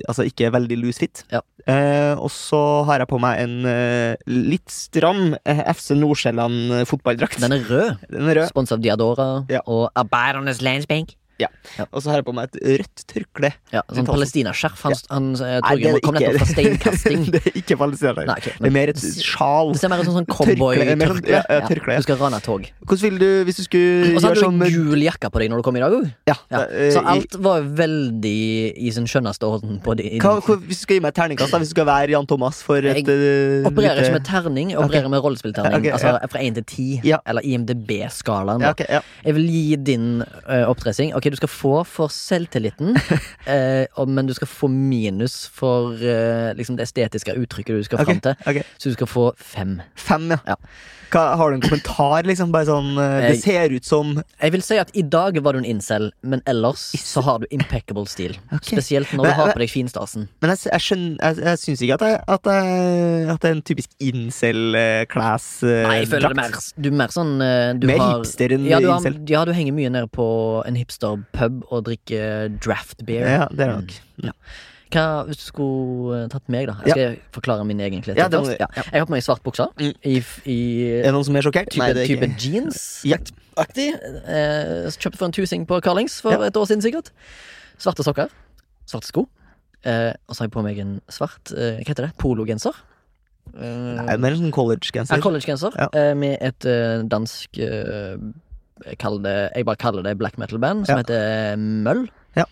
Altså 0.07 0.25
ikke 0.27 0.51
veldig 0.53 0.77
loose 0.81 1.01
fit. 1.03 1.23
Ja. 1.33 1.41
Eh, 1.67 2.13
og 2.15 2.29
så 2.31 2.61
har 2.87 3.01
jeg 3.03 3.09
på 3.11 3.19
meg 3.19 3.41
en 3.43 3.55
litt 4.27 4.69
stram 4.71 5.33
FC 5.43 5.95
Nordsjælland 5.99 6.85
fotballdrakt. 6.87 7.39
Den 7.43 7.57
er 7.57 7.65
rød. 7.67 8.03
Den 8.11 8.29
er 8.31 8.41
rød. 8.41 8.49
Sponset 8.53 8.77
av 8.77 8.83
Diadora 8.85 9.29
Ja. 9.51 9.61
og 9.67 9.89
Arbeidernes 9.95 10.61
Landsbank. 10.63 11.15
Og 11.91 12.01
så 12.01 12.09
har 12.11 12.17
jeg 12.21 12.25
på 12.27 12.33
meg 12.33 12.49
et 12.49 12.57
rødt 12.81 13.03
tørkle. 13.11 13.51
Ja, 13.73 13.81
sånn 13.93 14.07
palestinaskjerf. 14.07 14.81
Han, 14.87 14.95
han 15.11 15.27
eh, 15.35 15.57
Nei, 15.57 15.59
Torgrim 15.61 15.83
det 15.83 15.91
er 15.97 16.05
kom 16.07 16.15
ikke- 16.17 16.31
nettopp 16.31 16.41
fra 16.41 16.47
steinkasting. 16.53 17.25
det 17.35 17.41
er 17.45 17.57
ikke 17.61 17.77
palestinaskjerf. 17.77 18.27
Nei, 18.29 18.37
ok, 18.41 18.47
Det 18.57 18.69
er 18.71 18.75
mer 18.77 18.91
et 18.93 19.01
sjal. 19.01 19.71
det 19.73 19.81
ser 19.81 19.91
mer 19.93 20.01
ut 20.01 20.07
som 20.09 20.15
sånn 20.17 20.27
Tørkle, 20.27 20.55
cowboy-tørkle. 20.57 21.29
ja, 21.35 21.41
ja, 21.49 21.59
tørkle, 21.67 21.93
ja. 21.97 22.01
Du 22.01 22.07
skal 22.07 22.19
rane 22.21 22.39
et 22.41 22.47
tog. 22.47 22.65
Hvordan 22.87 23.03
ville 23.05 23.19
du, 23.21 23.29
hvis 23.49 23.59
du 23.61 23.63
skulle 23.67 24.15
Og 24.15 24.21
så 24.21 24.31
gjøre 24.31 24.33
hadde 24.33 24.43
sånn 24.47 24.59
du 24.63 24.89
gul 24.91 25.05
jakke 25.05 25.31
på 25.33 25.43
deg 25.43 25.51
når 25.53 25.61
du 25.61 25.65
kom 25.67 25.77
i 25.77 25.83
dag 25.85 25.97
òg. 25.99 26.07
Ja. 26.31 26.35
Ja. 26.53 26.63
eh, 26.71 26.89
Så 26.95 27.03
i- 27.03 27.09
alt 27.13 27.37
var 27.47 27.61
veldig 27.83 28.35
i 28.77 28.91
sin 28.97 29.05
skjønneste 29.09 29.45
orden. 29.47 29.77
På 29.85 29.95
de, 29.99 30.09
hva, 30.23 30.37
hva, 30.41 30.57
hvis 30.63 30.81
du 30.81 30.85
skal 30.87 30.97
gi 30.97 31.03
meg 31.05 31.13
et 31.13 31.19
terningkast, 31.21 31.53
da, 31.53 31.61
hvis 31.61 31.69
du 31.73 31.75
skal 31.77 31.87
være 31.91 32.15
Jan 32.15 32.25
Thomas 32.29 32.63
for 32.65 32.77
et 32.81 32.97
Jeg 32.97 33.05
eh, 33.07 33.67
Opererer 33.69 33.99
lite- 34.01 34.07
ikke 34.09 34.17
med 34.17 34.25
terning, 34.25 34.71
jeg 34.73 34.79
opererer 34.81 35.09
med 35.13 35.21
rollespillterning. 35.23 35.77
Ok, 35.83 35.91
altså 35.93 36.15
ja. 36.17 36.27
fra 36.33 36.39
én 36.41 36.57
til 36.57 36.63
ti. 36.73 36.87
Ja. 37.07 37.19
Eller 37.27 37.41
IMDb-skalaen. 37.45 38.61
ja, 38.61 38.71
ok, 38.73 38.83
ja. 38.89 39.01
Jeg 39.25 39.35
vil 39.37 39.47
gi 39.51 39.75
din 39.91 40.07
uh, 40.23 40.65
oppdressing. 40.71 41.13
Ok, 41.17 41.26
du 41.33 41.39
skal 41.39 41.51
få 41.51 41.73
for 41.87 42.13
selvtilliten, 42.13 42.97
eh, 43.53 44.05
men 44.07 44.29
du 44.29 44.33
skal 44.37 44.49
få 44.49 44.69
minus 44.71 45.47
for 45.53 45.97
eh, 46.01 46.53
liksom 46.57 46.77
det 46.77 46.87
estetiske 46.87 47.35
uttrykket 47.37 47.81
du 47.81 47.87
skal 47.87 48.01
okay, 48.01 48.13
fram 48.13 48.21
til. 48.27 48.45
Okay. 48.45 48.63
Så 48.77 48.89
du 48.89 48.97
skal 48.99 49.11
få 49.11 49.31
fem. 49.37 49.79
Fem, 49.95 50.31
ja. 50.35 50.39
Ja. 50.47 50.57
Hva, 51.11 51.21
har 51.39 51.51
du 51.51 51.55
en 51.55 51.61
kommentar, 51.63 52.23
liksom? 52.27 52.51
Bare 52.51 52.65
sånn 52.67 52.89
eh, 52.99 53.21
Det 53.21 53.29
Jeg- 53.37 53.43
ser 53.43 53.75
ut 53.75 53.85
som 53.85 54.23
Jeg 54.41 54.51
vil 54.51 54.61
si 54.61 54.77
at 54.77 54.89
i 54.93 55.01
dag 55.01 55.37
var 55.43 55.53
du 55.53 55.59
en 55.59 55.65
incel, 55.65 56.11
men 56.21 56.41
ellers 56.45 56.91
så 56.99 57.21
har 57.23 57.39
du 57.39 57.45
impeccable 57.51 58.05
stil. 58.05 58.35
Okay. 58.51 58.75
Spesielt 58.77 59.07
når 59.13 59.23
Men- 59.23 59.31
du 59.31 59.35
har 59.41 59.53
på 59.53 59.59
deg 59.63 59.69
finstasen. 59.69 60.27
Men 60.41 60.49
jeg, 60.55 60.59
jeg 60.71 60.81
skjønner 60.81 61.17
Jeg, 61.23 61.37
jeg 61.45 61.57
syns 61.63 61.81
ikke 61.81 61.93
at, 61.93 62.01
jeg, 62.01 62.19
at, 62.27 62.47
at 63.33 63.39
det 63.41 63.49
er 63.49 63.55
en 63.55 63.61
typisk 63.61 63.89
incel-class. 63.99 65.47
Nei, 65.63 65.99
jeg 66.01 66.07
føler 66.11 66.33
det 66.33 66.39
mer 66.39 66.57
Du 66.81 66.89
er 66.89 66.97
mer 67.03 67.13
sånn 67.13 67.33
eh, 67.41 67.73
du 67.77 67.87
Mer 67.87 67.99
har, 68.03 68.13
hipster 68.19 68.53
enn 68.55 68.65
ja, 68.67 68.79
du 68.83 68.87
har, 68.91 68.99
incel. 69.01 69.19
ja, 69.29 69.43
du 69.47 69.53
henger 69.55 69.73
mye 69.77 69.91
nede 69.93 70.09
på 70.13 70.27
en 70.67 70.75
hipster-pub 70.79 71.63
og 71.71 71.85
drikker 71.87 72.57
draft 72.63 73.05
beer. 73.07 73.27
Ja, 73.27 73.47
det 73.51 73.67
er 73.67 73.73
nok. 73.77 73.95
Mm. 74.23 74.31
Hva 74.93 75.25
hvis 75.27 75.37
du 75.41 75.43
skulle 75.49 76.17
eh, 76.23 76.27
tatt 76.31 76.47
meg, 76.53 76.67
da? 76.69 76.75
Jeg 76.85 76.93
skal 76.95 77.17
forklare 77.35 77.65
min 77.67 77.79
egen 77.83 78.01
klesstil 78.05 78.21
Ja, 78.23 78.29
Ja. 78.59 78.67
Jeg 78.91 78.99
har 79.01 79.05
på 79.09 79.11
meg 79.15 79.23
svart 79.25 79.43
bukse 79.43 79.67
Mm. 79.77 79.93
i, 80.03 80.15
i 80.47 80.57
Er 81.01 81.09
det 81.09 81.13
noen 81.13 81.25
som 81.27 81.35
er 81.35 81.41
sjokkert? 81.43 81.69
type, 81.73 81.83
Nei, 81.83 81.93
det 81.93 82.03
er 82.05 82.07
type 82.13 82.29
ikke 82.29 82.39
jeans. 82.45 82.81
Ja. 83.05 83.17
Aktig. 83.57 83.89
Eh, 83.93 84.87
kjøpte 84.95 85.17
for 85.17 85.25
en 85.25 85.31
tusing 85.35 85.65
på 85.67 85.81
Carlings 85.83 86.21
for 86.21 86.31
Ja. 86.31 86.43
et 86.47 86.55
år 86.55 86.65
siden, 86.69 86.81
sikkert. 86.85 87.11
Svarte 87.77 88.03
sokker. 88.05 88.29
Svarte 88.87 89.07
sko. 89.09 89.27
Eh, 89.83 90.13
og 90.27 90.35
så 90.35 90.41
har 90.41 90.47
jeg 90.47 90.51
på 90.55 90.63
meg 90.63 90.79
en 90.79 91.01
svart 91.09 91.51
eh, 91.53 91.77
Hva 91.83 91.87
heter 91.91 92.07
det? 92.07 92.13
Pologenser. 92.17 92.73
Eh, 93.57 93.95
Nei, 93.97 94.13
er 94.13 94.17
mer 94.19 94.35
sånn 94.35 94.49
ja, 94.51 94.55
collegegenser. 94.55 95.21
Collegegenser 95.23 95.71
Ja. 95.77 95.87
eh, 95.93 96.13
med 96.13 96.37
et 96.41 96.65
eh, 96.65 97.03
dansk 97.07 97.57
eh, 97.59 98.17
jeg, 98.85 98.97
kaller 98.99 99.21
det, 99.23 99.51
jeg 99.55 99.65
bare 99.65 99.75
kaller 99.81 100.03
det 100.03 100.17
black 100.19 100.37
metal-band, 100.37 100.85
som 100.85 100.97
Ja. 100.97 101.03
heter 101.03 101.57
Møll. 101.57 102.07
Ja. 102.35 102.45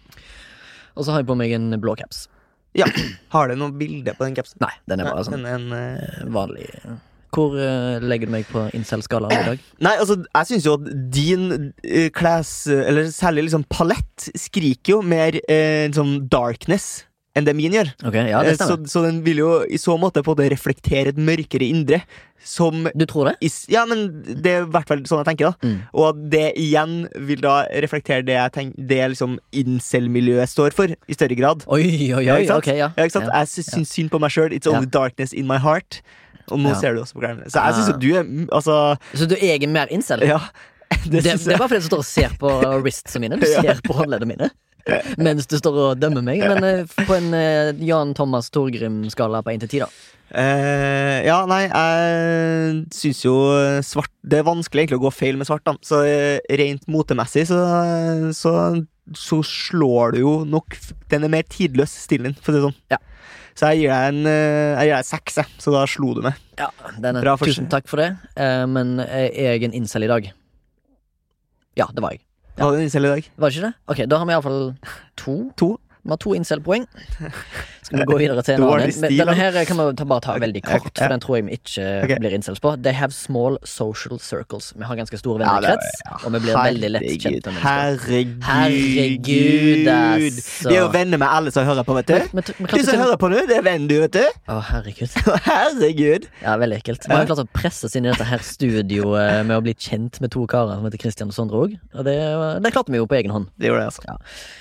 Og 0.96 1.06
så 1.06 1.14
har 1.14 1.24
jeg 1.24 1.30
på 1.30 1.38
meg 1.40 1.54
en 1.56 1.76
blå 1.82 1.96
caps. 2.00 2.26
Ja. 2.76 2.88
Har 3.34 3.50
du 3.50 3.60
noe 3.60 3.76
bilde 3.76 4.16
på 4.18 4.28
den 4.28 4.36
capsen? 4.36 4.60
Nei, 4.64 4.74
den 4.90 5.02
er 5.02 5.12
bare 5.12 5.26
sånn 5.28 5.46
En, 5.48 5.70
en, 5.72 5.76
eh, 5.76 6.24
vanlig. 6.36 6.68
Hvor 7.36 7.56
uh, 7.56 8.00
legger 8.04 8.30
du 8.30 8.34
meg 8.36 8.48
på 8.48 8.62
incel-skalaen 8.76 9.36
i 9.36 9.48
dag? 9.50 9.64
Nei, 9.88 9.96
altså, 10.00 10.20
jeg 10.24 10.50
syns 10.52 10.68
jo 10.68 10.76
at 10.78 10.86
din 11.16 11.50
uh, 11.52 12.08
class, 12.16 12.54
eller 12.72 13.10
særlig 13.16 13.48
liksom 13.48 13.66
palett, 13.72 14.30
skriker 14.40 14.98
jo 14.98 15.02
mer 15.04 15.40
eh, 15.52 15.88
sånn 15.96 16.18
darkness 16.32 17.06
enn 17.36 17.44
det 17.48 17.54
min 17.58 17.74
gjør. 17.76 17.90
Okay, 18.08 18.30
ja, 18.32 18.42
det 18.46 18.54
Eh, 18.56 18.68
så, 18.68 18.78
så 18.88 19.02
den 19.04 19.18
vil 19.26 19.42
jo 19.42 19.50
i 19.68 19.78
så 19.82 19.98
måte 20.00 20.24
på 20.24 20.36
det 20.40 20.48
reflektere 20.54 21.12
et 21.12 21.18
mørkere 21.20 21.68
indre. 21.68 22.02
Som 22.46 22.86
Du 22.96 23.06
tror 23.10 23.32
det? 23.32 23.36
is, 23.42 23.66
Ja, 23.72 23.86
men 23.90 24.22
det 24.24 24.52
er 24.52 24.66
i 24.66 24.70
hvert 24.70 24.88
fall 24.88 25.00
sånn 25.10 25.24
jeg 25.24 25.30
tenker, 25.32 25.52
da. 25.52 25.68
Mm. 25.68 25.80
Og 25.98 26.04
at 26.12 26.20
det 26.32 26.44
igjen 26.62 26.94
vil 27.28 27.42
da 27.42 27.56
reflektere 27.84 28.22
det 28.28 28.36
jeg 28.38 28.54
tenk, 28.54 28.76
det 28.78 29.00
liksom 29.16 29.40
incel-miljøet 29.52 30.52
står 30.52 30.76
for, 30.78 30.94
i 30.94 31.18
større 31.18 31.38
grad. 31.40 31.66
Oi, 31.68 32.14
oi, 32.14 32.22
oi. 32.30 32.44
ja, 32.46 32.58
ok, 32.58 32.70
ja. 32.76 32.92
Ja. 32.96 33.08
Jeg 33.10 33.48
syns 33.66 33.90
synd 33.92 34.14
på 34.14 34.22
meg 34.22 34.32
sjøl. 34.36 34.54
It's 34.54 34.70
only 34.70 34.86
darkness 34.88 35.34
in 35.34 35.48
my 35.50 35.58
heart. 35.58 36.02
Og 36.54 36.62
nå 36.62 36.76
ser 36.78 36.94
du 36.94 37.02
også 37.02 37.18
på 37.18 37.24
skjermen. 37.26 37.50
Så 37.50 37.58
jeg 37.66 37.74
syns 37.80 37.90
Ah. 37.90 37.96
jo 37.96 38.00
du 38.00 38.10
er 38.14 38.24
Altså, 38.54 38.98
Så 39.18 39.28
du 39.28 39.36
er 39.36 39.68
mer 39.68 39.88
incel? 39.92 40.22
ja. 40.24 40.40
Det, 41.06 41.22
det, 41.24 41.38
det, 41.46 41.54
er 41.54 41.58
bare 41.58 41.68
fordi 41.70 41.82
du 41.82 41.88
står 41.90 42.02
og 42.02 42.06
ser 42.06 42.30
på 42.40 42.50
wristsene 42.82 43.22
mine. 43.26 43.38
Du 43.42 43.46
ser 43.50 43.82
på 43.86 43.94
håndleddene 43.94 44.30
mine. 44.30 44.50
Mens 45.26 45.48
du 45.50 45.56
står 45.58 45.78
og 45.82 46.02
dømmer 46.02 46.26
meg. 46.26 46.44
Men 46.46 46.66
eh, 46.68 46.98
på 47.08 47.16
en 47.18 47.32
eh, 47.38 47.72
Jan 47.86 48.14
Thomas 48.18 48.52
Torgrim-skala 48.54 49.42
på 49.46 49.56
1 49.56 49.66
til 49.66 49.72
10, 49.80 49.86
da. 49.86 50.12
Eh, 50.42 51.20
ja, 51.28 51.38
nei, 51.50 51.62
jeg 51.70 52.78
syns 52.98 53.20
jo 53.22 53.34
svart 53.86 54.10
Det 54.26 54.40
er 54.40 54.48
vanskelig 54.48 54.82
egentlig 54.82 54.98
å 54.98 55.04
gå 55.04 55.12
feil 55.14 55.38
med 55.38 55.48
svart, 55.50 55.66
da. 55.68 55.76
Så 55.86 56.02
eh, 56.10 56.40
rent 56.62 56.88
motemessig 56.92 57.46
så, 57.52 57.60
så, 58.34 58.54
så 59.14 59.40
slår 59.46 60.16
du 60.16 60.24
jo 60.24 60.34
nok 60.50 60.80
Den 61.14 61.28
er 61.28 61.34
mer 61.38 61.46
tidløs, 61.46 61.94
stilen 62.08 62.32
din, 62.32 62.40
for 62.42 62.52
å 62.52 62.56
si 62.56 62.62
det 62.62 62.66
sånn. 62.66 62.80
Ja. 62.96 63.02
Så 63.56 63.70
jeg 63.72 63.86
gir 63.86 63.94
deg 63.94 64.10
en 64.10 64.26
Jeg 64.28 64.90
gir 64.90 64.98
deg 64.98 65.08
seks, 65.08 65.38
jeg. 65.40 65.54
Så 65.64 65.72
da 65.72 65.86
slo 65.88 66.12
du 66.18 66.26
meg. 66.26 66.42
Ja, 66.60 66.68
den 67.00 67.22
er, 67.22 67.24
Bra. 67.24 67.38
Tusen 67.40 67.70
takk 67.72 67.88
for 67.88 68.02
det. 68.04 68.10
Men 68.68 68.98
er 69.06 69.30
jeg 69.32 69.70
en 69.70 69.78
incel 69.80 70.10
i 70.10 70.12
dag? 70.12 70.28
Ja, 71.80 71.88
det 71.94 72.04
var 72.04 72.18
jeg. 72.18 72.25
Hva 72.56 72.70
hadde 72.70 72.80
en 72.80 72.86
incel 72.88 73.06
i 73.06 73.12
dag? 73.12 73.26
Var 73.38 73.50
det 73.50 73.56
ikke 73.58 73.68
det? 73.68 73.74
Ok, 73.92 74.00
Da 74.10 74.18
har 74.22 74.26
vi 74.30 74.32
iallfall 74.36 74.62
to. 75.20 75.36
To. 75.60 75.70
Vi 76.06 76.10
har 76.14 76.20
to 76.22 76.34
incel-poeng. 76.38 76.86
Skal 77.86 78.02
vi 78.02 78.06
gå 78.10 78.18
videre 78.18 78.42
til 78.46 78.56
en 78.58 78.64
annen? 78.68 78.94
Men 79.04 79.12
Denne 79.20 79.36
her 79.38 79.58
kan 79.70 79.78
vi 79.78 79.86
ta, 80.00 80.06
bare 80.10 80.24
ta 80.26 80.36
veldig 80.42 80.62
kort, 80.66 80.90
for 80.98 81.14
den 81.14 81.22
tror 81.24 81.38
jeg 81.38 81.46
vi 81.50 81.58
ikke 81.60 81.84
okay. 82.08 82.18
blir 82.24 82.34
incels 82.38 82.62
på. 82.64 82.74
They 82.82 82.96
have 82.98 83.14
small 83.14 83.60
social 83.68 84.18
circles. 84.20 84.72
Vi 84.76 84.84
har 84.90 84.98
ganske 84.98 85.20
stor 85.22 85.40
Ja, 85.44 85.56
vennekrets, 85.60 86.02
og 86.26 86.34
vi 86.34 86.42
blir 86.48 86.58
veldig 86.58 86.90
lett 86.96 87.08
kjent 87.22 87.50
med 87.52 87.60
mennesker. 87.60 88.36
Herregud. 88.46 89.88
Altså. 89.92 90.70
Vi 90.70 90.76
er 90.76 90.82
jo 90.82 90.90
venner 90.94 91.22
med 91.22 91.28
alle 91.30 91.54
som 91.54 91.66
hører 91.68 91.86
på, 91.88 91.96
vet 92.00 92.08
du. 92.10 92.14
Men- 92.16 92.44
men- 92.58 92.68
klart 92.68 92.86
som 92.86 92.94
til- 92.94 93.02
hører 93.04 93.18
på 93.22 93.30
nå, 93.32 93.44
det 93.48 93.58
er 93.58 93.66
vennen 93.66 93.88
du, 93.88 94.00
vet 94.02 94.12
du. 94.18 94.24
Å, 94.50 94.60
herregud. 94.72 95.10
Herregud. 95.50 96.28
Ja, 96.42 96.56
veldig 96.58 96.78
ekkelt. 96.82 97.06
Vi 97.08 97.14
har 97.16 97.26
klart 97.30 97.44
å 97.44 97.48
presse 97.54 97.86
oss 97.86 97.96
inn 97.96 98.06
i 98.06 98.12
dette 98.12 98.26
her 98.26 98.40
studioet 98.40 99.46
med 99.46 99.56
å 99.58 99.62
bli 99.62 99.74
kjent 99.74 100.20
med 100.22 100.32
to 100.34 100.46
karer 100.50 100.76
som 100.80 100.86
heter 100.88 101.02
Christian 101.02 101.30
og 101.30 101.36
Sondre 101.38 101.62
òg. 101.66 101.78
Og 101.94 102.06
det, 102.08 102.18
det 102.64 102.74
klarte 102.76 102.92
vi 102.94 102.98
jo 103.02 103.06
på 103.10 103.18
egen 103.20 103.32
hånd. 103.32 103.48
Det 103.60 103.70
gjorde 103.70 103.86
det, 103.86 103.92
altså. 103.94 104.18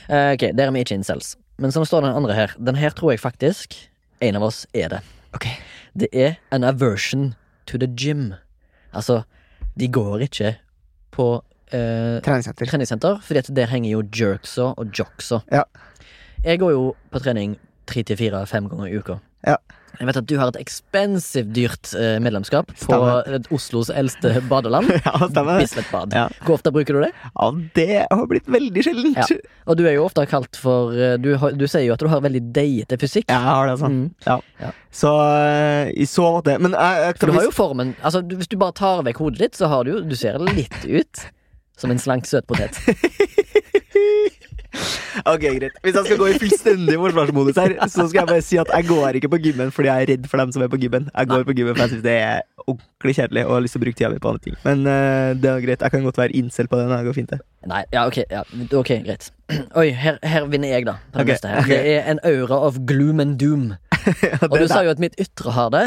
Eh, 0.08 0.32
ok, 0.36 0.46
der 0.54 0.66
er 0.68 0.74
vi 0.76 0.84
ikke 0.84 0.98
incels. 1.00 1.34
Men 1.58 1.72
som 1.72 1.84
står 1.86 2.00
den 2.06 2.16
andre 2.16 2.34
her. 2.34 2.54
Den 2.58 2.74
her 2.76 2.90
tror 2.90 3.12
jeg 3.14 3.20
faktisk 3.22 3.76
en 4.24 4.36
av 4.36 4.42
oss 4.42 4.64
er 4.74 4.88
det. 4.88 5.00
Ok. 5.36 5.46
Det 5.94 6.08
er 6.12 6.36
an 6.50 6.64
aversion 6.64 7.34
to 7.66 7.78
the 7.78 7.86
gym. 7.86 8.32
Altså, 8.94 9.22
de 9.78 9.88
går 9.88 10.24
ikke 10.26 10.54
på 11.14 11.28
eh, 11.72 12.18
Treningssenter. 12.24 12.66
treningssenter, 12.66 13.20
fordi 13.22 13.38
at 13.38 13.50
der 13.56 13.70
henger 13.70 13.90
jo 13.90 14.02
jerksa 14.02 14.72
og 14.74 14.90
jocksa. 14.98 15.40
Ja. 15.52 15.62
Jeg 16.44 16.58
går 16.60 16.70
jo 16.74 16.94
på 17.10 17.18
trening 17.22 17.56
tre 17.86 18.02
til 18.02 18.16
fire, 18.18 18.46
fem 18.46 18.68
ganger 18.68 18.86
i 18.90 18.98
uka. 18.98 19.18
Ja. 19.46 19.56
Jeg 20.00 20.08
vet 20.08 20.16
at 20.20 20.26
du 20.30 20.34
har 20.40 20.50
et 20.52 20.58
ekspensivt 20.60 21.50
dyrt 21.54 21.92
eh, 21.98 22.16
medlemskap 22.22 22.70
på 22.72 22.86
Stemmer. 22.86 23.28
et 23.38 23.48
Oslos 23.54 23.90
eldste 23.94 24.34
badeland. 24.50 24.90
Ja, 25.04 25.12
stemmer. 25.28 25.60
Bislett 25.60 25.90
bad. 25.92 26.14
Ja. 26.16 26.24
Hvor 26.46 26.56
ofte 26.58 26.72
bruker 26.74 26.96
du 26.96 27.04
det? 27.04 27.10
Ja, 27.34 27.48
det 27.76 28.00
har 28.10 28.26
blitt 28.30 28.48
veldig 28.50 28.84
sjeldent. 28.86 29.20
Ja. 29.20 29.38
Og 29.70 29.78
du 29.78 29.84
er 29.86 29.96
jo 29.98 30.06
ofte 30.08 30.24
kalt 30.30 30.56
for 30.60 30.94
eh, 30.96 31.14
Du, 31.22 31.34
har, 31.40 31.54
du 31.54 31.66
sier 31.68 31.86
jo 31.88 31.94
at 31.94 32.02
du 32.02 32.08
har 32.10 32.22
veldig 32.24 32.42
deigete 32.56 32.98
fysikk. 33.00 33.28
Ja, 33.30 33.38
jeg 33.38 33.50
har 33.52 33.66
det, 33.68 33.76
altså. 33.76 33.92
Mm. 33.92 34.04
Ja. 34.26 34.38
Ja. 34.64 34.72
Så 34.94 35.12
eh, 35.20 35.92
i 35.98 36.06
så 36.06 36.26
måte 36.36 36.58
Men 36.62 36.76
jeg, 36.78 37.00
jeg 37.08 37.16
For 37.18 37.30
du 37.32 37.34
har 37.38 37.46
jo 37.48 37.54
formen 37.54 37.88
Altså, 37.98 38.20
Hvis 38.30 38.46
du 38.52 38.54
bare 38.60 38.76
tar 38.78 39.00
vekk 39.06 39.18
hodet 39.24 39.40
ditt, 39.42 39.56
så 39.58 39.66
har 39.72 39.82
du 39.86 39.90
jo 39.96 40.02
Du 40.06 40.14
ser 40.18 40.38
litt 40.38 40.76
ut 40.86 41.24
som 41.74 41.90
en 41.90 41.98
slank, 41.98 42.22
søt 42.30 42.46
potet. 42.46 42.76
Ok, 45.24 45.44
greit. 45.44 45.76
Hvis 45.84 45.94
jeg 45.94 46.04
skal 46.08 46.18
gå 46.18 46.26
i 46.32 46.38
fullstendig 46.42 46.96
forsvarsmodus 46.98 47.58
her, 47.60 47.74
så 47.86 48.06
skal 48.10 48.20
jeg 48.24 48.30
bare 48.32 48.42
si 48.44 48.58
at 48.60 48.70
jeg 48.74 48.86
går 48.88 49.18
ikke 49.20 49.30
på 49.30 49.38
gymmen 49.44 49.70
fordi 49.74 49.88
jeg 49.90 50.02
er 50.06 50.10
redd 50.12 50.26
for 50.30 50.42
dem 50.42 50.52
som 50.54 50.64
er 50.66 50.70
på 50.72 50.80
gymmen. 50.82 51.06
Jeg 51.14 51.30
går 51.30 51.46
på 51.48 51.54
gymmen 51.56 51.76
for 51.76 51.84
jeg 51.84 51.92
syns 51.94 52.04
det 52.04 52.16
er 52.24 52.42
ordentlig 52.66 53.14
kjedelig 53.20 53.44
og 53.46 53.54
har 53.54 53.64
lyst 53.64 53.76
til 53.76 53.82
å 53.82 53.84
bruke 53.84 53.98
tida 54.00 54.10
mi 54.12 54.20
på 54.24 54.32
andre 54.32 54.44
ting. 54.48 54.58
Men 54.66 54.84
uh, 54.88 55.30
det 55.38 55.50
er 55.52 55.64
greit. 55.64 55.86
Jeg 55.86 55.94
kan 55.94 56.06
godt 56.08 56.20
være 56.20 56.36
incel 56.42 56.68
på 56.70 56.80
det. 56.80 56.88
når 56.90 56.96
Det 57.04 57.08
går 57.10 57.18
fint, 57.20 57.34
det. 57.36 57.40
Nei, 57.70 57.82
ja, 57.94 58.04
ok, 58.10 58.18
ja, 58.30 58.42
ok, 58.82 58.92
greit. 59.06 59.30
Oi, 59.80 59.88
her, 60.04 60.18
her 60.24 60.46
vinner 60.50 60.74
jeg, 60.74 60.86
da. 60.90 60.98
På 61.14 61.22
den 61.22 61.34
Ok, 61.36 61.46
her. 61.46 61.68
Det 61.70 61.80
er 61.94 62.10
en 62.14 62.22
aura 62.24 62.60
of 62.68 62.82
gloom 62.88 63.20
and 63.20 63.38
doom. 63.40 63.74
Ja, 64.24 64.38
Og 64.50 64.56
du 64.60 64.66
sa 64.70 64.82
jo 64.84 64.92
at 64.92 65.00
mitt 65.02 65.16
ytre 65.20 65.52
har 65.54 65.70
det, 65.74 65.82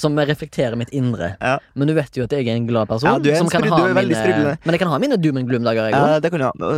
som 0.00 0.16
reflekterer 0.18 0.76
mitt 0.78 0.90
indre. 0.96 1.32
Ja. 1.40 1.56
Men 1.78 1.90
du 1.90 1.94
vet 1.96 2.16
jo 2.18 2.26
at 2.26 2.34
jeg 2.34 2.46
er 2.48 2.56
en 2.58 2.66
glad 2.68 2.88
person. 2.90 3.08
Ja, 3.10 3.18
du 3.22 3.30
er 3.30 3.38
en 3.38 3.44
som 3.46 3.50
kan 3.52 3.66
ha 3.70 3.80
mine. 3.94 4.56
Men 4.64 4.76
jeg 4.76 4.82
kan 4.82 4.90
ha 4.92 4.98
mine 5.02 5.18
doom 5.20 5.40
and 5.40 5.50
gloom-dager, 5.50 5.88
jeg. 5.90 5.96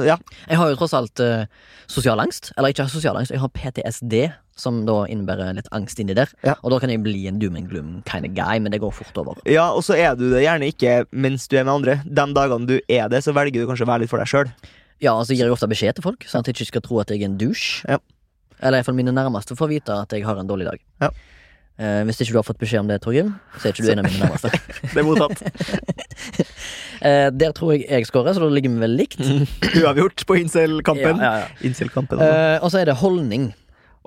Ja. 0.09 0.17
Jeg 0.49 0.61
har 0.61 0.73
jo 0.73 0.79
tross 0.81 0.95
alt 0.97 1.23
uh, 1.25 1.45
sosial 1.91 2.21
angst. 2.23 2.53
Eller 2.57 2.75
ikke 2.75 2.87
sosial 2.93 3.17
angst, 3.21 3.33
jeg 3.35 3.43
har 3.43 3.53
PTSD, 3.55 4.17
som 4.61 4.85
da 4.87 5.01
innebærer 5.11 5.57
litt 5.57 5.69
angst 5.75 5.99
inni 6.03 6.15
der. 6.17 6.31
Og 6.63 6.71
da 6.75 6.79
kan 6.83 6.93
jeg 6.93 7.03
bli 7.05 7.25
en 7.31 7.41
doom 7.43 7.57
and 7.59 7.71
gloom 7.73 7.91
kind 8.09 8.29
of 8.29 8.37
guy, 8.37 8.61
men 8.63 8.75
det 8.75 8.81
går 8.85 8.93
fort 8.95 9.17
over. 9.25 9.41
ja, 9.51 9.71
og 9.75 9.83
så 9.87 9.97
er 9.99 10.15
du 10.19 10.29
det 10.31 10.45
gjerne 10.45 10.69
ikke 10.71 11.01
mens 11.11 11.49
du 11.51 11.59
er 11.59 11.67
med 11.67 11.75
andre. 11.81 11.99
De 12.07 12.27
dagene 12.37 12.69
du 12.71 12.79
er 12.89 13.09
det, 13.13 13.25
så 13.27 13.35
velger 13.35 13.65
du 13.65 13.71
kanskje 13.71 13.89
å 13.89 13.93
være 13.95 14.05
litt 14.05 14.13
for 14.13 14.23
deg 14.23 14.31
sjøl. 14.31 14.53
Ja, 15.03 15.17
og 15.19 15.27
så 15.27 15.35
gir 15.35 15.49
jeg 15.49 15.53
ofte 15.53 15.67
beskjed 15.69 15.99
til 15.99 16.05
folk, 16.07 16.23
sånn 16.31 16.45
at 16.45 16.49
jeg 16.49 16.55
ikke 16.57 16.71
skal 16.71 16.85
tro 16.87 17.01
at 17.03 17.11
jeg 17.13 17.25
er 17.25 17.29
en 17.29 17.39
douche. 17.41 17.83
Ja. 17.91 17.99
Eller 18.61 18.81
iallfall 18.81 18.97
mine 18.99 19.15
nærmeste 19.15 19.57
får 19.59 19.71
vite 19.71 19.97
at 20.05 20.13
jeg 20.15 20.25
har 20.27 20.39
en 20.41 20.49
dårlig 20.51 20.67
dag. 20.69 20.83
Ja. 21.03 21.11
Eh, 21.75 22.05
hvis 22.07 22.21
ikke 22.23 22.37
du 22.37 22.39
har 22.39 22.47
fått 22.47 22.61
beskjed 22.61 22.85
om 22.85 22.91
det, 22.91 23.01
Torgrim, 23.03 23.33
så 23.59 23.67
er 23.67 23.73
ikke 23.75 23.83
du 23.83 23.91
en 23.91 24.03
av 24.05 24.07
mine 24.07 24.23
nærmeste. 24.23 24.51
Det 24.95 25.01
er 25.03 25.09
mottatt. 25.09 25.43
Eh, 27.05 27.27
der 27.37 27.51
tror 27.53 27.75
jeg 27.75 27.83
jeg 27.91 28.07
scorer, 28.09 28.33
så 28.33 28.41
da 28.41 28.47
ligger 28.49 28.71
vi 28.73 28.81
vel 28.81 28.95
likt. 28.97 29.19
Uavgjort 29.83 30.23
på 30.25 30.39
incel-kampen. 30.41 31.19
Ja, 31.21 31.33
ja. 31.43 31.49
Incel-kampen. 31.67 32.17
altså. 32.23 32.39
Eh, 32.39 32.63
og 32.65 32.71
så 32.73 32.79
er 32.81 32.89
det 32.89 32.95
holdning. 32.97 33.51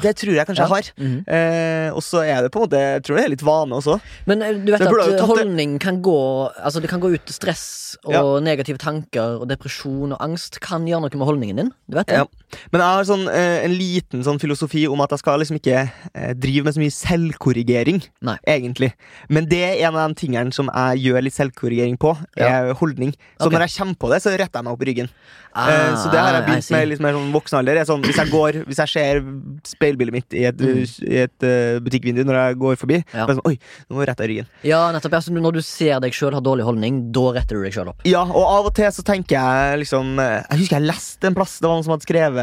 Det 0.00 0.12
tror 0.20 0.34
jeg 0.36 0.46
kanskje 0.48 0.64
jeg 0.64 0.72
har. 0.72 0.90
Mhm. 1.00 1.16
Eh, 1.26 1.88
og 1.94 2.02
så 2.04 2.22
er 2.24 2.44
det 2.44 2.52
på 2.52 2.60
en 2.60 2.66
måte 2.66 2.80
Jeg 2.80 3.04
tror 3.06 3.18
det 3.18 3.24
er 3.24 3.32
litt 3.32 3.44
vane 3.46 3.78
også. 3.78 3.96
Men 4.28 4.42
eh, 4.44 4.58
du 4.60 4.72
vet 4.72 4.84
at 4.84 4.92
eh, 4.92 5.24
holdning 5.24 5.78
kan 5.82 6.02
gå 6.04 6.18
Altså 6.60 6.82
det 6.84 6.90
kan 6.92 7.02
gå 7.02 7.14
ut 7.14 7.32
stress 7.32 7.96
og 8.04 8.12
Ja. 8.12 8.22
negative 8.42 8.78
tanker 8.78 9.38
og 9.40 9.48
depresjon 9.48 10.12
og 10.12 10.18
angst 10.20 10.58
kan 10.60 10.84
gjøre 10.86 11.04
noe 11.04 11.14
med 11.14 11.28
holdningen 11.28 11.60
din. 11.60 11.70
Du 11.88 11.96
vet 11.96 12.10
det? 12.10 12.18
Ja. 12.18 12.24
Men 12.72 12.82
jeg 12.82 12.88
har 12.98 13.06
sånn, 13.08 13.24
eh, 13.30 13.64
en 13.64 13.74
liten 13.78 14.24
sånn 14.26 14.40
filosofi 14.42 14.84
om 14.90 15.00
at 15.00 15.14
jeg 15.14 15.22
skal 15.22 15.38
liksom 15.40 15.58
ikke 15.60 15.78
eh, 16.12 16.32
drive 16.34 16.64
med 16.66 16.74
så 16.74 16.82
mye 16.82 16.94
selvkorrigering. 16.94 18.02
Nei. 18.26 18.36
Egentlig 18.50 18.92
Men 19.28 19.46
det 19.46 19.62
er 19.62 19.88
en 19.88 19.96
av 19.96 20.10
de 20.10 20.18
tingene 20.26 20.52
som 20.52 20.68
jeg 20.68 21.06
gjør 21.06 21.24
litt 21.24 21.36
selvkorrigering 21.38 21.96
på. 22.00 22.16
Er 22.36 22.74
holdning 22.74 23.14
Så 23.38 23.46
okay. 23.46 23.56
når 23.56 23.66
jeg 23.68 23.76
kommer 23.78 23.94
på 23.94 24.10
det, 24.12 24.22
så 24.24 24.34
retter 24.34 24.58
jeg 24.60 24.64
meg 24.66 24.74
opp 24.74 24.82
i 24.84 24.90
ryggen. 24.90 25.10
Ah, 25.54 25.70
Eh, 25.70 25.94
så 26.02 26.10
det 26.10 26.18
har 26.18 26.34
jeg 26.34 26.44
begynt 26.48 26.66
see. 26.74 26.82
er 26.82 26.90
litt 26.90 27.00
mer 27.00 27.12
sånn 27.16 27.32
voksen 27.32 27.58
alder. 27.58 27.76
Er 27.80 27.84
sånn, 27.88 28.02
hvis 28.04 28.16
jeg 28.20 28.30
går 28.30 28.52
Hvis 28.66 28.80
jeg 28.82 28.88
ser 28.94 29.20
speilbildet 29.64 30.12
mitt 30.12 30.34
i 30.34 30.44
et, 30.50 30.56
Mm. 30.56 30.82
i 31.08 31.16
et 31.24 31.42
uh, 31.46 31.80
butikkvindu 31.80 32.24
når 32.24 32.34
jeg 32.40 32.58
går 32.58 32.76
forbi, 32.76 32.98
Ja. 33.14 33.26
sånn, 33.26 33.40
Oi, 33.46 33.58
nå 33.90 33.96
må 33.96 34.04
jeg 34.04 34.08
rette 34.12 34.28
ryggen. 34.28 34.46
Ja, 34.62 34.90
nettopp. 34.92 35.12
Altså, 35.18 35.30
når 35.32 35.52
du 35.54 35.60
ser 35.62 36.00
deg 36.00 36.12
sjøl 36.12 36.34
ha 36.34 36.40
dårlig 36.40 36.64
holdning, 36.64 37.12
da 37.12 37.32
retter 37.32 37.56
du 37.56 37.62
deg 37.64 37.72
sjøl 37.72 37.88
opp. 37.88 38.00
Ja, 38.04 38.22
og 38.24 38.44
av 38.44 38.66
og 38.66 38.74
til 38.74 38.86
så 38.90 39.02
tenker 39.04 39.36
jeg 39.38 39.80
liksom 39.84 40.18
eh, 40.18 40.42
Jeg 40.50 40.58
husker 40.60 40.78
jeg 40.80 40.88
leste 40.90 41.24
en 41.26 41.34
plass 41.34 41.58
Det 41.60 41.68
var 41.68 41.76
noen 41.76 41.84
som 41.84 41.92
hadde 41.94 42.06
skrevet 42.06 42.38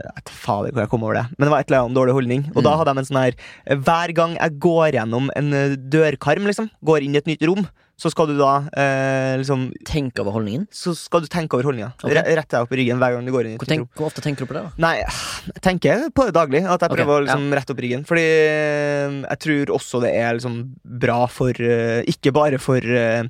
Jeg 0.00 0.14
vet 0.16 0.28
fader 0.30 0.72
hvor 0.74 0.84
jeg 0.84 0.90
kom 0.92 1.04
over 1.06 1.14
det 1.20 1.24
Men 1.36 1.46
det 1.46 1.52
var 1.54 1.60
et 1.64 1.70
eller 1.70 1.80
annet 1.82 1.90
om 1.92 1.98
dårlig 2.00 2.16
holdning 2.16 2.44
Og 2.54 2.62
da 2.64 2.70
Mm. 2.70 2.78
hadde 2.80 2.94
de 2.94 3.00
en 3.00 3.08
sånn 3.10 3.22
her 3.22 3.34
eh, 3.66 3.76
Hver 3.76 4.14
gang 4.14 4.36
jeg 4.38 4.58
går 4.60 4.92
gjennom 4.98 5.30
en 5.36 5.52
eh, 5.54 5.76
dørkarm 5.76 6.46
liksom 6.48 6.70
Går 6.84 7.02
inn 7.06 7.14
i 7.16 7.18
et 7.22 7.26
nytt 7.30 7.46
rom 7.48 7.66
så 8.00 8.08
skal 8.08 8.30
du 8.30 8.38
da 8.38 8.52
eh, 8.72 9.34
liksom 9.40 9.66
Tenke 9.84 10.22
over 10.22 10.32
holdningen. 10.38 10.64
Så 10.72 10.94
skal 10.96 11.24
du 11.24 11.28
tenke 11.30 11.56
over 11.56 11.68
holdninga. 11.68 11.90
Okay. 12.00 12.16
Rette 12.16 12.54
deg 12.54 12.64
opp 12.64 12.72
i 12.72 12.78
ryggen 12.80 13.00
hver 13.00 13.16
gang 13.16 13.26
du 13.26 13.32
går 13.34 13.48
inn 13.48 13.56
i 13.56 13.60
Hvor, 13.60 13.68
tenk, 13.68 13.90
hvor 13.98 14.08
ofte 14.08 14.22
tenker 14.24 14.46
du 14.46 14.50
på 14.50 14.56
det? 14.56 14.62
da? 14.64 14.70
Nei, 14.80 14.94
jeg 15.02 15.62
tenker 15.64 16.06
på 16.16 16.24
det 16.28 16.34
daglig. 16.36 16.62
At 16.64 16.84
jeg 16.86 16.94
prøver 16.94 17.14
å 17.18 17.24
liksom 17.26 17.44
rette 17.58 17.74
opp 17.74 17.82
ryggen. 17.84 18.06
Fordi 18.08 18.24
eh, 18.24 19.18
jeg 19.26 19.42
tror 19.44 19.74
også 19.76 20.00
det 20.06 20.14
er 20.16 20.38
liksom 20.38 20.56
bra 21.04 21.18
for 21.30 21.60
eh, 21.60 22.00
Ikke 22.10 22.32
bare 22.36 22.60
for 22.62 22.80
uh, 22.80 23.24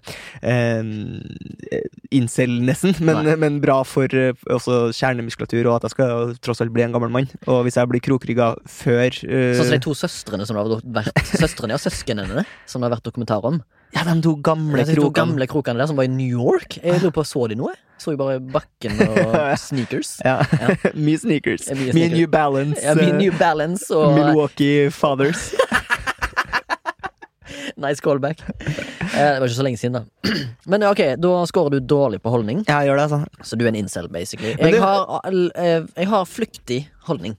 incel-nessen, 2.14 2.94
men, 3.06 3.32
men 3.42 3.58
bra 3.62 3.80
for 3.86 4.06
også 4.10 4.78
kjernemuskulatur, 4.96 5.64
og 5.66 5.80
at 5.80 5.88
jeg 5.88 5.96
skal 5.96 6.34
tross 6.44 6.62
alt 6.62 6.74
bli 6.74 6.86
en 6.86 6.94
gammel 6.94 7.12
mann. 7.14 7.28
Og 7.50 7.64
hvis 7.66 7.78
jeg 7.80 7.90
blir 7.90 8.04
krokrygga 8.04 8.52
før 8.70 9.18
Sånn 9.20 9.66
som 9.66 9.74
de 9.74 9.82
to 9.82 9.96
søstrene 9.98 10.46
som 10.46 10.58
det 10.58 10.64
har 10.64 10.88
vært 11.00 11.26
Søstrene, 11.42 11.76
og 11.76 11.82
søsknene 11.82 12.46
som 12.66 12.80
det 12.80 12.90
har 12.90 12.98
vært 12.98 13.10
dokumentar 13.10 13.46
om. 13.46 13.62
Ja, 13.94 14.04
de 14.06 14.20
to 14.22 14.36
gamle 14.44 14.84
Ja, 14.84 14.94
to 14.94 15.10
gamle 15.14 15.46
krokene 15.50 15.80
der 15.82 15.88
som 15.90 15.98
var 15.98 16.06
i 16.06 16.12
New 16.12 16.30
York. 16.30 16.78
Jeg 16.82 17.00
lurer 17.02 17.14
på, 17.14 17.24
Så 17.26 17.48
de 17.50 17.56
noe? 17.58 17.74
Så 18.00 18.14
jo 18.14 18.16
bare 18.20 18.38
bakken 18.40 18.96
og 19.04 19.34
sneakers. 19.66 20.14
Ja. 20.24 20.38
Ja. 20.60 20.76
mye 21.06 21.18
sneakers. 21.20 21.66
Ja, 21.68 21.74
mye 21.76 21.92
sneakers. 21.92 22.16
New 22.16 22.30
Balance. 22.32 22.80
Ja, 22.84 22.94
mye 22.96 23.10
eh, 23.10 23.18
New 23.18 23.34
Balance 23.36 23.90
og 23.96 24.14
Milwaukee 24.16 24.90
Fathers. 24.90 25.50
Nice 27.80 28.02
callback. 28.04 28.40
Eh, 28.40 29.32
det 29.34 29.40
var 29.40 29.46
ikke 29.48 29.56
så 29.56 29.64
lenge 29.64 29.78
siden, 29.80 29.96
da. 30.00 30.32
Men 30.70 30.84
ok, 30.84 31.00
da 31.20 31.30
scorer 31.48 31.76
du 31.76 31.86
dårlig 31.88 32.20
på 32.22 32.32
holdning, 32.32 32.62
Ja, 32.68 32.80
jeg 32.82 32.90
gjør 32.90 32.98
det, 33.00 33.04
altså. 33.08 33.46
så 33.48 33.56
du 33.56 33.64
er 33.64 33.70
en 33.72 33.78
incel, 33.80 34.08
basically. 34.12 34.52
Jeg 34.60 34.80
har, 34.82 35.28
eh, 35.30 35.86
jeg 35.96 36.08
har 36.10 36.28
flyktig 36.28 36.80
holdning. 37.08 37.36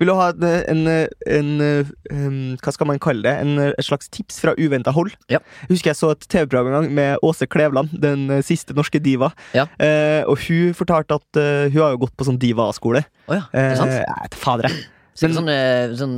Vil 0.00 0.10
du 0.10 0.14
ha 0.16 0.30
en, 0.32 0.88
en, 0.88 1.52
en, 1.64 2.32
Hva 2.60 2.74
skal 2.74 2.90
man 2.90 3.00
kalle 3.02 3.24
det? 3.24 3.34
En, 3.42 3.60
et 3.68 3.86
slags 3.86 4.10
tips 4.12 4.40
fra 4.42 4.56
uventa 4.58 4.92
hold? 4.96 5.14
Ja. 5.32 5.40
Jeg 5.66 5.76
husker 5.76 5.92
jeg 5.92 6.00
så 6.00 6.12
et 6.14 6.26
TV-program 6.28 6.68
en 6.70 6.76
gang 6.80 6.90
med 6.98 7.24
Åse 7.26 7.48
Kleveland, 7.48 7.94
den 8.02 8.26
eh, 8.30 8.44
siste 8.44 8.76
norske 8.76 9.00
diva. 9.02 9.32
Ja. 9.56 9.66
Eh, 9.82 10.22
og 10.28 10.40
hun 10.44 10.76
fortalte 10.76 11.16
at 11.16 11.40
uh, 11.40 11.70
hun 11.70 11.80
har 11.80 11.94
jo 11.94 12.04
gått 12.04 12.16
på 12.18 12.26
sånn 12.28 12.40
diva-skole. 12.42 13.06
Å 13.26 13.40
ja, 13.40 13.48
er 13.56 13.72
det 13.72 13.80
sant? 13.80 13.96
Eh, 13.96 14.36
fader, 14.36 14.68
jeg. 14.68 14.84
Men- 15.16 15.32
sånn, 15.32 15.48
eh, 15.48 15.92
sånn 15.96 16.16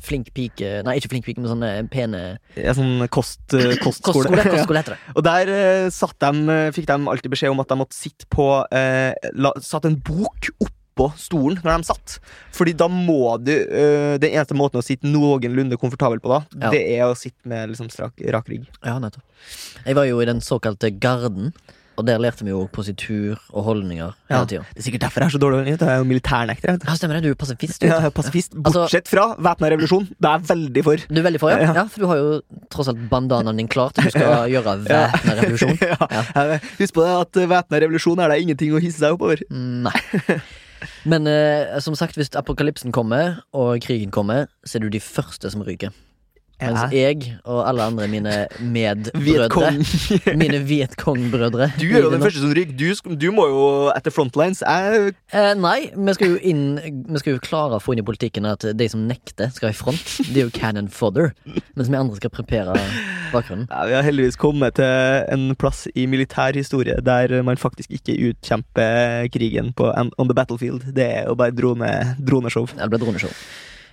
flink 0.00 0.30
pike 0.32 0.78
Nei, 0.86 0.94
ikke 0.96 1.10
flink 1.12 1.26
pike, 1.26 1.42
men 1.44 1.50
sånn 1.50 1.88
pene 1.92 2.22
Ja, 2.56 2.72
sånn 2.72 3.04
kost, 3.12 3.42
kostskole. 3.84 4.24
Kostskole, 4.24 4.46
kostskole 4.54 4.80
heter 4.80 4.96
det. 4.96 5.16
Og 5.20 5.26
der 5.26 5.90
satt 5.92 6.16
de, 6.24 6.56
fikk 6.72 6.88
de 6.88 6.96
alltid 7.12 7.34
beskjed 7.34 7.52
om 7.52 7.60
at 7.60 7.68
de 7.68 7.76
måtte 7.82 7.98
sitte 7.98 8.24
på 8.32 8.46
eh, 8.72 9.12
la, 9.36 9.52
Satt 9.60 9.84
en 9.84 10.00
bok 10.00 10.48
oppå 10.92 11.08
stolen 11.16 11.58
når 11.64 11.80
de 11.82 11.88
satt. 11.88 12.18
Fordi 12.52 12.74
da 12.76 12.86
må 12.92 13.38
du 13.42 13.52
eh, 13.52 14.18
Den 14.20 14.30
eneste 14.36 14.54
måten 14.54 14.78
å 14.78 14.84
sitte 14.84 15.08
noenlunde 15.08 15.78
komfortabel 15.80 16.20
på 16.20 16.28
da, 16.36 16.42
Ja. 16.60 16.70
det 16.70 16.82
er 16.98 17.06
å 17.08 17.16
sitte 17.16 17.48
med 17.48 17.70
liksom 17.72 17.88
strak, 17.90 18.12
rak 18.30 18.48
rygg. 18.52 18.66
Ja, 18.84 18.98
nettopp. 19.00 19.22
Jeg 19.86 19.94
var 19.96 20.04
jo 20.06 20.20
i 20.20 20.26
den 20.28 20.40
såkalte 20.44 20.90
Garden, 21.00 21.52
og 21.98 22.06
der 22.08 22.16
lærte 22.22 22.40
vi 22.44 22.48
jo 22.52 22.62
positur 22.72 23.36
og 23.52 23.64
holdninger 23.66 24.14
Ja. 24.30 24.38
hele 24.38 24.46
tida. 24.48 24.62
Det 24.74 24.80
er 24.80 24.86
sikkert 24.90 25.02
derfor 25.04 25.20
jeg 25.20 25.28
er 25.28 25.34
så 25.34 25.40
dårlig 25.42 25.56
holdning. 25.60 25.76
Jeg 25.78 25.88
er 25.88 25.98
jo 26.00 26.06
militærnekter. 26.08 26.78
Ja, 26.86 26.94
stemmer 26.96 27.18
det. 27.20 27.22
Du 27.24 27.30
er 27.30 27.34
pasifist. 27.34 27.80
du. 27.80 27.86
Ja, 27.86 28.08
pasifist. 28.10 28.54
Altså- 28.56 28.86
Bortsett 28.86 29.08
fra 29.08 29.26
væpna 29.36 29.70
revolusjon. 29.74 30.08
Det 30.08 30.24
er 30.30 30.38
jeg 30.38 30.48
veldig 30.48 30.84
for. 30.84 30.96
Du 30.96 31.20
er 31.20 31.26
veldig 31.28 31.40
for, 31.40 31.50
ja? 31.50 31.58
Ja. 31.60 31.74
ja? 31.74 31.84
For 31.84 32.00
du 32.00 32.06
har 32.08 32.16
jo 32.16 32.40
tross 32.70 32.88
alt 32.88 33.02
bandanaen 33.10 33.56
din 33.60 33.68
klar 33.68 33.92
til 33.92 34.04
du 34.04 34.10
skal 34.10 34.48
gjøre 34.54 34.78
væpna 34.88 35.36
revolusjon. 35.42 35.78
ja. 35.92 35.96
Ja. 36.00 36.58
Husk 36.80 36.94
på 36.96 37.04
det 37.04 37.12
at 37.20 37.48
væpna 37.52 37.80
revolusjon 37.84 38.18
er 38.24 38.28
det 38.32 38.40
ingenting 38.46 38.72
å 38.72 38.80
hisse 38.80 38.98
seg 39.04 39.12
oppover. 39.18 39.44
Mm, 39.50 39.82
Nei. 39.90 40.40
Men 41.04 41.26
eh, 41.30 41.80
som 41.80 41.96
sagt, 41.98 42.16
hvis 42.18 42.32
apokalypsen 42.38 42.92
kommer, 42.92 43.42
og 43.52 43.82
krigen 43.84 44.10
kommer, 44.10 44.48
så 44.64 44.78
er 44.78 44.86
du 44.86 44.92
de 44.92 45.00
første 45.02 45.50
som 45.50 45.64
ryker. 45.66 45.92
Mens 46.62 46.94
jeg 46.94 47.32
og 47.44 47.62
alle 47.68 47.86
andre 47.90 48.08
mine 48.10 48.34
medbrødre 48.60 49.72
Mine 50.42 50.62
Vietcong-brødre 50.68 51.72
Du 51.80 51.86
er 51.90 52.04
jo 52.06 52.12
den 52.12 52.22
første 52.22 52.42
som 52.42 52.54
ryker. 52.54 52.74
Du, 52.78 53.16
du 53.16 53.28
må 53.34 53.48
jo 53.50 53.64
etter 53.96 54.14
frontlines. 54.14 54.62
Jeg 54.62 55.12
Eh, 55.32 55.52
nei, 55.56 55.90
vi 55.96 56.12
skal 56.16 56.34
jo 56.34 56.38
inn 56.44 56.64
Vi 57.08 57.20
skal 57.22 57.36
jo 57.36 57.42
klare 57.42 57.78
å 57.78 57.82
få 57.82 57.94
inn 57.94 58.02
i 58.02 58.06
politikken 58.06 58.46
at 58.48 58.66
de 58.76 58.88
som 58.90 59.06
nekter, 59.08 59.48
skal 59.54 59.72
i 59.72 59.76
front. 59.76 60.02
De 60.28 60.42
er 60.42 60.46
jo 60.46 60.52
cannon 60.54 60.90
fodder. 60.92 61.32
Mens 61.74 61.88
vi 61.88 61.98
andre 61.98 62.18
skal 62.20 62.32
prepare 62.34 62.76
bakgrunnen. 63.32 63.66
Ja, 63.70 63.86
vi 63.88 63.96
har 63.96 64.06
heldigvis 64.06 64.38
kommet 64.40 64.76
til 64.78 65.24
en 65.32 65.56
plass 65.58 65.86
i 65.96 66.06
militær 66.10 66.56
historie 66.58 66.98
der 67.04 67.38
man 67.46 67.60
faktisk 67.60 67.92
ikke 67.96 68.18
utkjemper 68.30 69.28
krigen 69.32 69.72
på 69.76 69.88
on 69.92 70.28
the 70.28 70.36
battlefield. 70.36 70.84
Det 70.94 71.08
er 71.22 71.28
jo 71.30 71.36
bare 71.38 71.54
drone, 71.56 71.92
droneshow. 72.20 72.68
Ja, 72.76 72.86
det 72.86 72.92
ble 72.94 73.04
droneshow. 73.06 73.32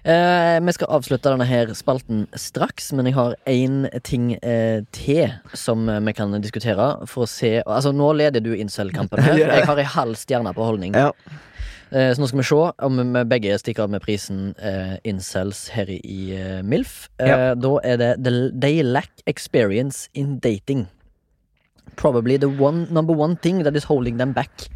Eh, 0.03 0.57
vi 0.63 0.71
skal 0.77 0.87
avslutte 0.95 1.31
denne 1.33 1.45
her 1.49 1.73
spalten 1.75 2.21
straks, 2.39 2.91
men 2.95 3.09
jeg 3.09 3.15
har 3.17 3.33
én 3.51 3.81
ting 4.07 4.31
eh, 4.39 4.79
til 4.95 5.33
som 5.53 5.89
eh, 5.91 5.99
vi 6.07 6.13
kan 6.15 6.31
diskutere. 6.41 6.85
For 7.09 7.25
å 7.25 7.29
se 7.29 7.57
Altså, 7.65 7.91
nå 7.95 8.13
leder 8.15 8.39
du 8.43 8.53
incel-kampen 8.55 9.19
her. 9.25 9.37
Jeg? 9.43 9.65
Har 9.67 9.81
ei 9.81 9.87
halv 9.97 10.15
stjerne 10.19 10.53
på 10.55 10.63
holdning. 10.69 10.95
Ja. 10.95 11.09
Eh, 11.91 12.11
så 12.13 12.21
nå 12.21 12.29
skal 12.29 12.39
vi 12.39 12.47
se 12.47 12.61
om 12.85 13.01
vi 13.01 13.23
begge 13.27 13.57
stikker 13.59 13.87
av 13.87 13.91
med 13.95 14.03
prisen 14.05 14.53
eh, 14.61 14.95
incels 15.09 15.65
her 15.73 15.89
i, 15.89 16.19
eh, 16.37 16.61
MILF. 16.63 17.09
Eh, 17.19 17.27
Ja. 17.33 17.39
Da 17.59 17.73
er 17.83 17.97
det 17.99 18.11
the, 18.23 18.33
They 18.55 18.83
lack 18.85 19.09
experience 19.27 20.07
in 20.13 20.37
dating. 20.39 20.87
Probably 21.97 22.37
the 22.37 22.47
one, 22.47 22.85
number 22.93 23.11
one 23.17 23.35
thing 23.35 23.63
that 23.65 23.75
is 23.75 23.83
holding 23.89 24.17
them 24.21 24.31
back. 24.33 24.69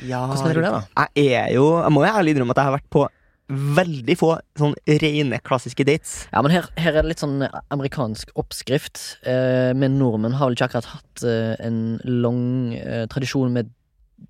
Hvordan 0.00 0.48
er 0.50 0.54
det 0.54 0.64
da? 0.64 0.80
Jeg 1.20 1.34
er 1.44 1.52
jo 1.54 1.66
Jeg 1.82 1.92
må 1.94 2.02
jo 2.04 2.08
ærlig 2.10 2.32
innrømme 2.34 2.50
at 2.56 2.58
jeg 2.62 2.66
har 2.70 2.74
vært 2.78 2.88
på 2.92 3.04
veldig 3.48 4.16
få 4.18 4.30
sånn 4.58 4.72
rene 4.88 5.38
klassiske 5.44 5.84
dates. 5.84 6.14
Ja, 6.32 6.40
men 6.44 6.54
her, 6.54 6.68
her 6.80 6.96
er 6.96 7.02
det 7.04 7.10
litt 7.14 7.22
sånn 7.24 7.44
amerikansk 7.74 8.32
oppskrift. 8.40 9.18
Eh, 9.28 9.72
men 9.76 9.98
nordmenn 10.00 10.36
har 10.40 10.48
vel 10.48 10.56
ikke 10.56 10.70
akkurat 10.70 10.92
hatt 10.96 11.24
eh, 11.28 11.54
en 11.66 11.98
lang 12.08 12.44
eh, 12.78 13.04
tradisjon 13.12 13.52
med 13.52 13.72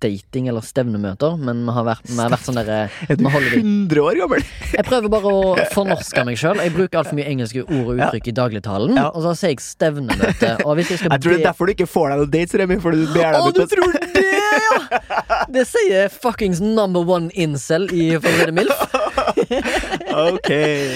dating 0.01 0.49
eller 0.51 0.59
stevnemøter, 0.65 1.37
men 1.39 1.61
vi 1.63 1.71
har 1.71 1.85
vært, 1.87 2.07
vi 2.09 2.17
har 2.19 2.31
vært 2.33 2.43
sånn 2.43 2.57
derre 2.57 2.79
Er 3.05 3.15
du 3.15 3.21
Vi 3.23 3.29
holder 3.31 3.53
det. 3.53 3.59
100 3.61 4.01
år 4.03 4.17
gammel? 4.19 4.41
Jeg 4.73 4.83
prøver 4.89 5.11
bare 5.13 5.31
å 5.31 5.53
fornorske 5.71 6.23
meg 6.27 6.39
sjøl. 6.41 6.59
Jeg 6.59 6.73
bruker 6.75 6.99
altfor 6.99 7.15
mye 7.15 7.29
engelske 7.31 7.63
ord 7.63 7.93
og 7.93 8.01
Ja. 8.01 8.09
uttrykk 8.09 8.27
i 8.27 8.33
dagligtalen. 8.35 8.97
Ja. 8.99 9.05
Og 9.15 9.23
så 9.23 9.31
sier 9.39 9.53
jeg 9.53 9.61
stevnemøte. 9.63 10.49
Og 10.65 10.75
hvis 10.75 10.91
jeg 10.91 10.99
skal 10.99 11.15
Jeg 11.15 11.23
tror 11.23 11.31
det 11.37 11.39
er 11.39 11.47
derfor 11.47 11.69
du 11.71 11.73
ikke 11.77 11.87
får 11.87 12.09
deg 12.11 12.19
noen 12.25 12.33
dates, 12.35 12.57
Remi. 12.59 12.79
For 12.83 12.91
du 12.91 13.05
ber 13.13 13.37
Å, 13.39 13.45
deg 13.45 13.55
du 13.55 13.61
ut 13.61 13.71
tror 13.71 13.95
det, 13.95 14.25
ja! 14.65 15.45
Det 15.55 15.63
sier 15.69 16.11
fuckings 16.11 16.59
number 16.59 17.05
one 17.07 17.31
incel 17.31 17.87
i 17.95 18.09
Forrede 18.19 18.51
MILF. 18.57 18.83
Ok. 20.35 20.49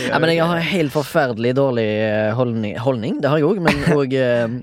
Ja, 0.10 0.20
men 0.20 0.32
jeg 0.34 0.46
har 0.48 0.62
helt 0.72 0.94
forferdelig 0.94 1.54
dårlig 1.58 1.88
eh, 2.06 2.30
holdning, 2.38 2.76
holdning 2.80 3.18
det 3.24 3.32
har 3.32 3.42
jeg 3.42 3.48
òg, 3.50 3.62
men 3.66 3.82
òg 4.00 4.14
er, 4.16 4.60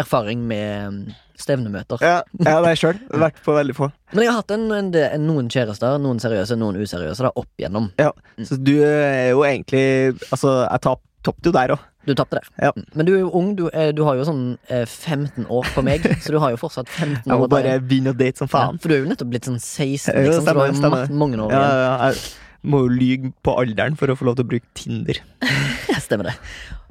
erfaring 0.00 0.44
med 0.48 0.94
mm, 0.94 1.02
stevnemøter. 1.38 2.02
Ja, 2.04 2.22
ja 2.44 2.56
det 2.64 2.74
jeg 2.76 2.82
sjøl. 2.84 3.02
Vært 3.26 3.42
på 3.44 3.56
veldig 3.56 3.76
få. 3.76 3.90
Men 4.14 4.24
jeg 4.26 4.32
har 4.32 4.40
hatt 4.42 4.54
en, 4.56 4.66
en, 4.78 4.88
en, 5.02 5.28
noen 5.28 5.50
kjærester, 5.52 5.98
noen 6.02 6.22
seriøse, 6.22 6.56
noen 6.60 6.80
useriøse, 6.80 7.26
da, 7.28 7.34
opp 7.36 7.50
igjennom. 7.60 7.90
Ja. 8.00 8.10
Så 8.48 8.58
du 8.60 8.76
er 8.86 9.30
jo 9.34 9.44
egentlig 9.46 9.84
Altså, 10.32 10.62
jeg 10.64 10.84
tap- 10.86 11.04
toppet 11.26 11.50
jo 11.50 11.54
der 11.54 11.76
òg. 11.76 11.86
Du 12.08 12.14
tapte 12.16 12.38
der. 12.38 12.46
Ja. 12.62 12.70
Mm. 12.72 12.84
Men 12.96 13.04
du 13.06 13.10
er 13.12 13.18
jo 13.20 13.30
ung, 13.36 13.48
du, 13.58 13.66
er, 13.68 13.90
du 13.92 14.00
har 14.06 14.16
jo 14.16 14.24
sånn 14.24 14.42
eh, 14.72 14.86
15 14.88 15.44
år 15.52 15.66
på 15.74 15.82
meg, 15.84 16.06
så 16.24 16.32
du 16.32 16.38
har 16.40 16.54
jo 16.54 16.60
fortsatt 16.62 16.88
15 16.88 17.18
Jeg 17.26 17.34
år. 17.34 17.42
må 17.42 17.48
bare 17.52 17.74
begynne 17.84 18.14
å 18.14 18.16
date 18.16 18.40
som 18.40 18.48
Ja, 18.48 18.52
faen. 18.54 18.78
for 18.80 18.88
du 18.88 18.96
er 18.96 19.02
jo 19.02 19.10
nettopp 19.10 19.28
blitt 19.34 19.48
sånn 19.50 19.58
16, 19.60 20.14
liksom, 20.16 20.24
jo, 20.24 20.38
stemmer, 20.40 20.72
så 20.72 20.88
du 20.88 20.94
har 20.94 21.04
jo 21.10 21.18
mange 21.20 21.36
år 21.44 21.52
igjen. 21.52 21.60
Ja, 21.60 21.68
ja, 21.68 21.82
ja, 21.84 22.12
jeg 22.14 22.22
må 22.66 22.80
jo 22.84 22.88
lyge 22.90 23.32
på 23.46 23.54
alderen 23.60 23.96
for 23.98 24.10
å 24.10 24.16
få 24.18 24.26
lov 24.28 24.38
til 24.38 24.46
å 24.46 24.50
bruke 24.50 24.66
Tinder. 24.78 25.20
Stemmer 26.08 26.30
det. 26.30 26.36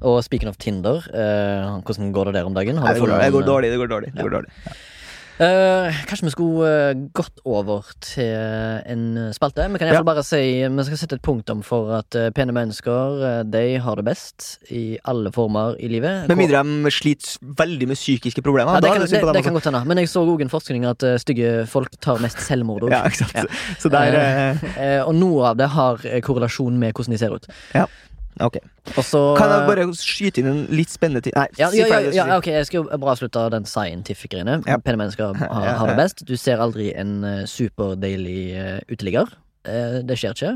Og 0.08 0.20
speaking 0.24 0.50
of 0.52 0.60
Tinder, 0.62 1.02
eh, 1.12 1.80
hvordan 1.84 2.12
går 2.16 2.30
det 2.30 2.38
der 2.40 2.50
om 2.50 2.56
dagen? 2.56 2.78
Har 2.80 2.92
Nei, 2.92 2.94
det, 2.96 3.02
går, 3.04 3.10
funnet 3.12 3.26
det 3.26 3.34
går 3.36 3.48
dårlig, 3.50 3.72
det 3.74 3.82
går 3.82 3.92
dårlig. 3.96 4.12
Det 4.14 4.22
Ja. 4.22 4.28
går 4.28 4.36
dårlig. 4.38 4.52
Eh, 5.38 5.98
kanskje 6.10 6.26
vi 6.26 6.32
skulle 6.34 6.70
uh, 6.70 7.00
gått 7.14 7.44
over 7.46 7.86
til 8.02 8.32
en 8.90 9.04
spalte? 9.36 9.68
Vi 9.70 9.78
kan 9.78 9.92
fall 9.94 10.08
bare 10.08 10.24
si 10.26 10.40
Vi 10.66 10.86
skal 10.88 10.98
sette 10.98 11.20
et 11.20 11.22
punktum 11.22 11.62
for 11.66 11.92
at 12.00 12.18
uh, 12.18 12.32
pene 12.34 12.56
mennesker 12.58 13.44
De 13.46 13.62
har 13.84 14.00
det 14.00 14.06
best 14.08 14.48
i 14.74 14.98
alle 15.06 15.30
former 15.36 15.78
i 15.78 15.92
livet. 15.94 16.26
Med 16.32 16.42
mindre 16.42 16.64
de 16.66 16.94
sliter 16.94 17.38
veldig 17.62 17.92
med 17.92 18.00
psykiske 18.00 18.42
problemer. 18.42 18.74
ja, 18.74 18.82
det, 18.82 18.90
kan, 18.90 19.06
det 19.06 19.12
det, 19.14 19.36
det 19.38 19.46
kan 19.46 19.60
godt 19.60 19.70
hende. 19.70 19.84
Men 19.86 20.02
jeg 20.02 20.10
så 20.10 20.26
òg 20.26 20.42
en 20.42 20.50
forskning 20.50 20.90
at 20.90 21.06
stygge 21.22 21.68
folk 21.70 21.94
tar 22.02 22.18
mest 22.24 22.42
selvmord. 22.42 22.90
Ja. 22.90 23.06
Ja. 23.38 23.46
Og 25.06 25.14
noe 25.16 25.52
av 25.52 25.62
det 25.62 25.70
har 25.76 26.02
korrelasjon 26.26 26.82
med 26.82 26.98
hvordan 26.98 27.14
de 27.14 27.22
ser 27.22 27.38
ut. 27.38 27.50
Ok. 28.44 28.60
Også, 28.96 29.24
Kan 29.40 29.52
jeg 29.54 29.66
bare 29.70 29.88
skyte 29.98 30.44
inn 30.44 30.52
en 30.52 30.62
litt 30.74 30.94
spennende 30.94 31.24
ting? 31.26 31.36
Nei, 31.38 31.48
ja, 31.60 31.72
si 31.74 31.82
ja, 31.82 31.88
ja, 31.90 32.14
ja, 32.16 32.38
ok, 32.38 32.52
Jeg 32.54 32.70
skal 32.70 32.82
jo 32.82 32.86
bare 32.92 33.16
avslutte 33.16 33.48
den 33.54 33.68
scientific-greiene. 33.70 34.62
Ja. 34.68 34.78
Pene 34.84 35.02
mennesker 35.02 35.34
har, 35.42 35.74
har 35.82 35.92
det 35.92 35.98
best. 36.00 36.26
Du 36.28 36.36
ser 36.40 36.64
aldri 36.64 36.92
en 36.98 37.20
uh, 37.26 37.44
superdeilig 37.50 38.42
uh, 38.56 38.80
uteligger. 38.92 39.36
Eh, 39.68 40.00
det 40.08 40.18
skjer 40.20 40.36
ikke, 40.36 40.54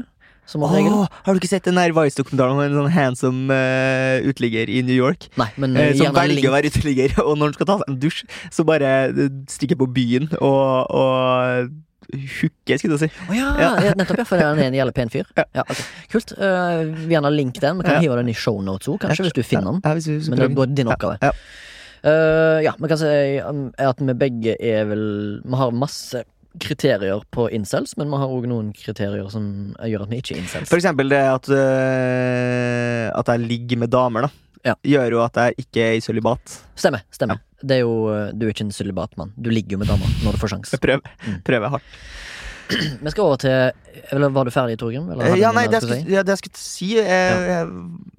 som 0.50 0.64
oh, 0.66 0.72
regel. 0.72 0.96
Har 1.26 1.36
du 1.36 1.42
ikke 1.42 1.52
sett 1.52 1.68
den 1.68 1.80
Vice-dokumentaren 1.96 2.56
om 2.56 2.64
en 2.64 2.78
sånn 2.80 2.94
handsome 2.96 3.56
uh, 3.56 4.24
uteligger 4.28 4.72
i 4.72 4.82
New 4.88 4.96
York? 4.96 5.28
Nei, 5.40 5.50
men 5.62 5.78
Eh, 5.78 5.92
eh, 5.92 6.00
som 6.00 6.16
velger 6.16 6.50
å 6.50 6.56
være 6.56 6.72
uteligger, 6.74 7.16
og 7.28 7.38
når 7.38 7.52
han 7.52 7.58
skal 7.60 7.70
ta 7.70 7.78
seg 7.82 7.92
en 7.92 8.02
dusj, 8.02 8.24
så 8.54 8.68
bare 8.68 8.92
eh, 9.10 9.24
stikker 9.52 9.80
på 9.80 9.90
byen 9.96 10.30
og, 10.40 10.92
og 10.92 11.72
hooker, 12.10 12.78
skulle 12.82 12.98
du 12.98 13.04
si. 13.06 13.10
Å 13.30 13.36
ja, 13.38 13.50
Ja. 13.60 13.72
ja, 13.90 13.94
nettopp, 13.98 14.18
ja, 14.24 14.28
for 14.28 14.42
han 14.42 14.60
er 14.60 14.70
en 14.72 14.78
jævlig 14.80 14.94
pen 14.98 15.10
fyr. 15.14 15.26
Ja. 15.38 15.46
Ja, 15.56 15.66
okay. 15.68 15.86
Kult. 16.12 16.34
Uh, 16.38 16.84
vi 17.06 17.14
gjerne 17.16 17.32
link 17.34 17.60
den. 17.62 17.78
Vi 17.82 17.88
kan 17.88 18.00
Ja. 18.00 18.06
hive 18.06 18.16
den 18.22 18.30
i 18.30 18.38
shownotes 18.38 18.88
òg, 18.92 19.00
kanskje, 19.06 19.28
hvis 19.30 19.38
du 19.38 19.44
finner 19.44 19.72
den. 19.72 19.82
Hvis 19.96 20.08
vi, 20.08 20.18
hvis 20.20 20.30
du 20.30 20.36
Men 20.36 20.40
det 20.40 20.52
er 20.58 20.76
din 20.82 20.92
oppgave. 20.92 21.18
Ja. 21.22 21.32
Eh, 22.02 22.64
ja, 22.66 22.74
man 22.82 22.90
kan 22.90 22.98
si 22.98 23.10
um, 23.46 23.68
at 23.78 24.00
vi 24.02 24.14
begge 24.18 24.56
er 24.58 24.88
vel 24.90 25.04
Vi 25.46 25.58
har 25.60 25.70
masse 25.72 26.24
kriterier 26.60 27.22
på 27.32 27.46
incels, 27.54 27.94
men 27.96 28.10
vi 28.10 28.18
har 28.20 28.28
òg 28.34 28.48
noen 28.50 28.72
kriterier 28.76 29.30
som 29.32 29.46
gjør 29.80 30.04
at 30.04 30.10
vi 30.12 30.18
ikke 30.20 30.34
er 30.36 30.42
incels. 30.42 30.68
For 30.68 30.82
eksempel 30.82 31.08
det 31.14 31.22
at, 31.22 31.48
uh, 31.48 33.06
at 33.20 33.32
jeg 33.32 33.46
ligger 33.46 33.84
med 33.86 33.94
damer, 33.94 34.28
da. 34.28 34.32
Ja. 34.66 34.76
Gjør 34.86 35.12
jo 35.16 35.22
at 35.26 35.34
jeg 35.42 35.56
ikke 35.66 35.86
er 35.88 35.96
i 35.98 36.02
sølibat. 36.06 36.58
Stemmer. 36.78 37.02
stemmer 37.12 37.40
Det 37.62 37.78
er 37.80 37.82
jo, 37.82 37.94
eh, 38.14 38.32
Du 38.38 38.46
er 38.48 38.52
ikke 38.54 38.66
en 38.68 38.72
sølibatmann. 38.74 39.32
Du 39.40 39.50
ligger 39.50 39.72
jo 39.78 39.78
med 39.82 39.88
dama 39.90 40.06
når 40.24 40.34
du 40.38 40.42
får 40.42 40.50
sjans. 40.56 40.72
Jeg 40.72 40.80
prøver, 40.82 41.02
Mm. 41.28 41.42
prøver 41.44 41.70
hardt. 41.70 41.84
Vi 43.04 43.12
skal 43.12 43.24
over 43.26 43.36
til 43.42 43.72
Eller 44.14 44.30
Var 44.32 44.46
du 44.46 44.52
ferdig, 44.52 44.78
Torgrim? 44.80 45.10
Eller 45.12 45.26
Eh, 45.34 45.40
ja, 45.42 45.52
nei, 45.52 45.66
det 45.68 45.82
jeg 45.82 45.82
skulle 45.84 46.04
si, 46.06 46.14
ja, 46.14 46.22
det 46.24 46.32
jeg 46.38 46.40
skulle 46.40 46.62
si 46.62 46.90
eh, 47.00 47.66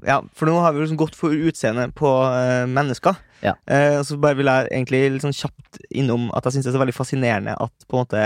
ja. 0.04 0.18
For 0.36 0.46
nå 0.50 0.58
har 0.60 0.72
vi 0.74 0.82
liksom 0.84 0.98
gått 1.00 1.14
for 1.16 1.30
utseendet 1.32 1.94
på 1.96 2.10
eh, 2.36 2.66
mennesker. 2.68 3.16
Ja. 3.42 3.54
Eh, 3.66 3.96
og 3.98 4.04
så 4.06 4.18
bare 4.20 4.36
vil 4.36 4.46
jeg 4.50 4.68
egentlig 4.70 5.00
litt 5.14 5.22
sånn 5.24 5.32
kjapt 5.34 5.80
innom 5.90 6.28
at 6.36 6.44
jeg 6.44 6.58
syns 6.58 6.66
det 6.68 6.72
er 6.74 6.76
så 6.76 6.82
veldig 6.84 6.94
fascinerende 6.98 7.54
at 7.58 7.86
på 7.88 7.96
en 7.96 8.02
måte 8.04 8.20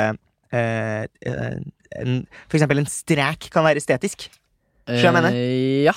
eh, 0.52 1.06
eh, 1.22 1.54
en, 2.02 2.26
For 2.48 2.58
eksempel 2.58 2.82
en 2.82 2.90
strek 2.90 3.48
kan 3.54 3.64
være 3.64 3.80
estetisk. 3.80 4.26
Skjønner 4.88 5.30
jeg 5.30 5.34
Eh, 5.36 5.84
Ja. 5.86 5.94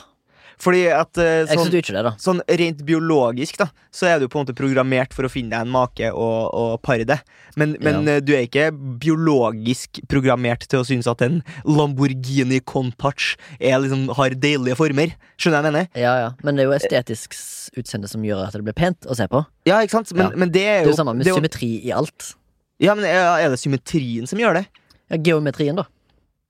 Fordi 0.60 0.82
at 0.92 1.16
eh, 1.18 1.46
sånn, 1.48 1.70
det, 1.72 2.12
sånn 2.20 2.42
rent 2.60 2.82
biologisk, 2.84 3.58
da, 3.62 3.70
så 3.96 4.10
er 4.12 4.20
du 4.20 4.28
på 4.28 4.40
en 4.40 4.44
måte 4.46 4.56
programmert 4.58 5.14
for 5.16 5.24
å 5.24 5.32
finne 5.32 5.54
deg 5.54 5.62
en 5.64 5.72
make 5.72 6.10
og, 6.12 6.50
og 6.52 6.74
pare 6.84 7.06
det. 7.08 7.16
Men, 7.56 7.78
men 7.80 8.02
Ja. 8.04 8.18
eh, 8.18 8.20
du 8.20 8.34
er 8.36 8.44
ikke 8.44 8.66
biologisk 8.74 10.02
programmert 10.12 10.66
til 10.70 10.82
å 10.82 10.88
synes 10.88 11.08
at 11.10 11.22
en 11.26 11.40
Lamborghini 11.68 12.60
Countach 12.68 13.36
er 13.60 13.80
liksom, 13.84 14.10
har 14.20 14.36
deilige 14.36 14.76
former. 14.80 15.14
Skjønner 15.40 15.60
jeg 15.60 15.64
hva 15.64 15.70
jeg 15.70 15.72
mener? 15.72 15.88
Ja, 16.04 16.14
ja. 16.26 16.30
Men 16.44 16.60
det 16.60 16.66
er 16.66 16.70
jo 16.72 16.76
estetisk 16.78 17.40
utseende 17.80 18.10
som 18.12 18.24
gjør 18.26 18.44
at 18.48 18.58
det 18.58 18.64
blir 18.68 18.76
pent 18.78 19.08
å 19.10 19.16
se 19.18 19.28
på. 19.32 19.46
Ja, 19.70 19.80
ikke 19.86 19.96
sant? 20.00 20.12
Men, 20.16 20.32
Ja. 20.32 20.36
men 20.44 20.52
det 20.52 20.66
er 20.66 20.84
Det 20.84 20.84
er 20.84 20.90
jo 20.90 20.92
jo 20.92 21.00
samme 21.00 21.16
med 21.16 21.28
jo- 21.28 21.36
symmetri 21.40 21.72
i 21.86 21.92
alt. 21.96 22.34
Ja, 22.80 22.96
men 22.96 23.06
er 23.06 23.50
det 23.50 23.60
symmetrien 23.60 24.28
som 24.28 24.40
gjør 24.40 24.60
det? 24.60 24.68
Ja, 25.10 25.18
Geometrien, 25.18 25.76
da. 25.76 25.84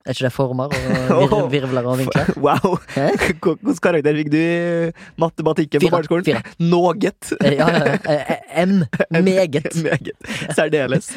Er 0.07 0.15
ikke 0.15 0.23
det 0.29 0.31
former 0.31 0.71
og 1.11 1.25
vir 1.51 1.59
virvler 1.59 1.87
og 1.91 1.97
vinkler? 1.99 2.29
Wow! 2.45 2.77
Hvilken 2.95 3.75
karakter 3.83 4.15
fikk 4.15 4.29
du 4.31 4.37
i 4.39 4.91
matematikken 5.19 5.83
på 5.83 5.89
barneskolen? 5.91 6.23
Fire. 6.25 6.41
Noget. 6.59 7.33
Eh, 7.43 7.57
Ja, 7.59 7.67
ja. 7.67 7.97
Eh, 8.07 8.63
M. 8.63 8.85
Meget. 9.11 9.67
Meget. 9.83 10.11
Særdeles. 10.55 11.11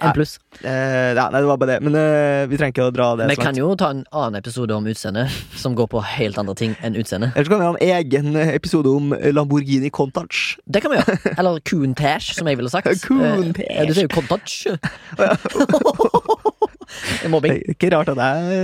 M 0.00 0.12
pluss. 0.14 0.36
Eh, 0.62 0.70
ja, 1.18 1.26
nei, 1.32 1.40
det 1.42 1.48
var 1.50 1.58
bare 1.60 1.72
det. 1.74 1.78
Men 1.84 1.98
uh, 1.98 2.46
vi 2.48 2.56
trenger 2.60 2.72
ikke 2.76 2.86
å 2.86 2.94
dra 2.94 3.08
det 3.18 3.26
Vi 3.32 3.36
så 3.40 3.42
kan 3.48 3.58
jo 3.58 3.72
ta 3.78 3.90
en 3.92 4.04
annen 4.14 4.38
episode 4.38 4.72
om 4.76 4.86
utseende, 4.88 5.26
som 5.58 5.74
går 5.76 5.90
på 5.92 6.00
helt 6.14 6.38
andre 6.40 6.54
ting 6.56 6.76
enn 6.86 6.96
utseende. 6.96 7.32
så 7.34 7.44
kan 7.50 7.58
vi 7.60 7.66
ha 7.66 7.74
en 7.74 7.82
egen 7.98 8.36
episode 8.46 8.88
om 8.88 9.12
Lamborghini 9.34 9.90
Contage. 9.90 10.56
Det 10.64 10.82
kan 10.84 10.94
vi 10.94 11.00
gjøre. 11.02 11.18
Eller 11.36 11.60
Coontash, 11.68 12.32
som 12.38 12.46
jeg 12.48 12.56
ville 12.62 12.70
sagt. 12.72 12.88
Coontash. 13.04 13.66
Eh, 13.66 13.86
Du 13.90 13.94
sier 13.98 14.06
jo 14.06 14.14
Countach. 14.14 14.62
Mobbing. 17.28 17.54
Det 17.54 17.62
er 17.62 17.74
Ikke 17.76 17.90
rart 17.96 18.08
at 18.12 18.20
jeg 18.20 18.58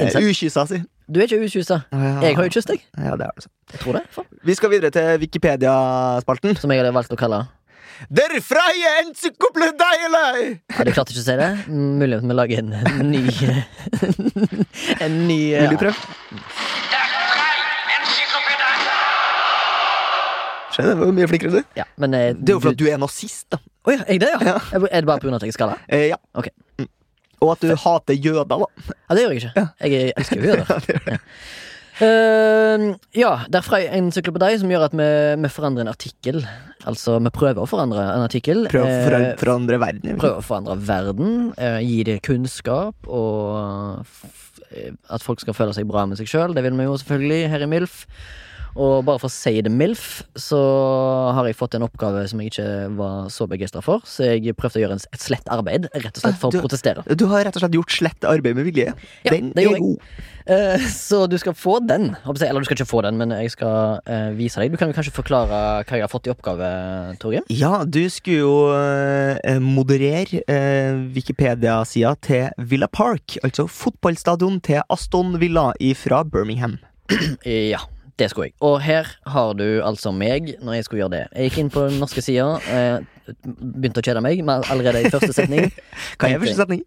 eh, 0.00 0.06
er 0.08 0.28
ukyssa, 0.30 0.64
si. 0.70 0.80
Du 1.08 1.20
er 1.20 1.28
ikke 1.28 1.38
ukyssa. 1.44 1.80
Jeg 1.92 2.36
har 2.36 2.44
jo 2.44 2.50
kysset 2.52 2.74
deg. 2.74 2.82
Ja, 2.98 3.02
det 3.02 3.12
er 3.12 3.16
det. 3.22 3.30
altså. 3.36 3.48
Jeg 3.72 3.80
tror 3.80 3.92
det. 3.98 4.02
For. 4.12 4.26
Vi 4.44 4.54
skal 4.58 4.70
videre 4.74 4.90
til 4.90 5.20
Wikipedia-spalten. 5.22 6.56
Som 6.60 6.74
jeg 6.74 6.82
hadde 6.82 6.92
valgt 6.96 7.14
å 7.14 7.18
kalle 7.20 7.46
Der 8.14 8.34
freie 8.44 8.90
encyklopediele! 9.02 10.24
Ja, 10.70 10.84
Du 10.84 10.92
klarte 10.94 11.14
ikke 11.14 11.22
å 11.22 11.26
si 11.26 11.38
det? 11.40 11.48
Mulig 11.72 12.20
vi 12.22 12.36
lager 12.36 12.60
en, 12.62 12.76
ny 13.10 13.24
En 15.04 15.16
ny 15.26 15.40
Vil 15.56 15.72
du 15.72 15.80
prøve? 15.80 15.96
Det 20.78 20.94
var 20.94 21.10
mye 21.10 21.26
flinkere, 21.26 21.50
du. 21.58 21.62
Ja, 21.74 21.84
men 21.98 22.14
eh, 22.14 22.28
Det 22.38 22.52
er 22.52 22.54
jo 22.54 22.60
fordi 22.62 22.76
at 22.76 22.78
du 22.78 22.86
er 22.92 23.00
nazist, 23.02 23.48
da. 23.50 23.58
Oh, 23.82 23.90
ja, 23.92 24.04
jeg 24.06 24.20
det, 24.22 24.28
ja? 24.30 24.52
Ja. 24.52 24.78
Er 24.92 25.00
det 25.02 25.06
bare 25.08 25.18
pga. 25.18 25.34
at 25.34 25.42
jeg 25.42 25.50
er 25.50 25.56
skada? 25.56 25.74
Eh, 25.88 26.06
ja. 26.12 26.18
Ok. 26.38 26.52
Mm. 26.78 26.86
Og 27.38 27.54
at 27.54 27.64
du 27.64 27.74
hater 27.78 28.18
jøder, 28.18 28.44
da. 28.50 28.68
Ja, 29.08 29.16
det 29.16 29.24
gjør 29.24 29.34
jeg 29.34 29.42
ikke. 29.42 29.66
Jeg 29.84 30.12
elsker 30.16 30.42
jo 30.42 30.52
jøder. 30.52 30.68
Ja, 30.88 31.18
det. 31.18 31.34
Uh, 31.98 32.92
ja, 33.18 33.30
derfra 33.50 33.80
er 33.80 33.88
fra 33.88 33.96
en 33.98 34.06
encyklopedi 34.06 34.60
som 34.60 34.70
gjør 34.70 34.84
at 34.86 34.92
vi, 34.94 35.06
vi 35.42 35.48
forandrer 35.50 35.82
en 35.82 35.90
artikkel. 35.90 36.44
Altså, 36.86 37.16
vi 37.18 37.32
prøver 37.34 37.58
å 37.58 37.66
forandre 37.66 38.04
en 38.04 38.22
artikkel. 38.22 38.68
Prøv 38.70 38.84
å 38.84 38.90
Eh, 38.90 39.00
forandre, 39.08 39.32
forandre 39.40 39.78
verden. 39.82 40.20
Prøver 40.20 40.38
å 40.38 40.44
forandre 40.46 40.76
verden. 40.86 41.32
Uh, 41.58 41.80
gi 41.82 42.04
det 42.06 42.20
kunnskap, 42.26 42.94
og 43.10 44.04
eh, 44.70 44.92
at 45.10 45.26
folk 45.26 45.42
skal 45.42 45.58
føle 45.58 45.74
seg 45.74 45.88
bra 45.90 46.06
med 46.06 46.20
seg 46.20 46.30
sjøl. 46.30 46.54
Det 46.54 46.62
vil 46.68 46.78
vi 46.78 46.86
jo 46.86 46.94
selvfølgelig 47.02 47.50
her 47.50 47.66
i 47.66 47.70
MILF. 47.74 48.04
Og 48.78 49.02
bare 49.06 49.18
for 49.18 49.26
å 49.26 49.32
si 49.34 49.56
det 49.64 49.72
MILF, 49.74 50.06
så 50.38 50.58
har 51.34 51.48
jeg 51.48 51.56
fått 51.58 51.74
en 51.74 51.86
oppgave 51.88 52.22
som 52.30 52.38
jeg 52.42 52.52
ikke 52.52 52.68
var 52.98 53.28
så 53.34 53.48
begeistra 53.50 53.82
for. 53.82 54.04
Så 54.06 54.28
jeg 54.28 54.54
prøvde 54.58 54.78
å 54.78 54.84
gjøre 54.84 54.98
et 55.02 55.22
slett 55.24 55.50
arbeid, 55.50 55.88
rett 55.92 56.14
og 56.14 56.22
slett 56.22 56.38
for 56.38 56.54
Du- 56.54 56.60
å 56.60 56.64
protestere. 56.66 57.02
Du 57.18 57.26
har 57.26 57.44
rett 57.44 57.56
og 57.58 57.64
slett 57.64 57.74
gjort 57.74 57.90
slett 57.98 58.28
arbeid 58.28 58.54
med 58.54 58.68
vilje. 58.70 58.94
Ja, 59.24 59.30
Den 59.34 59.52
det 59.56 59.66
er 59.66 59.78
god. 59.82 59.98
Uh, 60.48 60.78
så 60.88 61.26
du 61.28 61.36
skal 61.36 61.52
få 61.52 61.74
den. 61.84 62.16
Eller 62.24 62.60
du 62.60 62.64
skal 62.64 62.78
ikke 62.78 62.88
få 62.88 63.02
den, 63.04 63.18
men 63.18 63.34
jeg 63.36 63.50
skal 63.52 64.00
uh, 64.08 64.30
vise 64.38 64.62
deg. 64.62 64.72
Du 64.72 64.78
kan 64.80 64.88
jo 64.88 64.96
kanskje 64.96 65.12
forklare 65.12 65.50
hva 65.84 65.98
jeg 65.98 66.00
har 66.06 66.08
fått 66.08 66.30
i 66.30 66.32
oppgave, 66.32 66.70
Torgrim? 67.20 67.44
Ja, 67.52 67.84
du 67.84 68.00
skulle 68.08 68.46
jo 68.46 68.54
uh, 68.72 69.58
moderere 69.60 70.40
Wikipedia-sida 71.12 72.14
til 72.24 72.48
Villa 72.70 72.88
Park, 72.88 73.36
altså 73.44 73.66
fotballstadion 73.68 74.62
til 74.64 74.80
Aston 74.88 75.36
Villa 75.42 75.72
fra 75.98 76.22
Birmingham. 76.24 76.78
Ja, 77.44 77.82
det 78.18 78.30
skulle 78.32 78.48
jeg. 78.48 78.56
Og 78.66 78.80
her 78.82 79.06
har 79.30 79.52
du 79.58 79.66
altså 79.86 80.10
meg 80.14 80.56
når 80.64 80.78
jeg 80.78 80.86
skulle 80.86 81.04
gjøre 81.04 81.14
det. 81.14 81.22
Jeg 81.34 81.50
gikk 81.50 81.58
inn 81.62 81.70
på 81.74 81.84
den 81.86 82.00
norske 82.02 82.22
sida. 82.24 82.48
Eh, 82.66 83.34
begynte 83.46 84.02
å 84.02 84.04
kjede 84.04 84.22
meg 84.24 84.40
allerede 84.48 85.04
i 85.04 85.12
første 85.12 85.30
setning. 85.36 85.68
Hva 86.18 86.30
er 86.32 86.42
første 86.42 86.58
setning? 86.58 86.82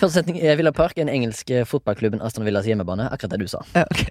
Første 0.00 0.12
setning 0.18 0.40
er 0.42 0.58
Villa 0.60 0.74
Park, 0.76 0.96
den 0.98 1.10
engelske 1.12 1.64
fotballklubben 1.70 2.22
Aston 2.24 2.46
Villas 2.46 2.68
hjemmebane. 2.68 3.08
Akkurat 3.14 3.36
det 3.36 3.44
du 3.44 3.50
sa. 3.50 3.62
Ja, 3.76 3.86
okay. 3.88 4.10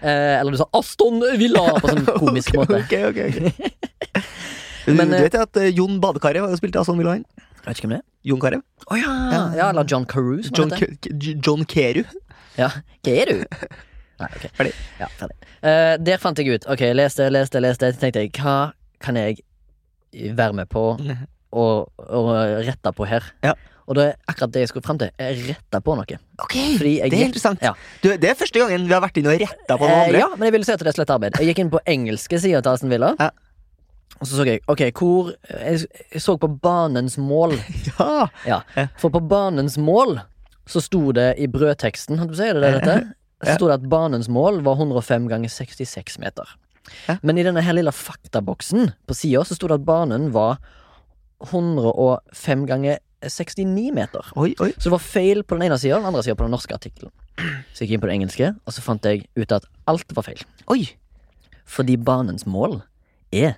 Eh, 0.00 0.40
eller 0.40 0.54
du 0.54 0.60
sa 0.60 0.68
Aston 0.76 1.20
Villa 1.40 1.64
på 1.80 1.92
sånn 1.92 2.04
komisk 2.22 2.56
måte. 2.58 2.80
Ok, 2.84 2.94
ok, 3.10 3.22
ok. 3.30 4.20
Du, 4.84 4.92
Men, 4.92 5.10
du 5.10 5.18
eh, 5.18 5.26
vet 5.26 5.40
at 5.40 5.60
eh, 5.60 5.72
Jon 5.74 6.00
Badekaret 6.02 6.44
var 6.44 6.52
jo 6.52 6.60
spilt 6.60 6.76
i 6.76 6.82
Aston 6.82 7.00
Villa? 7.00 7.18
Jeg 7.20 7.50
Vet 7.64 7.78
ikke 7.78 7.88
hvem 7.88 7.96
det 7.96 8.02
er. 8.02 8.06
Jon 8.28 8.40
Carew? 8.40 8.60
Oh, 8.90 8.96
ja. 8.96 9.12
Ja. 9.32 9.42
ja! 9.56 9.70
Eller 9.72 9.88
John 9.88 10.04
Carew, 10.08 10.42
som 10.44 10.56
John, 10.56 10.72
John 11.44 11.64
Keru? 11.68 12.04
Ja, 12.56 12.70
er 13.08 13.30
du? 13.32 13.44
Nei, 14.20 14.28
ok. 14.36 14.46
Ferdig. 14.58 14.72
Ja, 15.00 15.08
ferdig. 15.18 15.36
Eh, 15.64 15.94
der 16.06 16.18
fant 16.22 16.38
jeg 16.38 16.54
ut. 16.54 16.66
Ok, 16.70 16.82
leste, 16.94 17.26
leste, 17.34 17.60
leste. 17.64 17.92
Så 17.96 18.00
tenkte 18.04 18.22
jeg, 18.24 18.32
hva 18.38 18.72
kan 19.02 19.16
jeg 19.18 19.40
være 20.38 20.54
med 20.60 20.68
på 20.70 20.82
og, 21.60 21.88
og 22.08 22.28
rette 22.66 22.92
på 22.94 23.06
her? 23.10 23.26
Ja. 23.46 23.54
Og 23.84 23.98
det 23.98 24.04
er 24.06 24.14
akkurat 24.32 24.52
det 24.54 24.62
jeg 24.62 24.68
skulle 24.70 24.86
fram 24.86 24.96
til. 25.02 25.10
Jeg 25.20 25.42
retta 25.50 25.80
på 25.84 25.92
noe. 25.98 26.16
Ok, 26.40 26.54
det 26.80 26.92
er 27.04 27.16
interessant. 27.26 27.60
Ja. 27.60 27.74
Du, 28.00 28.06
det 28.16 28.30
er 28.30 28.38
første 28.38 28.62
gangen 28.62 28.86
vi 28.88 28.94
har 28.96 29.02
vært 29.04 29.18
inne 29.20 29.34
og 29.34 29.42
retta 29.42 29.76
på 29.76 29.84
noen 29.84 29.92
Eh, 29.98 30.04
andre. 30.06 30.22
ja, 30.22 30.28
men 30.38 30.46
jeg 30.48 30.54
ville 30.56 30.64
si 30.68 30.72
at 30.72 30.80
det 30.80 30.88
er 30.88 30.96
slett 30.96 31.12
arbeid. 31.12 31.36
Jeg 31.42 31.50
gikk 31.50 31.60
inn 31.66 31.72
på 31.74 31.82
engelske 31.92 32.38
sida 32.40 32.62
til 32.64 32.72
Aston 32.78 32.94
Villa. 32.94 33.10
Ja. 33.20 33.28
Og 34.22 34.28
så 34.30 34.38
så 34.38 34.44
jeg 34.46 34.62
ok, 34.70 34.80
hvor 34.96 35.32
Jeg, 35.50 35.84
jeg 36.14 36.22
så 36.22 36.36
på 36.40 36.48
banens 36.64 37.18
mål. 37.20 37.58
Ja. 37.98 38.28
Ja. 38.48 38.60
For 39.02 39.12
på 39.12 39.20
banens 39.28 39.76
mål 39.76 40.16
så 40.70 40.80
sto 40.80 41.10
det 41.12 41.34
i 41.44 41.44
brødteksten, 41.52 42.16
hadde 42.22 42.32
du 42.32 42.38
si, 42.40 42.46
er 42.48 42.56
det 42.56 42.62
det 42.64 42.72
dette? 42.78 42.96
Så 43.46 43.58
sto 43.58 43.70
det 43.70 43.78
at 43.80 43.88
banens 43.90 44.28
mål 44.32 44.62
var 44.66 44.78
105 44.80 45.28
ganger 45.30 45.52
66 45.52 46.18
meter. 46.22 46.54
Ja. 47.08 47.16
Men 47.22 47.38
i 47.40 47.44
denne 47.46 47.62
her 47.64 47.76
lille 47.76 47.92
faktaboksen 47.94 48.92
på 49.08 49.16
sida 49.16 49.44
så 49.48 49.56
sto 49.56 49.70
det 49.70 49.80
at 49.80 49.86
banen 49.88 50.30
var 50.34 50.58
105 51.48 52.66
ganger 52.68 53.00
69 53.24 53.92
meter. 53.96 54.32
Oi, 54.36 54.52
oi. 54.60 54.70
Så 54.76 54.88
det 54.88 54.94
var 54.96 55.04
feil 55.04 55.44
på 55.44 55.56
den 55.56 55.68
ene 55.68 55.78
sida 55.80 55.96
og 55.96 56.04
den 56.04 56.10
andre 56.12 56.24
sida 56.26 56.36
på 56.36 56.44
den 56.46 56.54
norske 56.54 56.76
artikkelen. 56.76 57.12
Så 57.74 57.82
jeg 57.82 57.88
gikk 57.88 57.96
inn 57.96 58.04
på 58.04 58.10
det 58.10 58.16
engelske, 58.18 58.50
og 58.52 58.76
så 58.76 58.84
fant 58.84 59.08
jeg 59.08 59.24
ut 59.34 59.54
at 59.56 59.66
alt 59.90 60.12
var 60.16 60.26
feil. 60.28 60.44
Oi. 60.70 60.84
Fordi 61.64 61.96
banens 61.96 62.44
mål 62.46 62.82
er 63.34 63.56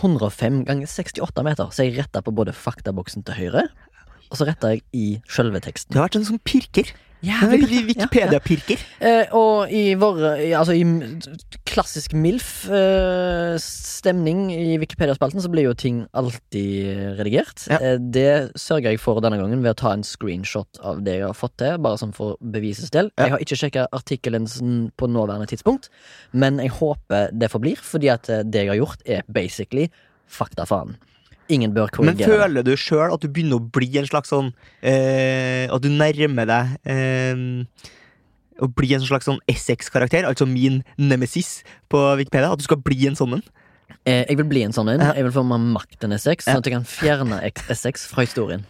105 0.00 0.62
ganger 0.68 0.90
68 0.90 1.46
meter. 1.46 1.70
Så 1.70 1.86
jeg 1.86 1.96
retta 1.98 2.22
på 2.24 2.34
både 2.34 2.54
faktaboksen 2.56 3.24
til 3.28 3.38
høyre, 3.38 3.66
og 4.32 4.40
så 4.40 4.48
retta 4.48 4.72
jeg 4.72 4.86
i 4.96 5.06
sjølve 5.28 5.60
teksten. 5.62 5.92
Du 5.92 6.00
har 6.00 6.08
vært 6.08 6.22
en 6.22 6.30
sånn 6.32 6.44
pirker. 6.48 6.94
Ja, 7.22 7.36
Wikipedia-pirker. 7.46 7.86
Wikipedia-pirker. 7.86 8.80
Eh, 8.98 9.30
og 9.38 9.70
i 9.70 9.94
vår 9.94 10.42
Altså 10.58 10.74
i 10.74 10.82
klassisk 11.70 12.18
MILF-stemning 12.18 14.50
i 14.50 14.74
Wikipedia-spalten, 14.82 15.38
så 15.44 15.50
blir 15.52 15.68
jo 15.68 15.74
ting 15.78 16.00
alltid 16.18 17.14
redigert. 17.20 17.62
Ja. 17.70 17.78
Eh, 17.78 18.02
det 18.02 18.50
sørger 18.58 18.90
jeg 18.90 18.98
for 19.04 19.22
denne 19.22 19.38
gangen 19.38 19.62
ved 19.62 19.70
å 19.76 19.80
ta 19.84 19.92
en 19.94 20.02
screenshot 20.06 20.72
av 20.82 21.06
det 21.06 21.14
jeg 21.20 21.28
har 21.28 21.38
fått 21.38 21.54
til, 21.62 21.78
bare 21.84 22.00
sånn 22.02 22.16
for 22.16 22.34
bevisets 22.42 22.90
del. 22.90 23.06
Ja. 23.14 23.22
Jeg 23.22 23.30
har 23.36 23.40
ikke 23.46 23.60
sjekka 23.60 23.86
artikkelen 23.94 24.50
på 24.98 25.04
nåværende 25.06 25.46
tidspunkt, 25.52 25.86
men 26.34 26.58
jeg 26.58 26.74
håper 26.80 27.30
det 27.30 27.54
forblir, 27.54 27.78
fordi 27.78 28.10
at 28.10 28.26
eh, 28.32 28.42
det 28.42 28.66
jeg 28.66 28.74
har 28.74 28.82
gjort, 28.82 28.98
er 29.06 29.22
basically 29.30 29.86
fakta 30.26 30.66
faen. 30.66 30.98
Ingen 31.52 31.74
bør 31.76 31.90
korrigere. 31.92 32.16
Men 32.16 32.32
føler 32.32 32.66
du 32.66 32.72
sjøl 32.80 33.12
at 33.12 33.22
du 33.22 33.28
begynner 33.28 33.60
å 33.60 33.64
bli 33.74 33.90
en 34.00 34.08
slags 34.08 34.32
sånn 34.32 34.52
eh, 34.80 35.66
At 35.68 35.82
du 35.84 35.90
nærmer 35.92 36.48
deg 36.48 36.76
eh, 36.88 37.42
å 38.62 38.68
bli 38.72 38.92
en 38.96 39.04
slags 39.04 39.28
sånn 39.28 39.40
Essex-karakter? 39.50 40.26
Altså 40.28 40.46
min 40.48 40.80
nemesis 41.00 41.60
på 41.92 42.00
Wikipedia? 42.20 42.52
At 42.52 42.62
du 42.62 42.66
skal 42.68 42.80
bli 42.84 43.00
en 43.10 43.18
sånn 43.18 43.38
en? 43.38 43.46
Eh, 44.02 44.24
jeg 44.26 44.38
vil 44.40 44.48
bli 44.50 44.64
en 44.66 44.74
sånn 44.74 44.90
en. 44.94 45.02
Jeg 45.12 45.26
vil 45.28 45.34
få 45.34 45.44
mer 45.46 45.62
makt 45.76 46.06
enn 46.06 46.16
S6, 46.16 46.48
sånn 46.48 46.62
at 46.62 46.68
jeg 46.68 46.74
kan 46.74 46.86
fjerne 46.88 47.42
Essex 47.70 48.08
fra 48.10 48.24
historien. 48.26 48.64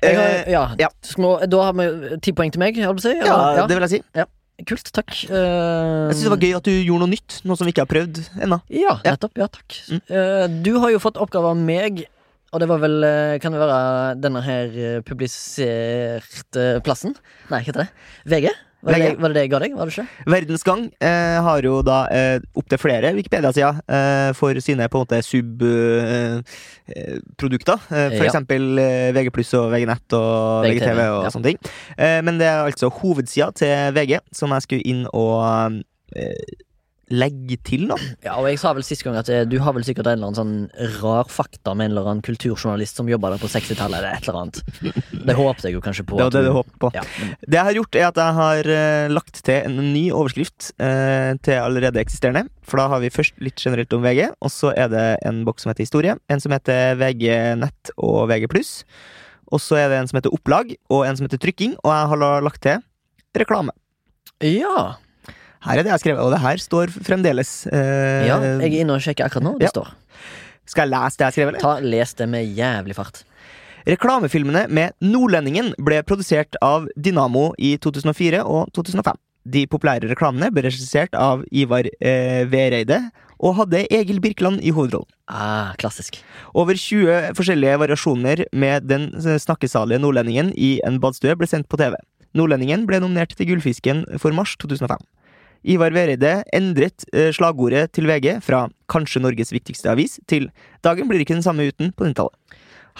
Har, 0.00 0.16
Eh, 0.16 0.46
ja, 0.48 0.62
ja. 0.80 0.88
Må, 1.20 1.34
Da 1.44 1.64
har 1.66 1.74
vi 1.76 2.16
ti 2.24 2.32
poeng 2.32 2.52
til 2.52 2.62
meg, 2.62 2.76
jeg 2.76 2.88
på 2.88 3.02
å 3.02 3.04
si. 3.04 3.12
ja, 3.20 3.66
det 3.68 3.76
vil 3.76 3.84
jeg 3.84 4.00
si. 4.00 4.24
Kult, 4.68 4.90
takk. 4.92 5.14
Jeg 5.28 6.14
synes 6.14 6.24
det 6.26 6.32
var 6.34 6.42
gøy 6.44 6.54
at 6.58 6.66
du 6.68 6.72
gjorde 6.74 7.04
noe 7.06 7.12
nytt, 7.14 7.40
noe 7.48 7.56
som 7.56 7.68
vi 7.68 7.72
ikke 7.74 7.84
har 7.86 7.90
prøvd 7.90 8.20
ennå. 8.44 8.58
Ja, 8.68 8.96
Ja. 9.04 9.14
nettopp. 9.14 9.36
Ja, 9.40 9.46
takk. 9.48 9.76
Mm. 9.88 10.00
Uh, 10.10 10.46
du 10.66 10.72
har 10.82 10.90
jo 10.94 10.98
fått 11.02 11.16
oppgave 11.20 11.52
av 11.54 11.56
meg, 11.56 12.04
og 12.52 12.58
det 12.60 12.66
var 12.66 12.80
vel 12.82 12.96
eh, 13.06 13.38
Kan 13.38 13.52
det 13.54 13.60
være 13.62 14.16
denne 14.18 14.40
her 14.42 14.72
eh, 14.74 15.00
publiserte 15.06 16.64
plassen? 16.82 17.14
Nei, 17.50 17.60
hva 17.60 17.66
heter 17.68 17.84
det? 17.84 17.88
VG? 18.26 18.50
Var 18.82 18.96
det, 18.96 19.08
var 19.20 19.28
det 19.28 19.36
det 19.36 19.42
jeg 19.44 19.50
ga 19.52 19.58
deg? 19.60 19.74
Var 19.76 19.90
det 19.90 19.92
ikke? 19.98 20.06
Verdensgang 20.32 20.82
eh, 21.04 21.38
har 21.44 21.66
jo 21.66 21.82
da 21.84 21.98
eh, 22.16 22.38
opptil 22.56 22.80
flere 22.80 23.10
Wikipedia-sider 23.18 23.80
eh, 23.92 24.30
for 24.38 24.56
sine 24.64 24.86
på 24.88 24.96
en 24.96 25.04
måte 25.04 25.18
subprodukter. 25.26 26.44
Eh, 26.88 27.18
produkter. 27.36 27.74
eh, 27.90 28.08
for 28.16 28.24
Ja. 28.24 28.30
eksempel 28.30 28.78
eh, 28.78 29.10
VG 29.12 29.30
pluss 29.36 29.52
og 29.54 29.70
VG 29.74 29.86
nett 29.90 30.16
og 30.16 30.64
VGTV, 30.64 30.80
VGTV 30.80 31.00
og 31.18 31.24
ja. 31.24 31.30
sånne 31.34 31.44
ting. 31.50 31.58
Eh, 31.98 32.20
men 32.24 32.38
det 32.40 32.46
er 32.48 32.64
altså 32.64 32.88
hovedsida 32.90 33.50
til 33.54 33.92
VG 33.94 34.18
som 34.32 34.50
jeg 34.56 34.62
skulle 34.66 34.86
inn 34.88 35.04
og 35.12 35.82
eh, 36.16 36.66
legge 37.10 37.56
til, 37.66 37.88
da. 37.90 37.96
Ja, 38.24 38.36
og 38.38 38.46
jeg 38.46 38.58
sa 38.62 38.70
vel 38.76 38.84
sist 38.86 39.02
gang 39.06 39.16
at 39.18 39.28
eh, 39.32 39.42
du 39.48 39.56
har 39.62 39.74
vel 39.76 39.84
sikkert 39.86 40.06
en 40.06 40.18
eller 40.20 40.30
annen 40.30 40.38
sånn 40.38 40.98
rar 41.00 41.28
fakta 41.30 41.74
med 41.74 41.88
en 41.88 41.94
eller 41.94 42.08
annen 42.10 42.24
kulturjournalist 42.26 43.00
som 43.00 43.10
jobba 43.10 43.32
der 43.34 43.42
på 43.42 43.50
60-tallet, 43.50 43.98
eller 43.98 44.14
et 44.14 44.28
eller 44.28 44.38
annet. 44.44 44.60
Det 45.26 45.36
håpet 45.38 45.66
jeg 45.66 45.74
jo 45.74 45.82
kanskje 45.84 46.04
på. 46.06 46.18
Det 46.20 46.28
var 46.28 46.36
det 46.36 46.44
du 46.46 46.52
håpet 46.54 46.76
på. 46.82 46.92
Ja, 46.94 47.02
Det 47.42 47.58
jeg 47.58 47.66
har 47.70 47.78
gjort, 47.80 47.98
er 47.98 48.06
at 48.08 48.20
jeg 48.22 48.36
har 48.40 48.70
eh, 48.76 49.08
lagt 49.12 49.42
til 49.50 49.66
en 49.70 49.80
ny 49.92 50.04
overskrift 50.14 50.70
eh, 50.78 51.32
til 51.42 51.58
allerede 51.58 52.02
eksisterende. 52.02 52.46
For 52.62 52.78
da 52.78 52.86
har 52.94 53.02
vi 53.02 53.10
først 53.10 53.42
litt 53.42 53.58
generelt 53.58 53.92
om 53.96 54.06
VG, 54.06 54.28
og 54.38 54.54
så 54.54 54.70
er 54.78 54.92
det 54.94 55.06
en 55.26 55.42
boks 55.48 55.66
som 55.66 55.72
heter 55.74 55.86
Historie. 55.88 56.14
En 56.30 56.42
som 56.42 56.54
heter 56.54 56.94
VG 57.00 57.26
Nett 57.58 57.92
og 57.98 58.28
VG 58.30 58.46
pluss. 58.52 58.72
Og 59.50 59.58
så 59.58 59.80
er 59.82 59.90
det 59.90 59.98
en 59.98 60.06
som 60.06 60.20
heter 60.20 60.30
Opplag, 60.34 60.76
og 60.94 61.04
en 61.08 61.18
som 61.18 61.26
heter 61.26 61.40
Trykking. 61.42 61.74
Og 61.82 61.90
jeg 61.90 62.10
har 62.14 62.42
lagt 62.46 62.62
til 62.62 62.78
reklame. 63.34 63.74
ja. 64.40 64.94
Her 65.60 65.78
er 65.78 65.82
det 65.84 65.90
jeg 65.90 65.96
har 65.98 66.02
skrevet, 66.02 66.20
og 66.24 66.30
det 66.32 66.40
her 66.40 66.56
står 66.62 66.92
fremdeles. 67.04 67.66
eh, 67.72 68.26
ja. 68.28 68.38
Jeg 68.40 68.72
er 68.72 68.80
inne 68.84 68.94
og 68.96 69.00
sjekker 69.04 69.26
akkurat 69.28 69.44
nå. 69.44 69.58
Det 69.58 69.68
Ja. 69.68 69.74
står. 69.74 69.90
Skal 70.66 70.88
jeg 70.88 70.92
lese 70.94 71.16
det 71.16 71.24
jeg 71.24 71.26
har 71.26 71.36
skrevet. 71.36 71.60
Ta, 71.60 71.80
Les 71.80 72.14
det 72.14 72.28
med 72.28 72.56
jævlig 72.56 72.94
fart. 72.94 73.24
Reklamefilmene 73.86 74.68
med 74.70 74.92
Nordlendingen 75.02 75.72
ble 75.82 76.02
produsert 76.02 76.54
av 76.62 76.86
Dynamo 77.00 77.52
i 77.58 77.76
2004 77.78 78.42
og 78.44 78.70
2005. 78.76 79.16
De 79.50 79.66
populære 79.66 80.04
reklamene 80.10 80.50
ble 80.52 80.62
regissert 80.68 81.14
av 81.16 81.42
Ivar 81.50 81.88
eh, 82.00 82.44
Vereide 82.44 83.10
og 83.40 83.56
hadde 83.56 83.86
Egil 83.90 84.20
Birkeland 84.20 84.60
i 84.60 84.70
hovedrollen. 84.70 85.08
Ah, 85.32 85.72
klassisk. 85.80 86.18
Over 86.54 86.74
20 86.76 87.32
forskjellige 87.38 87.78
variasjoner 87.80 88.44
med 88.52 88.86
den 88.86 89.10
snakkesalige 89.16 89.98
nordlendingen 90.02 90.52
i 90.56 90.78
en 90.84 91.00
badstue 91.00 91.34
ble 91.40 91.48
sendt 91.48 91.68
på 91.72 91.80
TV. 91.80 91.96
Nordlendingen 92.36 92.84
ble 92.86 93.00
nominert 93.00 93.32
til 93.34 93.48
Gullfisken 93.48 94.04
for 94.20 94.30
mars 94.36 94.56
2005. 94.60 95.00
Ivar 95.64 95.92
Vereide 95.92 96.40
endret 96.56 97.04
eh, 97.12 97.28
slagordet 97.36 97.90
til 97.92 98.08
VG 98.08 98.40
fra 98.40 98.68
'Kanskje 98.88 99.20
Norges 99.20 99.52
viktigste 99.52 99.90
avis' 99.92 100.18
til 100.26 100.50
'Dagen 100.82 101.08
blir 101.08 101.20
ikke 101.20 101.36
den 101.36 101.44
samme 101.44 101.68
uten' 101.68 101.92
på 101.92 102.04
90-tallet. 102.04 102.34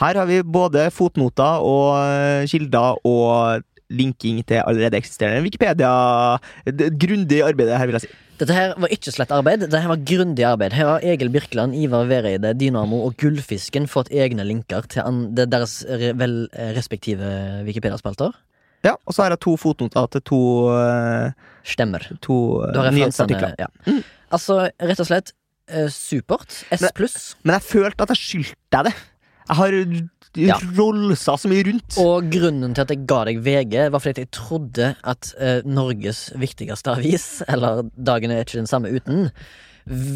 Her 0.00 0.14
har 0.14 0.26
vi 0.26 0.42
både 0.42 0.90
fotnoter 0.90 1.60
og 1.64 1.96
eh, 1.98 2.46
kilder 2.46 3.00
og 3.04 3.62
linking 3.90 4.44
til 4.46 4.62
allerede 4.62 4.96
eksisterende 4.96 5.42
Wikipedia. 5.42 6.38
Grundig 7.02 7.42
arbeid, 7.42 7.72
her 7.74 7.86
vil 7.86 7.98
jeg 7.98 8.06
si. 8.06 8.12
Dette 8.40 8.54
her 8.54 8.74
var 8.80 8.88
ikke 8.88 9.12
slett 9.12 9.32
arbeid, 9.34 9.60
dette 9.60 9.80
her 9.80 9.90
var 9.90 10.04
grundig 10.06 10.44
arbeid. 10.44 10.72
Her 10.72 10.86
har 10.94 11.04
Egil 11.04 11.28
Birkeland, 11.28 11.74
Ivar 11.76 12.06
Vereide, 12.08 12.54
Dynamo 12.56 13.02
og 13.04 13.16
Gullfisken 13.20 13.88
fått 13.90 14.08
egne 14.14 14.46
linker 14.46 14.86
til 14.88 15.26
deres 15.36 15.82
vel 16.16 16.46
eh, 16.52 16.72
respektive 16.76 17.64
Wikipedia-spalter. 17.66 18.32
Ja, 18.84 18.94
Og 19.04 19.12
så 19.12 19.22
har 19.22 19.34
jeg 19.34 19.42
to 19.44 19.56
fotnoter 19.60 20.06
til 20.08 20.22
to, 20.24 20.40
eh, 20.72 21.32
Stemmer. 21.66 22.06
to 22.20 22.36
har 22.62 22.86
eh, 22.88 22.94
nyhetsartikler. 22.96 23.54
Ja. 23.60 23.68
Altså, 24.32 24.70
rett 24.80 25.02
og 25.02 25.08
slett 25.08 25.32
uh, 25.72 25.88
supert. 25.92 26.62
S 26.72 26.86
pluss. 26.96 27.18
Men 27.44 27.58
jeg 27.58 27.66
følte 27.68 28.06
at 28.06 28.14
jeg 28.14 28.20
skyldte 28.22 28.56
deg 28.76 28.90
det. 28.90 28.94
Jeg 29.50 29.56
har 29.58 29.78
Ja. 30.38 30.56
rollsa 30.78 31.34
så 31.36 31.48
mye 31.50 31.64
rundt. 31.66 31.96
Og 31.98 32.28
grunnen 32.30 32.74
til 32.74 32.82
at 32.84 32.90
jeg 32.94 33.06
ga 33.10 33.24
deg 33.26 33.40
VG, 33.42 33.74
var 33.90 33.98
fordi 33.98 34.22
jeg 34.22 34.30
trodde 34.30 34.92
at 35.02 35.32
uh, 35.40 35.60
Norges 35.66 36.28
viktigste 36.38 36.92
avis, 36.94 37.42
eller 37.48 37.82
Dagen 37.98 38.30
er 38.30 38.44
ikke 38.44 38.60
den 38.60 38.70
samme 38.70 38.92
uten, 38.94 39.30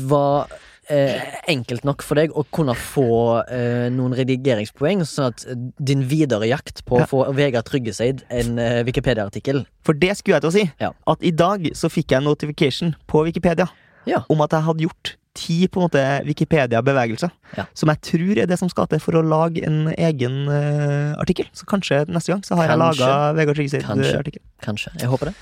var 0.07 0.47
eh, 0.89 1.21
enkelt 1.49 1.85
nok 1.85 2.03
for 2.03 2.19
deg 2.21 2.33
å 2.37 2.45
kunne 2.55 2.75
få 2.79 3.07
eh, 3.49 3.89
noen 3.95 4.15
redigeringspoeng, 4.19 5.05
sånn 5.09 5.31
at 5.33 5.45
eh, 5.49 5.57
din 5.79 6.05
videre 6.11 6.47
jakt 6.51 6.85
på 6.89 7.01
å 7.01 7.07
få 7.11 7.25
Vegard 7.37 7.67
Tryggeseid 7.69 8.23
en 8.29 8.59
eh, 8.59 8.83
Wikipedia-artikkel 8.87 9.65
For 9.87 9.95
det 9.95 10.15
skulle 10.19 10.37
jeg 10.41 10.45
til 10.47 10.53
å 10.53 10.57
si. 10.59 10.65
Ja. 10.83 10.93
At 11.11 11.23
i 11.25 11.31
dag 11.35 11.67
så 11.77 11.91
fikk 11.93 12.11
jeg 12.15 12.21
en 12.23 12.29
notification 12.31 12.95
på 13.11 13.25
Wikipedia 13.29 13.69
Ja. 14.09 14.25
om 14.29 14.41
at 14.45 14.53
jeg 14.53 14.67
hadde 14.69 14.85
gjort 14.89 15.15
ti 15.35 15.65
på 15.67 15.81
en 15.81 15.89
måte 15.89 16.03
Wikipedia-bevegelser. 16.29 17.31
Ja. 17.59 17.65
Som 17.75 17.91
jeg 17.91 18.01
tror 18.07 18.39
er 18.39 18.47
det 18.47 18.59
som 18.61 18.69
skal 18.71 18.87
til 18.93 19.01
for 19.03 19.17
å 19.19 19.23
lage 19.27 19.65
en 19.67 19.89
egen 19.91 20.45
eh, 20.47 21.15
artikkel. 21.19 21.49
Så 21.57 21.67
kanskje 21.67 22.05
neste 22.07 22.31
gang 22.31 22.45
så 22.47 22.55
har 22.61 22.69
jeg 22.69 22.79
Kanskje. 22.79 23.09
laga 23.09 23.33
Vegard 23.41 23.59
Tryggeseid-artikkel. 23.59 24.43
Kanskje. 24.63 24.93
Jeg 25.01 25.11
håper 25.11 25.33
det. 25.33 25.35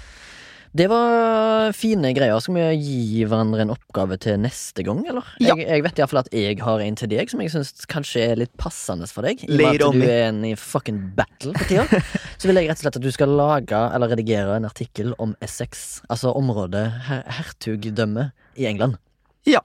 Det 0.73 0.87
var 0.89 1.75
fine 1.77 2.14
greier. 2.16 2.39
Skal 2.41 2.57
vi 2.57 2.62
gi 2.81 3.25
hverandre 3.29 3.61
en 3.66 3.73
oppgave 3.75 4.16
til 4.23 4.39
neste 4.41 4.81
gang, 4.87 5.03
eller? 5.05 5.27
Ja. 5.37 5.53
Jeg, 5.53 5.66
jeg 5.68 5.85
vet 5.85 6.01
iallfall 6.01 6.20
at 6.23 6.31
jeg 6.33 6.62
har 6.64 6.81
en 6.81 6.97
til 6.97 7.11
deg 7.12 7.29
som 7.29 7.43
jeg 7.45 7.53
syns 7.53 7.85
kanskje 7.93 8.23
er 8.31 8.41
litt 8.41 8.55
passende 8.61 9.05
for 9.11 9.29
deg. 9.29 9.45
I 9.45 9.53
og 9.53 9.61
med 9.61 9.68
at 9.85 9.99
du 9.99 10.07
er 10.07 10.25
en 10.31 10.41
i 10.49 10.55
fucking 10.57 11.03
battle 11.18 11.53
for 11.59 11.68
tida. 11.68 12.01
Så 12.41 12.49
vil 12.49 12.62
jeg 12.62 12.73
rett 12.73 12.81
og 12.81 12.87
slett 12.87 12.99
at 13.03 13.05
du 13.05 13.11
skal 13.12 13.37
lage 13.37 13.83
eller 13.93 14.14
redigere 14.14 14.57
en 14.57 14.68
artikkel 14.68 15.12
om 15.20 15.37
Essex. 15.45 16.01
Altså 16.09 16.33
området 16.41 16.87
her 17.11 17.23
hertugdømme 17.43 18.31
i 18.57 18.70
England. 18.73 18.97
Ja. 19.45 19.61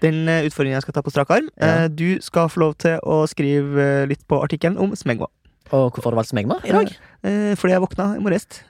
Den 0.00 0.24
uh, 0.24 0.40
utfordringen 0.48 0.78
jeg 0.78 0.88
skal 0.88 0.96
ta 0.96 1.04
på 1.04 1.12
strak 1.12 1.36
arm. 1.36 1.52
Ja. 1.60 1.84
Eh, 1.84 1.88
du 1.92 2.16
skal 2.24 2.48
få 2.48 2.64
lov 2.64 2.78
til 2.80 2.96
å 3.04 3.26
skrive 3.28 3.84
eh, 4.00 4.08
litt 4.08 4.24
på 4.28 4.40
artikkelen 4.40 4.80
om 4.80 4.96
smegma. 4.96 5.28
Og 5.72 5.90
hvorfor 5.92 6.10
har 6.10 6.16
du 6.16 6.20
valgt 6.22 6.32
smegma 6.32 6.62
i 6.64 6.72
dag? 6.72 6.96
Eh, 7.24 7.52
fordi 7.60 7.76
jeg 7.76 7.84
våkna 7.84 8.14
i 8.16 8.24
morges. 8.24 8.64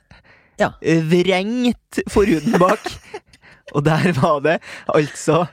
Ja. 0.61 0.72
Eh, 0.82 1.02
Vrengt 1.11 2.00
forhuden 2.12 2.59
bak. 2.62 2.84
Og 3.74 3.84
der 3.86 4.12
var 4.20 4.40
det 4.44 4.59
altså 4.92 5.44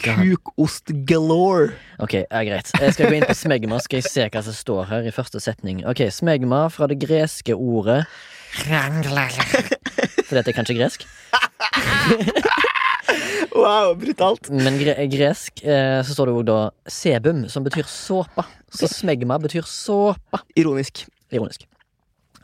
kukost 0.00 0.92
galore. 1.08 1.72
Ok, 1.98 2.14
ja, 2.20 2.42
greit. 2.44 2.70
Jeg 2.80 2.94
skal 2.94 3.10
gå 3.10 3.18
inn 3.18 3.26
på 3.28 3.36
smegma, 3.36 3.78
skal 3.80 4.00
jeg 4.02 4.10
se 4.10 4.26
hva 4.32 4.42
som 4.44 4.56
står 4.56 4.88
her 4.90 5.08
i 5.08 5.12
første 5.14 5.40
setning. 5.42 5.82
Ok, 5.88 6.04
smegma 6.12 6.66
fra 6.72 6.88
det 6.90 6.98
greske 7.04 7.56
ordet 7.56 8.04
For 10.26 10.34
dette 10.38 10.48
er 10.52 10.56
kanskje 10.56 10.78
gresk. 10.78 11.06
Wow, 13.56 13.94
brutalt. 13.96 14.50
Men 14.52 14.76
gre 14.80 15.06
gresk 15.08 15.62
eh, 15.64 16.02
så 16.04 16.12
står 16.12 16.28
det 16.28 16.34
jo 16.34 16.42
da 16.44 16.56
sebum, 16.90 17.44
som 17.48 17.64
betyr 17.64 17.86
såpe. 17.88 18.44
Så 18.74 18.88
smegma 18.90 19.38
betyr 19.40 19.64
såpe. 19.64 20.42
Ironisk. 20.58 21.06
Ironisk. 21.32 21.64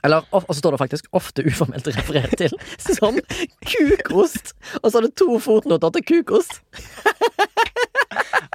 Eller, 0.05 0.25
og 0.35 0.49
så 0.51 0.59
står 0.59 0.75
det 0.75 0.81
faktisk 0.83 1.05
ofte 1.15 1.45
uformelt 1.47 1.87
referert 1.95 2.33
til 2.41 2.55
som 2.83 3.19
kukost. 3.63 4.53
Og 4.83 4.91
så 4.91 4.99
er 4.99 5.07
det 5.07 5.13
to 5.21 5.39
fotnoter 5.43 5.93
til 5.99 6.07
kukost. 6.11 6.59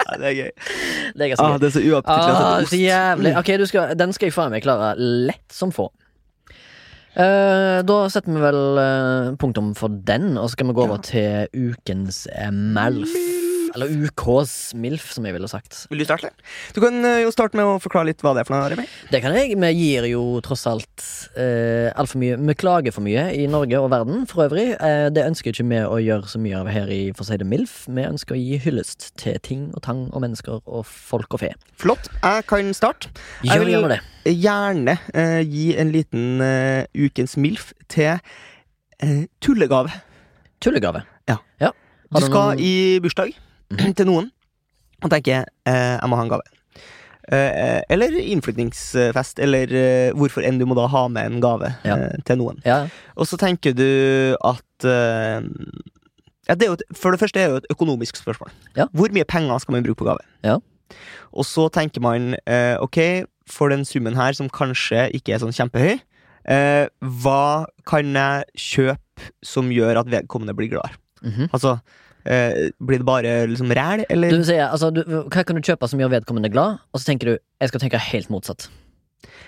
Ja, 0.08 0.18
det 0.20 0.28
er 0.30 0.36
gøy. 0.38 0.52
Det 1.18 1.30
er 1.32 1.36
Ah, 1.40 1.54
gøy. 1.54 1.60
det 1.62 1.70
er 1.70 1.74
så 1.78 1.82
uappetittlig 1.84 2.34
at 2.34 2.42
Ah, 2.44 2.66
så 2.70 2.78
jævlig. 2.80 3.32
Ok, 3.40 3.50
du 3.60 3.66
skal, 3.70 3.96
den 4.00 4.14
skal 4.16 4.28
jeg 4.30 4.36
faen 4.36 4.52
meg 4.54 4.64
klare 4.64 4.92
lett 5.00 5.48
som 5.56 5.72
få. 5.76 5.88
Uh, 7.18 7.80
da 7.82 7.96
setter 8.14 8.30
vi 8.36 8.44
vel 8.44 8.60
uh, 8.78 9.32
punktum 9.42 9.72
for 9.76 9.90
den, 9.90 10.36
og 10.38 10.46
så 10.52 10.54
skal 10.54 10.68
vi 10.70 10.76
gå 10.78 10.84
over 10.86 11.00
til 11.02 11.48
ukens 11.58 12.28
MALF. 12.54 13.16
Eller 13.76 13.92
UKs 14.08 14.74
MILF, 14.78 15.10
som 15.16 15.26
jeg 15.28 15.36
ville 15.36 15.48
sagt. 15.52 15.86
Vil 15.92 16.00
du 16.02 16.06
starte? 16.08 16.30
Du 16.76 16.80
kan 16.84 16.98
eh, 17.06 17.22
jo 17.26 17.32
starte 17.34 17.58
med 17.60 17.66
å 17.68 17.78
forklare 17.84 18.10
litt 18.12 18.22
hva 18.26 18.34
det 18.38 18.44
er 18.44 18.48
for 18.50 18.56
noe. 18.58 18.70
Remi. 18.74 18.86
Det 19.12 19.22
kan 19.24 19.36
jeg. 19.36 19.56
Vi 19.60 19.72
gir 19.76 20.08
jo 20.12 20.22
tross 20.46 20.66
alt 20.70 21.04
eh, 21.40 21.90
altfor 21.98 22.22
mye 22.22 22.38
Vi 22.48 22.56
klager 22.60 22.96
for 22.96 23.06
mye 23.06 23.28
i 23.36 23.46
Norge 23.52 23.80
og 23.82 23.90
verden 23.94 24.26
for 24.30 24.46
øvrig. 24.48 24.68
Eh, 24.80 25.08
det 25.14 25.26
ønsker 25.28 25.52
ikke 25.54 25.68
vi 25.72 25.82
å 25.84 25.98
gjøre 26.04 26.32
så 26.32 26.42
mye 26.44 26.60
av 26.62 26.72
her 26.74 26.92
i 26.94 27.00
For 27.14 27.26
å 27.26 27.30
si 27.32 27.40
det 27.42 27.48
MILF. 27.50 27.78
Vi 27.98 28.06
ønsker 28.08 28.38
å 28.38 28.42
gi 28.42 28.60
hyllest 28.66 29.10
til 29.22 29.40
ting 29.46 29.68
og 29.76 29.84
tang 29.88 30.06
og 30.14 30.24
mennesker 30.26 30.62
og 30.66 30.86
folk 30.88 31.36
og 31.38 31.44
fe. 31.46 31.54
Flott. 31.82 32.10
Jeg 32.24 32.46
kan 32.50 32.74
starte. 32.78 33.12
Jeg 33.46 33.60
vil- 33.64 33.76
gjerne. 33.78 34.00
Gjerne 34.28 34.98
eh, 35.16 35.42
gi 35.48 35.70
en 35.80 35.92
liten 35.94 36.42
eh, 36.44 36.86
ukens 37.00 37.38
MILF 37.40 37.72
til 37.88 38.18
eh, 39.00 39.26
tullegave. 39.44 39.92
Tullegave. 40.64 41.04
Ja. 41.30 41.38
ja. 41.62 41.72
Du 42.12 42.20
du 42.20 42.26
skal 42.26 42.54
noen- 42.56 42.64
i 42.64 42.74
bursdag 43.04 43.36
til 43.98 44.06
noen 44.10 44.32
og 45.04 45.12
tenker 45.14 45.44
eh, 45.68 45.98
jeg 46.02 46.10
må 46.10 46.18
ha 46.18 46.24
en 46.26 46.32
gave. 46.32 46.42
Eh, 47.28 47.82
eller 47.92 48.14
innflyttingsfest, 48.18 49.40
eller 49.44 49.74
eh, 49.76 50.14
hvorfor 50.16 50.46
enn 50.48 50.58
du 50.62 50.66
må 50.66 50.78
da 50.80 50.86
ha 50.88 51.04
med 51.12 51.28
en 51.28 51.42
gave 51.44 51.74
Ja. 51.86 51.98
eh, 51.98 52.16
til 52.26 52.40
noen. 52.40 52.62
Ja. 52.66 52.88
Og 53.20 53.28
så 53.28 53.38
tenker 53.38 53.76
du 53.76 53.84
at 54.48 54.88
eh, 54.88 55.42
Ja, 56.48 56.56
det 56.56 56.64
er 56.70 56.78
et, 56.78 56.84
for 56.96 57.12
det 57.12 57.20
første 57.20 57.40
er 57.42 57.48
det 57.50 57.52
jo 57.52 57.62
et 57.66 57.72
økonomisk 57.76 58.16
spørsmål. 58.16 58.54
Ja. 58.80 58.86
Hvor 58.96 59.12
mye 59.12 59.28
penger 59.28 59.60
skal 59.60 59.76
man 59.76 59.84
bruke 59.84 60.00
på 60.00 60.08
gave? 60.08 60.24
Ja. 60.48 60.58
Og 61.36 61.44
så 61.46 61.68
tenker 61.76 62.00
man 62.02 62.38
eh, 62.48 62.78
ok, 62.80 63.28
for 63.52 63.68
den 63.70 63.84
summen 63.86 64.16
her 64.16 64.32
som 64.34 64.48
kanskje 64.50 65.10
ikke 65.20 65.36
er 65.36 65.44
sånn 65.44 65.52
kjempehøy, 65.56 65.98
eh, 66.48 66.88
hva 67.04 67.68
kan 67.86 68.16
jeg 68.16 68.48
kjøpe 68.56 69.30
som 69.44 69.68
gjør 69.76 70.00
at 70.00 70.08
vedkommende 70.12 70.56
blir 70.56 70.72
glad? 70.72 70.96
-hmm. 71.22 71.50
Altså, 71.52 71.78
eh, 72.28 72.68
blir 72.84 73.02
det 73.02 73.08
bare 73.08 73.38
liksom 73.52 73.72
ræl, 73.76 74.04
eller? 74.10 74.34
Du 74.36 74.44
sier, 74.48 74.68
altså, 74.68 74.92
du, 74.94 75.04
hva 75.06 75.46
kan 75.48 75.58
du 75.58 75.64
kjøpe 75.64 75.90
som 75.90 76.02
gjør 76.02 76.14
vedkommende 76.18 76.52
glad, 76.54 76.84
og 76.92 77.02
så 77.02 77.12
tenker 77.12 77.32
du 77.32 77.38
jeg 77.38 77.72
skal 77.72 77.84
tenke 77.84 78.02
helt 78.12 78.30
motsatt. 78.34 78.68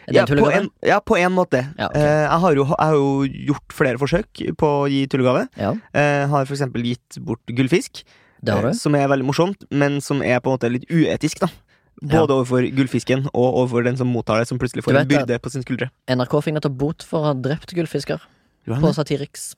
Ja, 0.09 0.25
på 0.25 0.49
en, 0.49 0.69
ja, 0.82 0.97
på 1.05 1.17
en 1.19 1.36
måte. 1.36 1.61
Ja, 1.77 1.91
okay. 1.91 2.01
eh, 2.01 2.23
jeg, 2.25 2.39
har 2.43 2.55
jo, 2.57 2.65
jeg 2.65 2.80
har 2.80 2.95
jo 2.97 3.43
gjort 3.51 3.75
flere 3.77 4.01
forsøk 4.01 4.41
på 4.57 4.71
å 4.82 4.88
gi 4.89 5.03
tullegave. 5.11 5.45
Ja, 5.59 5.75
Eh, 5.93 6.25
har 6.32 6.49
eksempel 6.49 6.88
gitt 6.88 7.19
bort 7.25 7.43
gullfisk. 7.45 8.03
det 8.41 8.55
har 8.55 8.71
eh. 8.71 8.73
Som 8.73 8.95
er 8.97 9.07
veldig 9.11 9.27
morsomt, 9.27 9.67
men 9.69 9.99
som 10.01 10.23
er 10.23 10.41
på 10.41 10.49
en 10.49 10.57
måte 10.57 10.71
litt 10.73 10.89
uetisk, 10.89 11.43
da. 11.45 11.51
Både 11.99 12.32
overfor 12.32 12.63
gullfisken 12.71 13.25
og 13.34 13.47
overfor 13.59 13.84
den 13.84 13.97
som 13.99 14.07
mottar 14.07 14.39
det, 14.39 14.47
som 14.47 14.59
plutselig 14.59 14.86
får 14.86 15.01
en 15.01 15.09
byrde 15.09 15.39
på 15.43 15.51
sin 15.51 15.65
skuldre. 15.65 15.89
NRK 16.07 16.38
fikk 16.45 16.55
nettopp 16.55 16.77
bot 16.80 17.03
for 17.03 17.19
å 17.19 17.32
ha 17.32 17.34
drept 17.36 17.75
gullfisker 17.75 18.23
på? 18.69 18.93
Satiriks. 18.95 19.51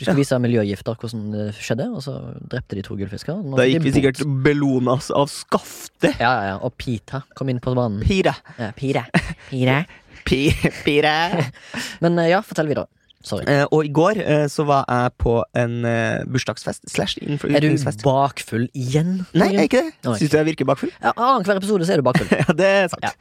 De 0.00 0.06
skulle 0.06 0.22
vise 0.22 0.36
miljøgifter, 0.40 0.96
hvordan 0.96 1.24
det 1.34 1.46
skjedde, 1.60 1.86
og 1.92 2.00
så 2.00 2.14
drepte 2.48 2.78
de 2.78 2.84
to 2.86 2.94
gullfisker. 2.96 3.42
Da 3.58 3.66
gikk 3.68 3.84
vi 3.84 3.92
sikkert 3.98 4.22
bellonas 4.46 5.10
av 5.12 5.28
skaftet. 5.28 6.14
Ja, 6.16 6.30
ja, 6.30 6.46
ja. 6.54 6.54
Og 6.64 6.72
Pita 6.80 7.20
kom 7.36 7.52
inn 7.52 7.60
på 7.60 7.74
banen. 7.76 8.00
Pire. 8.00 8.32
Ja, 8.56 8.70
Pire. 8.76 9.04
Pire. 9.50 9.82
Pi, 10.30 10.40
pire. 10.84 11.12
Men 12.04 12.18
eh, 12.20 12.30
ja, 12.32 12.40
fortell 12.44 12.68
videre. 12.70 12.88
Eh, 13.20 13.66
og 13.68 13.84
i 13.84 13.90
går 13.92 14.16
eh, 14.24 14.46
så 14.48 14.64
var 14.64 14.86
jeg 14.88 15.12
på 15.20 15.34
en 15.60 15.84
eh, 15.84 16.22
bursdagsfest 16.24 16.86
slash 16.88 17.18
Er 17.20 17.60
du 17.60 17.74
bakfull 18.00 18.64
igjen? 18.72 19.26
Nei, 19.36 19.50
jeg 19.52 19.58
er 19.60 19.68
ikke 19.68 19.82
det. 19.84 19.92
Nei. 20.06 20.14
Syns 20.22 20.32
du 20.32 20.36
jeg 20.38 20.48
virker 20.48 20.68
bakfull? 20.70 20.92
Ja, 21.02 21.12
Annenhver 21.16 21.60
episode 21.60 21.84
så 21.84 21.92
er 21.92 22.00
du 22.00 22.06
bakfull. 22.06 22.30
Ja, 22.40 22.54
det 22.56 22.66
er 22.66 22.88
sant. 22.88 23.04
Ja. 23.04 23.12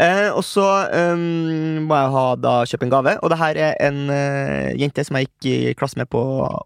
Eh, 0.00 0.30
og 0.32 0.40
så 0.48 0.64
um, 1.12 1.84
må 1.84 1.98
jeg 2.00 2.14
ha 2.16 2.24
da 2.40 2.54
kjøpe 2.70 2.88
en 2.88 2.94
gave, 2.94 3.16
og 3.20 3.30
det 3.34 3.38
her 3.42 3.60
er 3.68 3.76
en 3.84 4.00
uh, 4.08 4.72
jente 4.80 5.04
som 5.04 5.20
jeg 5.20 5.28
gikk 5.28 5.50
i 5.52 5.74
klasse 5.76 6.00
med 6.00 6.08
på 6.08 6.24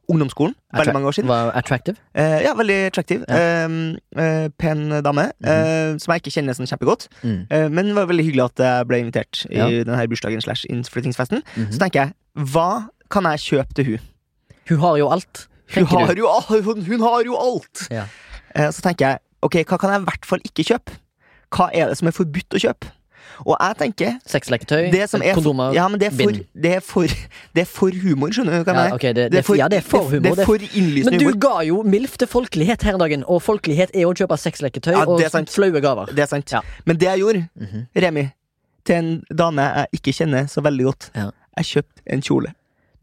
ungdomsskolen. 0.09 0.55
Veldig 0.77 0.93
mange 0.95 1.09
år 1.09 1.17
siden. 1.17 1.29
Var 1.29 1.51
attractive. 1.57 1.97
Eh, 2.15 2.43
ja, 2.45 2.55
veldig 2.55 2.77
attractive. 2.87 3.25
Ja. 3.29 3.69
Mhm. 3.69 3.97
Eh, 4.17 4.25
eh, 4.45 4.49
pen 4.59 4.89
dame, 5.05 5.31
eh, 5.45 5.97
som 5.99 6.13
jeg 6.13 6.23
ikke 6.23 6.35
kjenner 6.37 6.57
sånn 6.57 6.69
kjempegodt. 6.69 7.09
Mm. 7.23 7.47
Eh, 7.51 7.69
men 7.69 7.87
det 7.87 7.95
var 7.97 8.07
veldig 8.11 8.25
hyggelig 8.27 8.45
at 8.45 8.65
jeg 8.65 8.89
ble 8.89 9.01
invitert 9.01 9.47
i 9.51 9.57
Ja. 9.57 9.69
denne 9.85 10.09
bursdagen 10.09 10.41
slash 10.41 10.67
innflyttingsfesten. 10.69 11.43
Mhm. 11.57 11.73
Så 11.73 11.79
tenker 11.79 12.01
jeg, 12.05 12.13
hva 12.37 12.78
kan 13.11 13.25
jeg 13.33 13.41
kjøpe 13.47 13.75
til 13.79 13.85
hun? 13.93 14.07
Hun 14.69 14.79
har 14.85 14.99
jo 15.01 15.09
alt. 15.15 15.47
Hun 15.75 15.87
har, 15.87 16.15
jo, 16.17 16.29
hun, 16.65 16.85
hun 16.87 17.01
har 17.05 17.25
jo 17.29 17.37
alt! 17.37 17.87
Ja. 17.93 18.05
Eh, 18.55 18.71
så 18.73 18.81
tenker 18.85 19.05
jeg, 19.11 19.19
ok, 19.45 19.59
hva 19.69 19.79
kan 19.81 19.91
jeg 19.93 20.01
i 20.01 20.07
hvert 20.09 20.25
fall 20.29 20.41
ikke 20.49 20.65
kjøpe? 20.71 20.95
Hva 21.53 21.67
er 21.77 21.89
det 21.93 21.99
som 22.01 22.09
er 22.09 22.17
forbudt 22.17 22.57
å 22.57 22.61
kjøpe? 22.63 22.95
Og 23.47 23.53
jeg 23.55 23.77
tenker 23.79 24.15
Sexleketøy, 24.27 24.89
er 24.91 25.35
kondomer, 25.37 25.71
ja, 25.77 25.85
men 25.89 26.01
det 26.01 26.09
er 26.09 26.15
for, 26.17 26.33
bind. 26.33 26.47
det 26.59 26.73
er 26.75 26.81
for, 26.83 27.13
det 27.55 27.63
er 27.63 27.69
for 27.71 27.95
humor, 28.03 28.33
skjønner 28.35 28.57
du 28.57 28.65
hva 28.67 28.73
jeg 28.73 28.75
Ja, 28.75 28.81
mener? 28.83 28.97
ok, 28.97 29.05
det, 29.07 29.15
det, 29.15 29.27
Det 29.31 29.39
er 29.39 29.47
for, 29.47 29.59
ja, 29.61 29.69
det 29.71 29.79
er 29.79 29.85
for 29.87 30.09
humor. 30.11 30.25
Det 30.25 30.43
er 30.43 30.49
for 30.49 30.65
Men 31.13 31.19
du 31.21 31.25
humor. 31.29 31.39
ga 31.45 31.53
jo 31.69 31.83
MILF 31.87 32.17
til 32.19 32.27
folkelighet 32.33 32.83
her 32.89 32.97
en 32.99 33.05
dagen, 33.05 33.23
og 33.31 33.43
folkelighet 33.47 33.93
er 33.95 34.09
å 34.09 34.15
kjøpe 34.19 34.39
sexleketøy 34.43 34.91
Ja, 34.97 35.05
og 35.07 35.23
flaue 35.55 35.81
gaver. 35.85 36.11
Det 36.17 36.25
er 36.25 36.27
sant. 36.33 36.51
Ja. 36.51 36.65
Men 36.85 36.99
det 36.99 37.07
jeg 37.13 37.21
gjorde, 37.23 37.45
Mhm. 37.61 37.87
Remi, 38.03 38.27
til 38.85 38.97
en 38.97 39.13
dame 39.31 39.63
jeg 39.63 40.01
ikke 40.01 40.17
kjenner 40.19 40.49
så 40.51 40.65
veldig 40.65 40.85
godt, 40.91 41.11
jeg 41.15 41.65
kjøpte 41.71 42.03
en 42.11 42.23
kjole. 42.23 42.55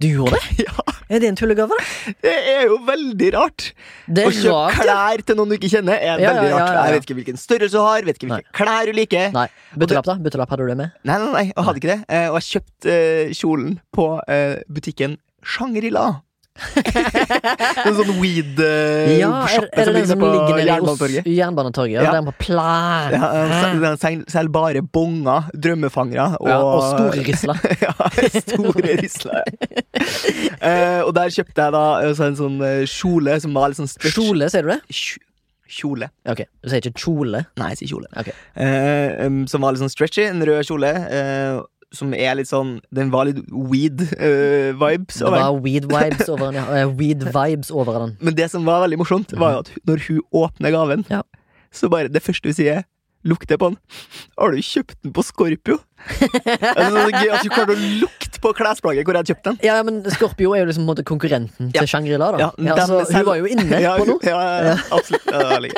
Du 0.02 0.08
gjorde 0.12 0.36
det? 0.36 0.66
Ja, 0.66 0.74
Er 1.08 1.20
det 1.22 1.28
en 1.30 1.36
tullegave? 1.38 1.70
da? 1.72 2.14
Det 2.26 2.32
er 2.52 2.64
jo 2.68 2.80
veldig 2.88 3.28
rart! 3.36 3.68
Det 4.10 4.26
Å 4.26 4.32
er 4.32 4.36
kjøpe 4.36 4.56
rart. 4.56 4.74
ja. 4.76 4.84
klær 4.84 5.22
til 5.30 5.38
noen 5.40 5.52
du 5.54 5.56
ikke 5.60 5.70
kjenner, 5.72 5.96
er 6.02 6.20
Ja, 6.24 6.32
veldig 6.34 6.50
ja, 6.50 6.50
ja, 6.50 6.58
rart. 6.58 6.66
ja, 6.68 6.74
ja. 6.76 6.86
Jeg 6.90 6.96
vet 6.98 7.06
ikke 7.08 7.18
hvilken 7.20 7.38
størrelse 7.40 7.78
du 7.78 7.82
har, 7.86 8.08
vet 8.10 8.18
ikke 8.20 8.30
hvilke 8.32 8.56
klær 8.58 8.90
du 8.90 8.94
liker. 8.98 9.30
Nei. 9.38 9.46
butterlapp 9.78 10.10
da? 10.10 10.16
Butterlapp 10.26 10.50
hadde 10.56 10.66
du 10.68 10.72
det 10.74 10.78
med? 10.82 10.96
Nei, 11.06 11.18
nei, 11.22 11.30
nei, 11.38 11.46
jeg 11.54 11.68
hadde 11.70 11.82
ikke 11.84 11.92
det. 11.94 12.00
Eh, 12.10 12.28
og 12.34 12.40
jeg 12.42 12.50
kjøpte 12.56 12.98
eh, 12.98 13.34
kjolen 13.38 13.78
på 13.96 14.08
eh, 14.28 14.56
butikken 14.80 15.18
Shangri-La. 15.46 16.08
en 17.86 17.96
sånn 17.98 18.12
weed-sjappe 18.22 19.18
Ja, 19.20 19.32
er, 19.44 19.66
er 19.76 19.90
det 19.90 19.94
den 19.98 20.08
som 20.08 20.22
ligger 20.24 20.54
nede 20.56 20.64
i 20.64 20.70
Jernbanetorget. 20.70 21.28
Jernbanetorget? 21.28 21.98
Ja. 21.98 22.06
Ja. 22.08 22.14
Den 22.16 22.30
på 22.30 22.34
plan. 22.46 23.16
Ja, 23.16 23.30
eh, 23.42 23.82
den 23.84 24.26
sel- 24.32 24.52
bare 24.56 24.82
bonger, 24.82 25.50
drømmefangere 25.52 26.30
og, 26.40 26.48
Ja, 26.48 26.58
og 26.64 26.88
store 26.94 27.26
risler. 27.28 27.60
ja, 27.86 27.94
store 28.40 28.96
risler. 29.02 29.44
uh, 30.64 31.02
og 31.08 31.14
der 31.18 31.36
kjøpte 31.36 31.68
jeg 31.68 31.76
da 31.76 31.86
eh, 32.06 32.16
så 32.16 32.30
en 32.32 32.40
sånn 32.40 32.58
eh, 32.64 32.84
kjole 32.88 33.36
som 33.44 33.56
var 33.58 33.72
litt 33.74 33.82
sånn 33.84 33.92
stretch. 33.92 34.16
Kjole, 34.16 34.48
sier 34.54 34.64
du 34.68 34.72
det? 34.76 34.82
Kj- 34.96 35.24
Kjole. 35.76 36.08
Ok, 36.30 36.44
Du 36.62 36.70
sier 36.70 36.78
ikke 36.86 37.02
kjole? 37.02 37.40
Nei, 37.58 37.72
jeg 37.74 37.80
sier 37.82 37.90
kjole. 37.96 38.08
Okay. 38.22 38.36
Uh, 38.54 39.26
um, 39.26 39.40
som 39.50 39.64
var 39.66 39.74
litt 39.74 39.82
sånn 39.82 39.90
stretchy. 39.92 40.22
En 40.30 40.44
rød 40.46 40.62
kjole. 40.70 40.92
eh, 41.10 41.58
som 41.94 42.14
er 42.14 42.36
litt 42.36 42.48
sånn 42.50 42.80
Den 42.94 43.12
var 43.14 43.26
litt 43.30 43.44
weed-vibes. 43.52 45.20
Det 45.22 45.32
var 45.32 45.60
weed 45.64 45.86
vibes 45.92 46.30
over 46.30 46.52
den. 46.52 46.58
Ja. 46.60 46.66
Eh, 46.82 46.90
Weed 46.98 47.24
vibes 47.36 47.72
over 47.72 48.00
den. 48.00 48.18
Men 48.22 48.36
det 48.36 48.50
som 48.52 48.66
var 48.66 48.82
veldig 48.88 48.98
morsomt, 49.02 49.32
var 49.38 49.52
jo 49.54 49.60
at 49.66 49.72
når 49.88 50.04
hun 50.08 50.22
åpner 50.34 50.72
gaven, 50.76 51.06
Ja. 51.10 51.22
så 51.72 51.90
bare 51.90 52.08
det 52.10 52.24
første 52.24 52.46
hun 52.50 52.54
sier 52.58 52.84
Lukter 53.26 53.58
på 53.58 53.72
den. 53.72 53.78
Har 54.38 54.52
du 54.52 54.58
kjøpt 54.62 55.02
den 55.02 55.12
på 55.12 55.24
Scorpio? 55.26 55.80
altså, 56.22 56.94
det 56.94 57.16
er 57.16 57.24
gøy 57.26 57.32
at 57.34 57.42
hun 57.42 57.50
klarte 57.56 57.74
å 57.74 57.88
lukte 58.04 58.25
på 58.46 58.54
klesplagget 58.62 59.04
hvor 59.08 59.18
jeg 59.18 59.24
hadde 59.24 59.34
kjøpt 59.34 59.48
den. 59.50 59.58
Ja, 59.66 59.80
men 59.88 60.00
Scorpio 60.14 60.54
er 60.54 60.62
jo 60.64 60.70
liksom 60.70 60.86
måte 60.88 61.04
konkurrenten 61.08 61.74
til 61.74 61.90
Shangri-La. 61.90 62.32
da 62.36 62.44
Ja, 62.46 62.50
ja, 62.70 62.76
dem 62.78 62.88
så 62.94 63.02
selv- 63.10 63.18
Hun 63.18 63.26
var 63.32 63.42
jo 63.42 63.50
inne 63.50 63.82
på 64.00 64.06
noe. 64.12 64.20
Ja, 64.22 64.78
absolutt. 64.94 65.76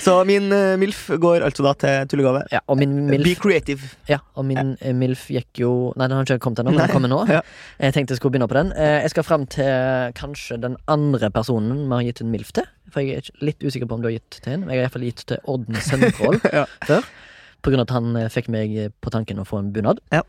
Så 0.00 0.14
min 0.24 0.46
uh, 0.52 0.76
MILF 0.80 1.10
går 1.20 1.42
altså 1.44 1.64
da 1.66 1.72
til 1.76 2.06
tullegave. 2.08 2.40
Ja, 2.52 2.60
og 2.72 2.78
min 2.80 2.94
Be 3.20 3.34
creative. 3.36 3.80
ja, 4.08 4.16
og 4.34 4.46
min 4.48 4.76
eh, 4.80 4.94
MILF 4.96 5.26
gikk 5.28 5.60
jo 5.60 5.72
Nei, 6.00 6.06
den 6.08 6.16
har 6.16 6.24
ikke 6.24 6.38
kommet 6.40 6.62
ennå, 6.62 6.72
men 6.72 6.80
den 6.86 6.92
kommer 6.94 7.10
nå. 7.12 7.18
Ja. 7.28 7.42
Jeg 7.82 7.92
tenkte 7.98 8.14
jeg 8.16 8.20
skulle 8.22 8.32
begynne 8.32 8.48
på 8.48 8.56
den. 8.56 8.72
Eh, 8.72 9.02
Jeg 9.04 9.10
skal 9.12 9.26
fram 9.28 9.44
til 9.52 9.68
kanskje 10.16 10.56
den 10.62 10.78
andre 10.88 11.28
personen 11.30 11.84
vi 11.84 11.92
har 11.98 12.06
gitt 12.08 12.22
en 12.24 12.32
MILF 12.32 12.52
til. 12.56 12.64
For 12.90 13.04
jeg 13.04 13.20
er 13.20 13.44
litt 13.44 13.60
usikker 13.62 13.86
på 13.90 13.98
om 13.98 14.02
du 14.02 14.08
har 14.08 14.16
gitt 14.16 14.40
til 14.40 14.54
en. 14.56 14.64
Jeg 14.70 14.80
har 14.80 14.86
iallfall 14.88 15.04
gitt 15.04 15.24
til 15.28 15.38
Odden 15.44 15.76
Søndrål 15.84 16.40
før. 16.88 17.04
På 17.60 17.68
grunn 17.74 17.84
av 17.84 17.90
at 17.90 17.96
han 17.98 18.16
fikk 18.32 18.48
meg 18.48 18.78
på 19.04 19.12
tanken 19.12 19.38
å 19.42 19.44
få 19.46 19.60
en 19.60 19.68
bunad. 19.76 20.00
Ja. 20.16 20.24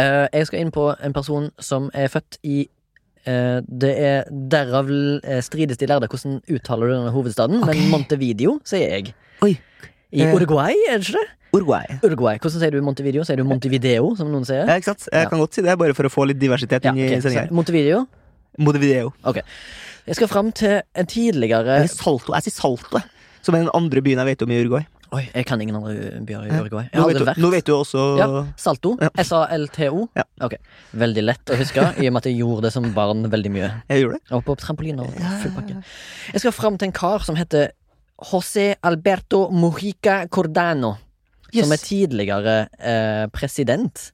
Eh, 0.00 0.26
Jeg 0.32 0.48
skal 0.48 0.64
inn 0.64 0.72
på 0.74 0.88
en 0.98 1.14
person 1.14 1.50
som 1.62 1.90
er 1.94 2.10
født 2.10 2.40
i 2.42 2.64
eh, 3.30 3.60
Det 3.62 3.92
er 3.94 4.26
derav 4.30 4.90
eh, 4.90 5.40
strides 5.44 5.78
de 5.78 5.86
lærde 5.90 6.08
hvordan 6.10 6.40
uttaler 6.50 6.90
du 6.90 6.96
denne 6.96 7.14
hovedstaden, 7.14 7.62
okay. 7.62 7.78
men 7.78 7.92
Montevideo 7.92 8.58
sier 8.66 8.96
jeg. 8.96 9.14
Oi. 9.44 9.54
I. 10.14 10.26
Uruguay, 10.30 10.74
er 10.90 10.98
det 10.98 11.08
ikke 11.08 11.18
det? 11.18 11.30
Uruguay. 11.54 11.86
Uruguay. 12.02 12.38
Hvordan 12.42 12.62
sier 12.62 12.74
du 12.74 12.82
Montevideo? 12.82 13.24
Sier 13.26 13.38
du 13.38 13.46
Montevideo, 13.46 14.12
som 14.18 14.30
noen 14.30 14.46
sier? 14.46 14.62
Ja, 14.66 14.78
ikke 14.78 14.92
sant? 14.92 15.06
Jeg 15.10 15.30
kan 15.30 15.42
godt 15.42 15.54
si 15.54 15.62
det, 15.62 15.74
bare 15.78 15.94
for 15.94 16.06
å 16.06 16.10
få 16.10 16.26
litt 16.30 16.40
diversitet 16.42 16.86
Ja, 16.86 16.94
ok, 16.94 17.16
sendinga. 17.22 17.46
Montevideo. 17.54 18.04
Montevideo. 18.58 19.12
Jeg 20.04 20.18
skal 20.18 20.30
fram 20.30 20.50
til 20.54 20.80
en 20.82 21.10
tidligere 21.10 21.78
Salto. 21.90 22.34
Jeg 22.34 22.46
sier 22.46 22.56
Salto, 22.58 23.02
som 23.42 23.56
er 23.56 23.66
den 23.66 23.74
andre 23.74 24.02
byen 24.02 24.22
jeg 24.22 24.32
vet 24.32 24.46
om 24.46 24.54
i 24.54 24.60
Uruguay. 24.62 24.86
Oi, 25.14 25.22
jeg 25.30 25.46
kan 25.46 25.60
ingen 25.62 25.76
andre 25.78 25.94
byer 26.26 26.48
i. 26.48 26.56
Uruguay. 26.58 26.88
Nå 26.94 27.06
vet, 27.08 27.20
du, 27.20 27.42
nå 27.44 27.50
vet 27.52 27.66
du 27.68 27.72
også 27.76 28.04
Ja. 28.18 28.26
Salto. 28.58 28.96
Ja. 29.02 29.10
S-A-L-T-O. 29.22 30.08
Ja. 30.18 30.24
Okay. 30.42 30.58
Veldig 31.04 31.24
lett 31.24 31.52
å 31.54 31.58
huske, 31.60 31.84
i 32.02 32.08
og 32.08 32.16
med 32.16 32.22
at 32.24 32.28
jeg 32.30 32.40
gjorde 32.40 32.66
det 32.66 32.72
som 32.74 32.88
barn 32.96 33.22
veldig 33.30 33.52
mye. 33.54 33.70
Jeg 33.92 34.04
gjorde 34.04 34.18
det. 34.18 34.32
Jeg 34.32 34.46
på 34.48 34.56
trampoliner 34.64 35.06
og 35.06 35.24
full 35.44 35.54
pakke. 35.56 35.78
Jeg 36.32 36.44
skal 36.44 36.56
fram 36.56 36.78
til 36.80 36.90
en 36.90 36.96
kar 36.96 37.24
som 37.26 37.38
heter 37.38 37.70
José 38.24 38.72
Alberto 38.82 39.46
Mojica 39.54 40.24
Cordano. 40.28 40.96
Som 41.54 41.70
er 41.70 41.78
tidligere 41.78 42.54
eh, 42.82 43.26
president. 43.30 44.08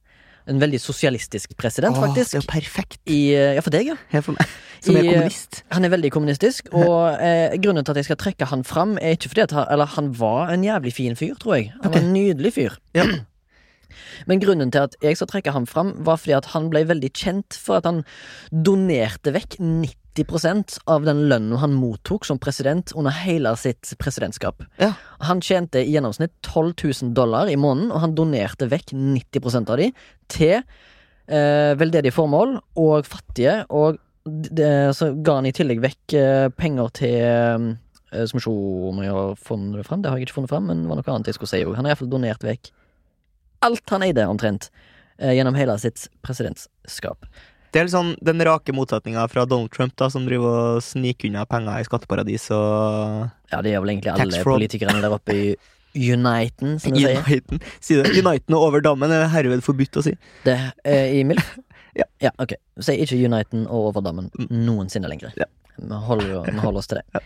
En 0.49 0.59
veldig 0.61 0.80
sosialistisk 0.80 1.57
president, 1.57 1.97
Åh, 1.97 2.07
faktisk. 2.09 2.30
Det 2.32 2.38
er 2.38 2.43
jo 2.43 2.49
perfekt. 2.53 2.99
I, 3.07 3.18
eh, 3.34 3.55
ja, 3.55 3.61
for 3.61 3.70
deg, 3.70 3.86
ja. 3.93 3.97
Her 4.11 4.20
for 4.22 4.32
meg, 4.32 4.47
som 4.80 4.97
er 4.97 5.05
I- 5.05 5.12
kommunist. 5.12 5.62
Han 5.70 5.84
er 5.84 5.88
veldig 5.91 6.11
kommunistisk, 6.12 6.68
og 6.72 7.20
eh, 7.20 7.57
grunnen 7.61 7.84
til 7.84 7.93
at 7.93 7.97
jeg 7.97 8.05
skal 8.11 8.16
trekke 8.16 8.47
han 8.47 8.64
fram, 8.64 8.97
er 9.01 9.16
ikke 9.16 9.28
fordi 9.28 9.43
at 9.43 9.51
han, 9.53 9.66
Eller 9.70 9.86
han 9.86 10.12
var 10.18 10.51
en 10.51 10.64
jævlig 10.64 10.93
fin 10.95 11.16
fyr, 11.16 11.34
tror 11.38 11.55
jeg. 11.57 11.72
Han 11.82 11.93
var 11.93 12.01
en 12.01 12.12
nydelig 12.12 12.53
fyr. 12.55 12.78
Ja. 12.95 13.05
Men 14.30 14.43
grunnen 14.43 14.72
til 14.74 14.88
at 14.88 14.97
jeg 15.05 15.18
skal 15.18 15.30
trekke 15.30 15.55
han 15.55 15.68
fram, 15.70 15.95
var 16.07 16.20
fordi 16.20 16.36
at 16.38 16.51
han 16.55 16.68
ble 16.72 16.84
veldig 16.88 17.12
kjent 17.16 17.57
for 17.59 17.80
at 17.80 17.88
han 17.88 18.03
donerte 18.51 19.34
vekk 19.34 19.59
90% 19.61 20.78
av 20.91 21.07
den 21.07 21.24
lønnen 21.30 21.61
han 21.62 21.76
mottok 21.78 22.26
som 22.28 22.41
president 22.43 22.93
under 22.99 23.14
hele 23.14 23.55
sitt 23.61 23.93
presidentskap. 24.01 24.64
Ja. 24.82 24.93
Han 25.26 25.43
tjente 25.45 25.82
i 25.84 25.95
gjennomsnitt 25.95 26.34
12 26.47 26.74
000 26.82 27.14
dollar 27.16 27.51
i 27.51 27.59
måneden, 27.61 27.93
og 27.95 28.05
han 28.05 28.16
donerte 28.18 28.70
vekk 28.70 28.95
90% 28.97 29.72
av 29.72 29.80
de 29.80 29.91
til 30.30 30.57
eh, 30.61 31.72
veldedige 31.78 32.14
formål 32.14 32.59
og 32.80 33.09
fattige, 33.09 33.62
og 33.70 34.01
det, 34.24 34.95
så 34.97 35.14
ga 35.24 35.38
han 35.38 35.49
i 35.49 35.55
tillegg 35.57 35.80
vekk 35.82 36.14
eh, 36.18 36.49
penger 36.53 36.91
til 36.99 37.16
eh, 37.24 38.26
Skal 38.26 38.41
vi 38.41 38.45
se 38.45 38.53
om 38.91 39.01
jeg 39.05 39.14
har 39.14 39.36
funnet 39.38 39.80
det 39.80 39.86
fram. 39.86 40.03
Det 40.03 40.11
har 40.11 40.18
jeg 40.18 40.28
ikke 40.28 40.41
funnet 40.41 40.53
fram, 40.53 40.66
men 40.66 40.82
det 40.82 40.91
var 40.91 40.99
noe 40.99 41.14
annet 41.14 41.30
jeg 41.30 41.38
skulle 41.38 41.53
si 41.53 41.62
òg. 41.62 41.76
Han 41.78 41.86
har 41.86 41.95
iallfall 41.95 42.11
donert 42.11 42.45
vekk 42.45 42.72
alt 43.66 43.94
han 43.94 44.04
eide, 44.06 44.26
omtrent, 44.30 44.70
eh, 45.18 45.34
gjennom 45.36 45.56
hele 45.58 45.76
sitt 45.82 46.08
presidentskap. 46.26 47.26
Det 47.70 47.78
er 47.78 47.86
litt 47.86 47.94
sånn 47.94 48.16
den 48.24 48.42
rake 48.42 48.74
motsetninga 48.74 49.28
fra 49.30 49.44
Donald 49.46 49.70
Trump, 49.70 49.94
da, 50.00 50.08
som 50.11 50.24
driver 50.26 50.76
og 50.76 50.82
sniker 50.82 51.30
unna 51.30 51.44
penger 51.46 51.78
i 51.78 51.86
skatteparadis 51.86 52.48
og 52.56 53.28
Ja, 53.52 53.61
det 53.62 53.74
gjør 53.74 53.84
vel 53.84 53.92
egentlig 53.94 54.14
alle 54.16 54.42
politikerne 54.46 55.02
der 55.04 55.14
oppe 55.14 55.36
i 55.36 55.44
Uniten, 55.94 56.78
som 56.82 56.94
de 56.94 57.02
sier. 57.02 57.22
Uniten. 57.26 57.62
Si 57.82 57.96
det. 57.98 58.11
Uniten 58.18 58.54
og 58.54 58.68
over 58.68 58.82
dammen 58.82 59.11
er 59.14 59.26
herved 59.30 59.62
forbudt 59.66 59.98
å 59.98 60.04
si. 60.06 60.16
Det 60.46 60.56
er 60.84 61.14
i 61.14 61.24
MILF? 61.26 61.56
Ja. 62.22 62.30
ok. 62.38 62.52
Si 62.80 62.94
ikke 63.02 63.16
Uniten 63.18 63.64
og 63.66 63.88
Overdammen 63.90 64.28
noensinne 64.48 65.08
lenger. 65.11 65.32
Ja. 65.36 65.48
Vi, 65.74 65.98
holder, 66.06 66.46
vi 66.46 66.61
holder 66.62 66.78
oss 66.78 66.88
til 66.88 67.00
det. 67.00 67.22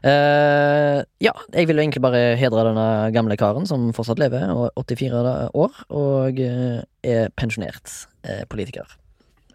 Eh, 0.00 0.98
ja, 1.20 1.32
jeg 1.52 1.68
vil 1.68 1.76
jo 1.76 1.82
egentlig 1.82 2.02
bare 2.02 2.20
hedre 2.40 2.64
denne 2.70 2.86
gamle 3.12 3.36
karen 3.40 3.66
som 3.68 3.90
fortsatt 3.96 4.20
lever, 4.20 4.48
og 4.48 4.70
84 4.80 5.50
år, 5.52 5.82
og 5.92 6.40
uh, 6.40 6.78
er 7.04 7.28
pensjonert 7.36 7.92
uh, 8.24 8.44
politiker. 8.52 8.96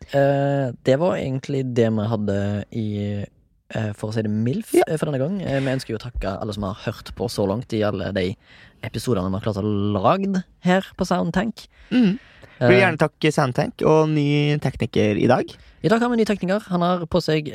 Det 0.05 0.99
var 1.01 1.15
egentlig 1.17 1.63
det 1.73 1.87
vi 1.89 2.03
hadde 2.05 2.35
i 2.77 2.89
For 3.97 4.11
å 4.11 4.13
si 4.13 4.21
det 4.21 4.29
MILF 4.29 4.75
eh, 4.77 4.91
for 5.01 5.09
denne 5.09 5.17
gang. 5.17 5.39
Vi 5.41 5.71
ønsker 5.71 5.95
jo 5.95 5.97
å 5.97 6.03
takke 6.03 6.35
alle 6.37 6.53
som 6.53 6.67
har 6.67 6.77
hørt 6.83 7.09
på 7.17 7.25
så 7.31 7.47
langt 7.49 7.73
i 7.73 7.81
alle 7.83 8.11
de 8.13 8.27
episodene 8.85 9.31
vi 9.33 9.39
har 9.39 9.47
klart 9.47 9.57
å 9.57 9.65
lagd 9.65 10.37
her 10.63 10.85
på 10.95 11.07
Soundtank. 11.09 11.65
Mm. 11.89 12.19
Jeg 12.59 12.69
Vil 12.69 12.79
gjerne 12.83 13.01
takke 13.01 13.33
Soundtank 13.33 13.81
og 13.89 14.13
ny 14.13 14.59
tekniker 14.63 15.17
i 15.17 15.25
dag. 15.31 15.49
I 15.81 15.91
dag 15.91 16.05
har 16.05 16.13
vi 16.13 16.19
en 16.19 16.21
ny 16.21 16.29
tekniker. 16.29 16.69
Han 16.69 16.85
har 16.85 17.07
på 17.09 17.23
seg 17.25 17.49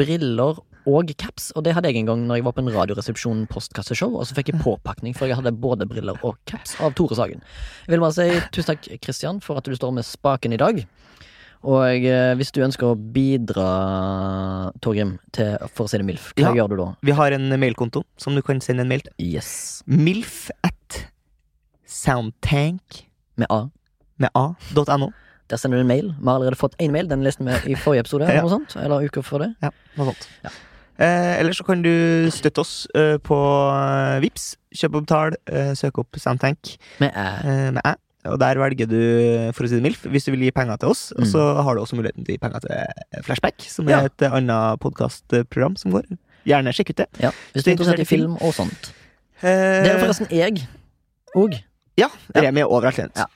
briller 0.00 0.64
og 0.86 1.10
caps. 1.18 1.50
Og 1.56 1.64
det 1.64 1.74
hadde 1.76 1.88
jeg 1.90 1.96
en 2.00 2.06
gang 2.06 2.22
når 2.28 2.40
jeg 2.40 2.44
var 2.46 2.52
på 2.56 2.62
en 2.64 2.70
Radioresepsjon 2.74 3.46
postkasseshow, 3.50 4.14
og 4.20 4.26
så 4.28 4.34
fikk 4.38 4.52
jeg 4.52 4.60
påpakning, 4.62 5.14
for 5.16 5.26
jeg 5.26 5.36
hadde 5.40 5.52
både 5.60 5.86
briller 5.90 6.16
og 6.24 6.38
caps 6.46 6.76
av 6.80 6.94
Tore 6.94 7.16
Sagen. 7.18 7.42
Jeg 7.86 7.94
vil 7.96 8.00
bare 8.04 8.16
si 8.16 8.28
tusen 8.54 8.74
takk, 8.74 8.88
Kristian, 9.04 9.40
for 9.44 9.58
at 9.60 9.64
du 9.68 9.74
står 9.76 9.92
med 9.98 10.04
spaken 10.08 10.52
i 10.56 10.60
dag. 10.60 10.82
Og 11.60 12.06
eh, 12.08 12.32
hvis 12.40 12.54
du 12.56 12.62
ønsker 12.64 12.88
å 12.88 12.96
bidra, 12.96 13.66
Torgrim, 14.80 15.18
til 15.36 15.58
For 15.74 15.84
å 15.84 15.90
si 15.92 15.98
det 16.00 16.06
MILF, 16.08 16.30
hva 16.38 16.46
Ja. 16.48 16.54
gjør 16.56 16.68
du 16.72 16.76
da? 16.80 16.86
Vi 17.04 17.12
har 17.12 17.32
en 17.36 17.50
mailkonto 17.60 18.00
som 18.16 18.34
du 18.34 18.40
kan 18.40 18.60
sende 18.64 18.80
en 18.80 18.88
mail 18.88 19.02
til. 19.04 19.12
Yes. 19.20 19.82
Milf 19.86 20.48
at 20.64 21.02
soundtank 21.84 23.04
Med 23.36 23.46
A. 23.50 23.68
med 24.16 24.30
a.no. 24.34 25.10
Der 25.48 25.56
sender 25.56 25.78
du 25.78 25.80
en 25.82 25.88
mail. 25.88 26.14
Vi 26.20 26.26
har 26.28 26.36
allerede 26.38 26.56
fått 26.56 26.76
én 26.78 26.92
mail. 26.92 27.08
Den 27.08 27.22
leste 27.24 27.42
vi 27.44 27.72
i 27.72 27.76
forrige 27.76 28.04
episode. 28.04 28.24
Ja. 28.28 28.40
Eller 28.40 28.42
noe 28.48 28.58
sånt, 28.60 28.76
eller 28.76 29.06
uka 29.08 29.22
før 29.24 29.38
det. 29.46 29.48
Ja, 29.64 29.70
noe 29.98 30.10
sånt. 30.12 30.28
Ja. 30.44 30.50
Eh, 31.00 31.32
eller 31.40 31.54
så 31.56 31.64
kan 31.64 31.80
du 31.82 32.28
støtte 32.34 32.60
oss 32.60 32.74
eh, 32.94 33.16
på 33.24 33.36
eh, 33.72 34.18
Vips 34.20 34.50
Kjøp 34.76 34.98
og 34.98 35.06
betal, 35.06 35.36
eh, 35.48 35.70
søk 35.78 35.96
opp 36.02 36.18
Soundtank 36.20 36.74
Med 37.00 37.10
Æ. 37.16 37.70
med 37.72 37.80
æ. 37.88 37.94
Og 38.28 38.36
der 38.38 38.58
velger 38.60 38.84
du, 38.86 38.98
for 39.56 39.64
å 39.64 39.68
si 39.70 39.78
det 39.78 39.82
MILF, 39.86 40.02
hvis 40.12 40.26
du 40.28 40.30
vil 40.34 40.42
gi 40.44 40.50
penger 40.52 40.76
til 40.76 40.90
oss. 40.92 41.06
Og 41.16 41.24
så 41.24 41.40
har 41.64 41.72
du 41.74 41.80
også 41.80 41.96
muligheten 41.96 42.20
til 42.26 42.34
å 42.34 42.36
gi 42.36 42.42
penger 42.42 42.60
til 42.66 43.22
Flashback, 43.24 43.64
som 43.64 43.88
er 43.88 43.94
Mm. 43.96 43.96
Ja. 43.96 44.04
et 44.10 44.22
eh, 44.28 44.34
annet 44.36 44.80
podkastprogram 44.84 45.78
som 45.80 45.90
går. 45.96 46.04
Gjerne 46.44 46.74
sjekk 46.76 46.90
ut 46.92 46.96
det. 47.00 47.06
Ja, 47.24 47.30
hvis 47.54 47.64
du 47.64 47.70
er 47.70 47.78
interessert 47.78 48.04
i 48.04 48.04
film 48.04 48.36
og 48.44 48.52
sånt. 48.52 48.92
Eh, 49.40 49.48
Det 49.86 49.94
er 49.94 49.98
forresten 50.04 50.28
jeg 50.30 50.66
òg. 51.34 51.56
Ja. 51.96 52.08
Remi 52.36 52.60
er 52.60 52.68
overalt. 52.68 53.00
Ja, 53.16 53.26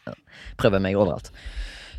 prøver 0.61 0.81
meg 0.85 0.97
overalt. 1.01 1.33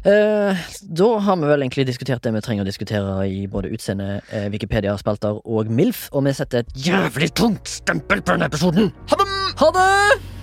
Eh, 0.06 0.58
da 0.82 1.08
har 1.20 1.38
vi 1.42 1.48
vel 1.50 1.66
egentlig 1.66 1.88
diskutert 1.90 2.22
det 2.22 2.34
vi 2.36 2.42
trenger 2.46 2.62
å 2.62 2.68
diskutere 2.68 3.16
i 3.26 3.48
både 3.50 3.72
utseende, 3.74 4.22
eh, 4.30 4.46
Wikipedia-spalter 4.54 5.42
og 5.42 5.72
MILF, 5.74 6.10
og 6.14 6.28
vi 6.28 6.36
setter 6.38 6.62
et 6.62 6.78
jævlig 6.78 7.32
tungt 7.34 7.66
stempel 7.82 8.22
på 8.22 8.36
denne 8.36 8.46
episoden. 8.46 8.94
Ha 9.10 9.18
det! 9.18 9.30
Ha 9.58 9.72
det! 9.74 10.35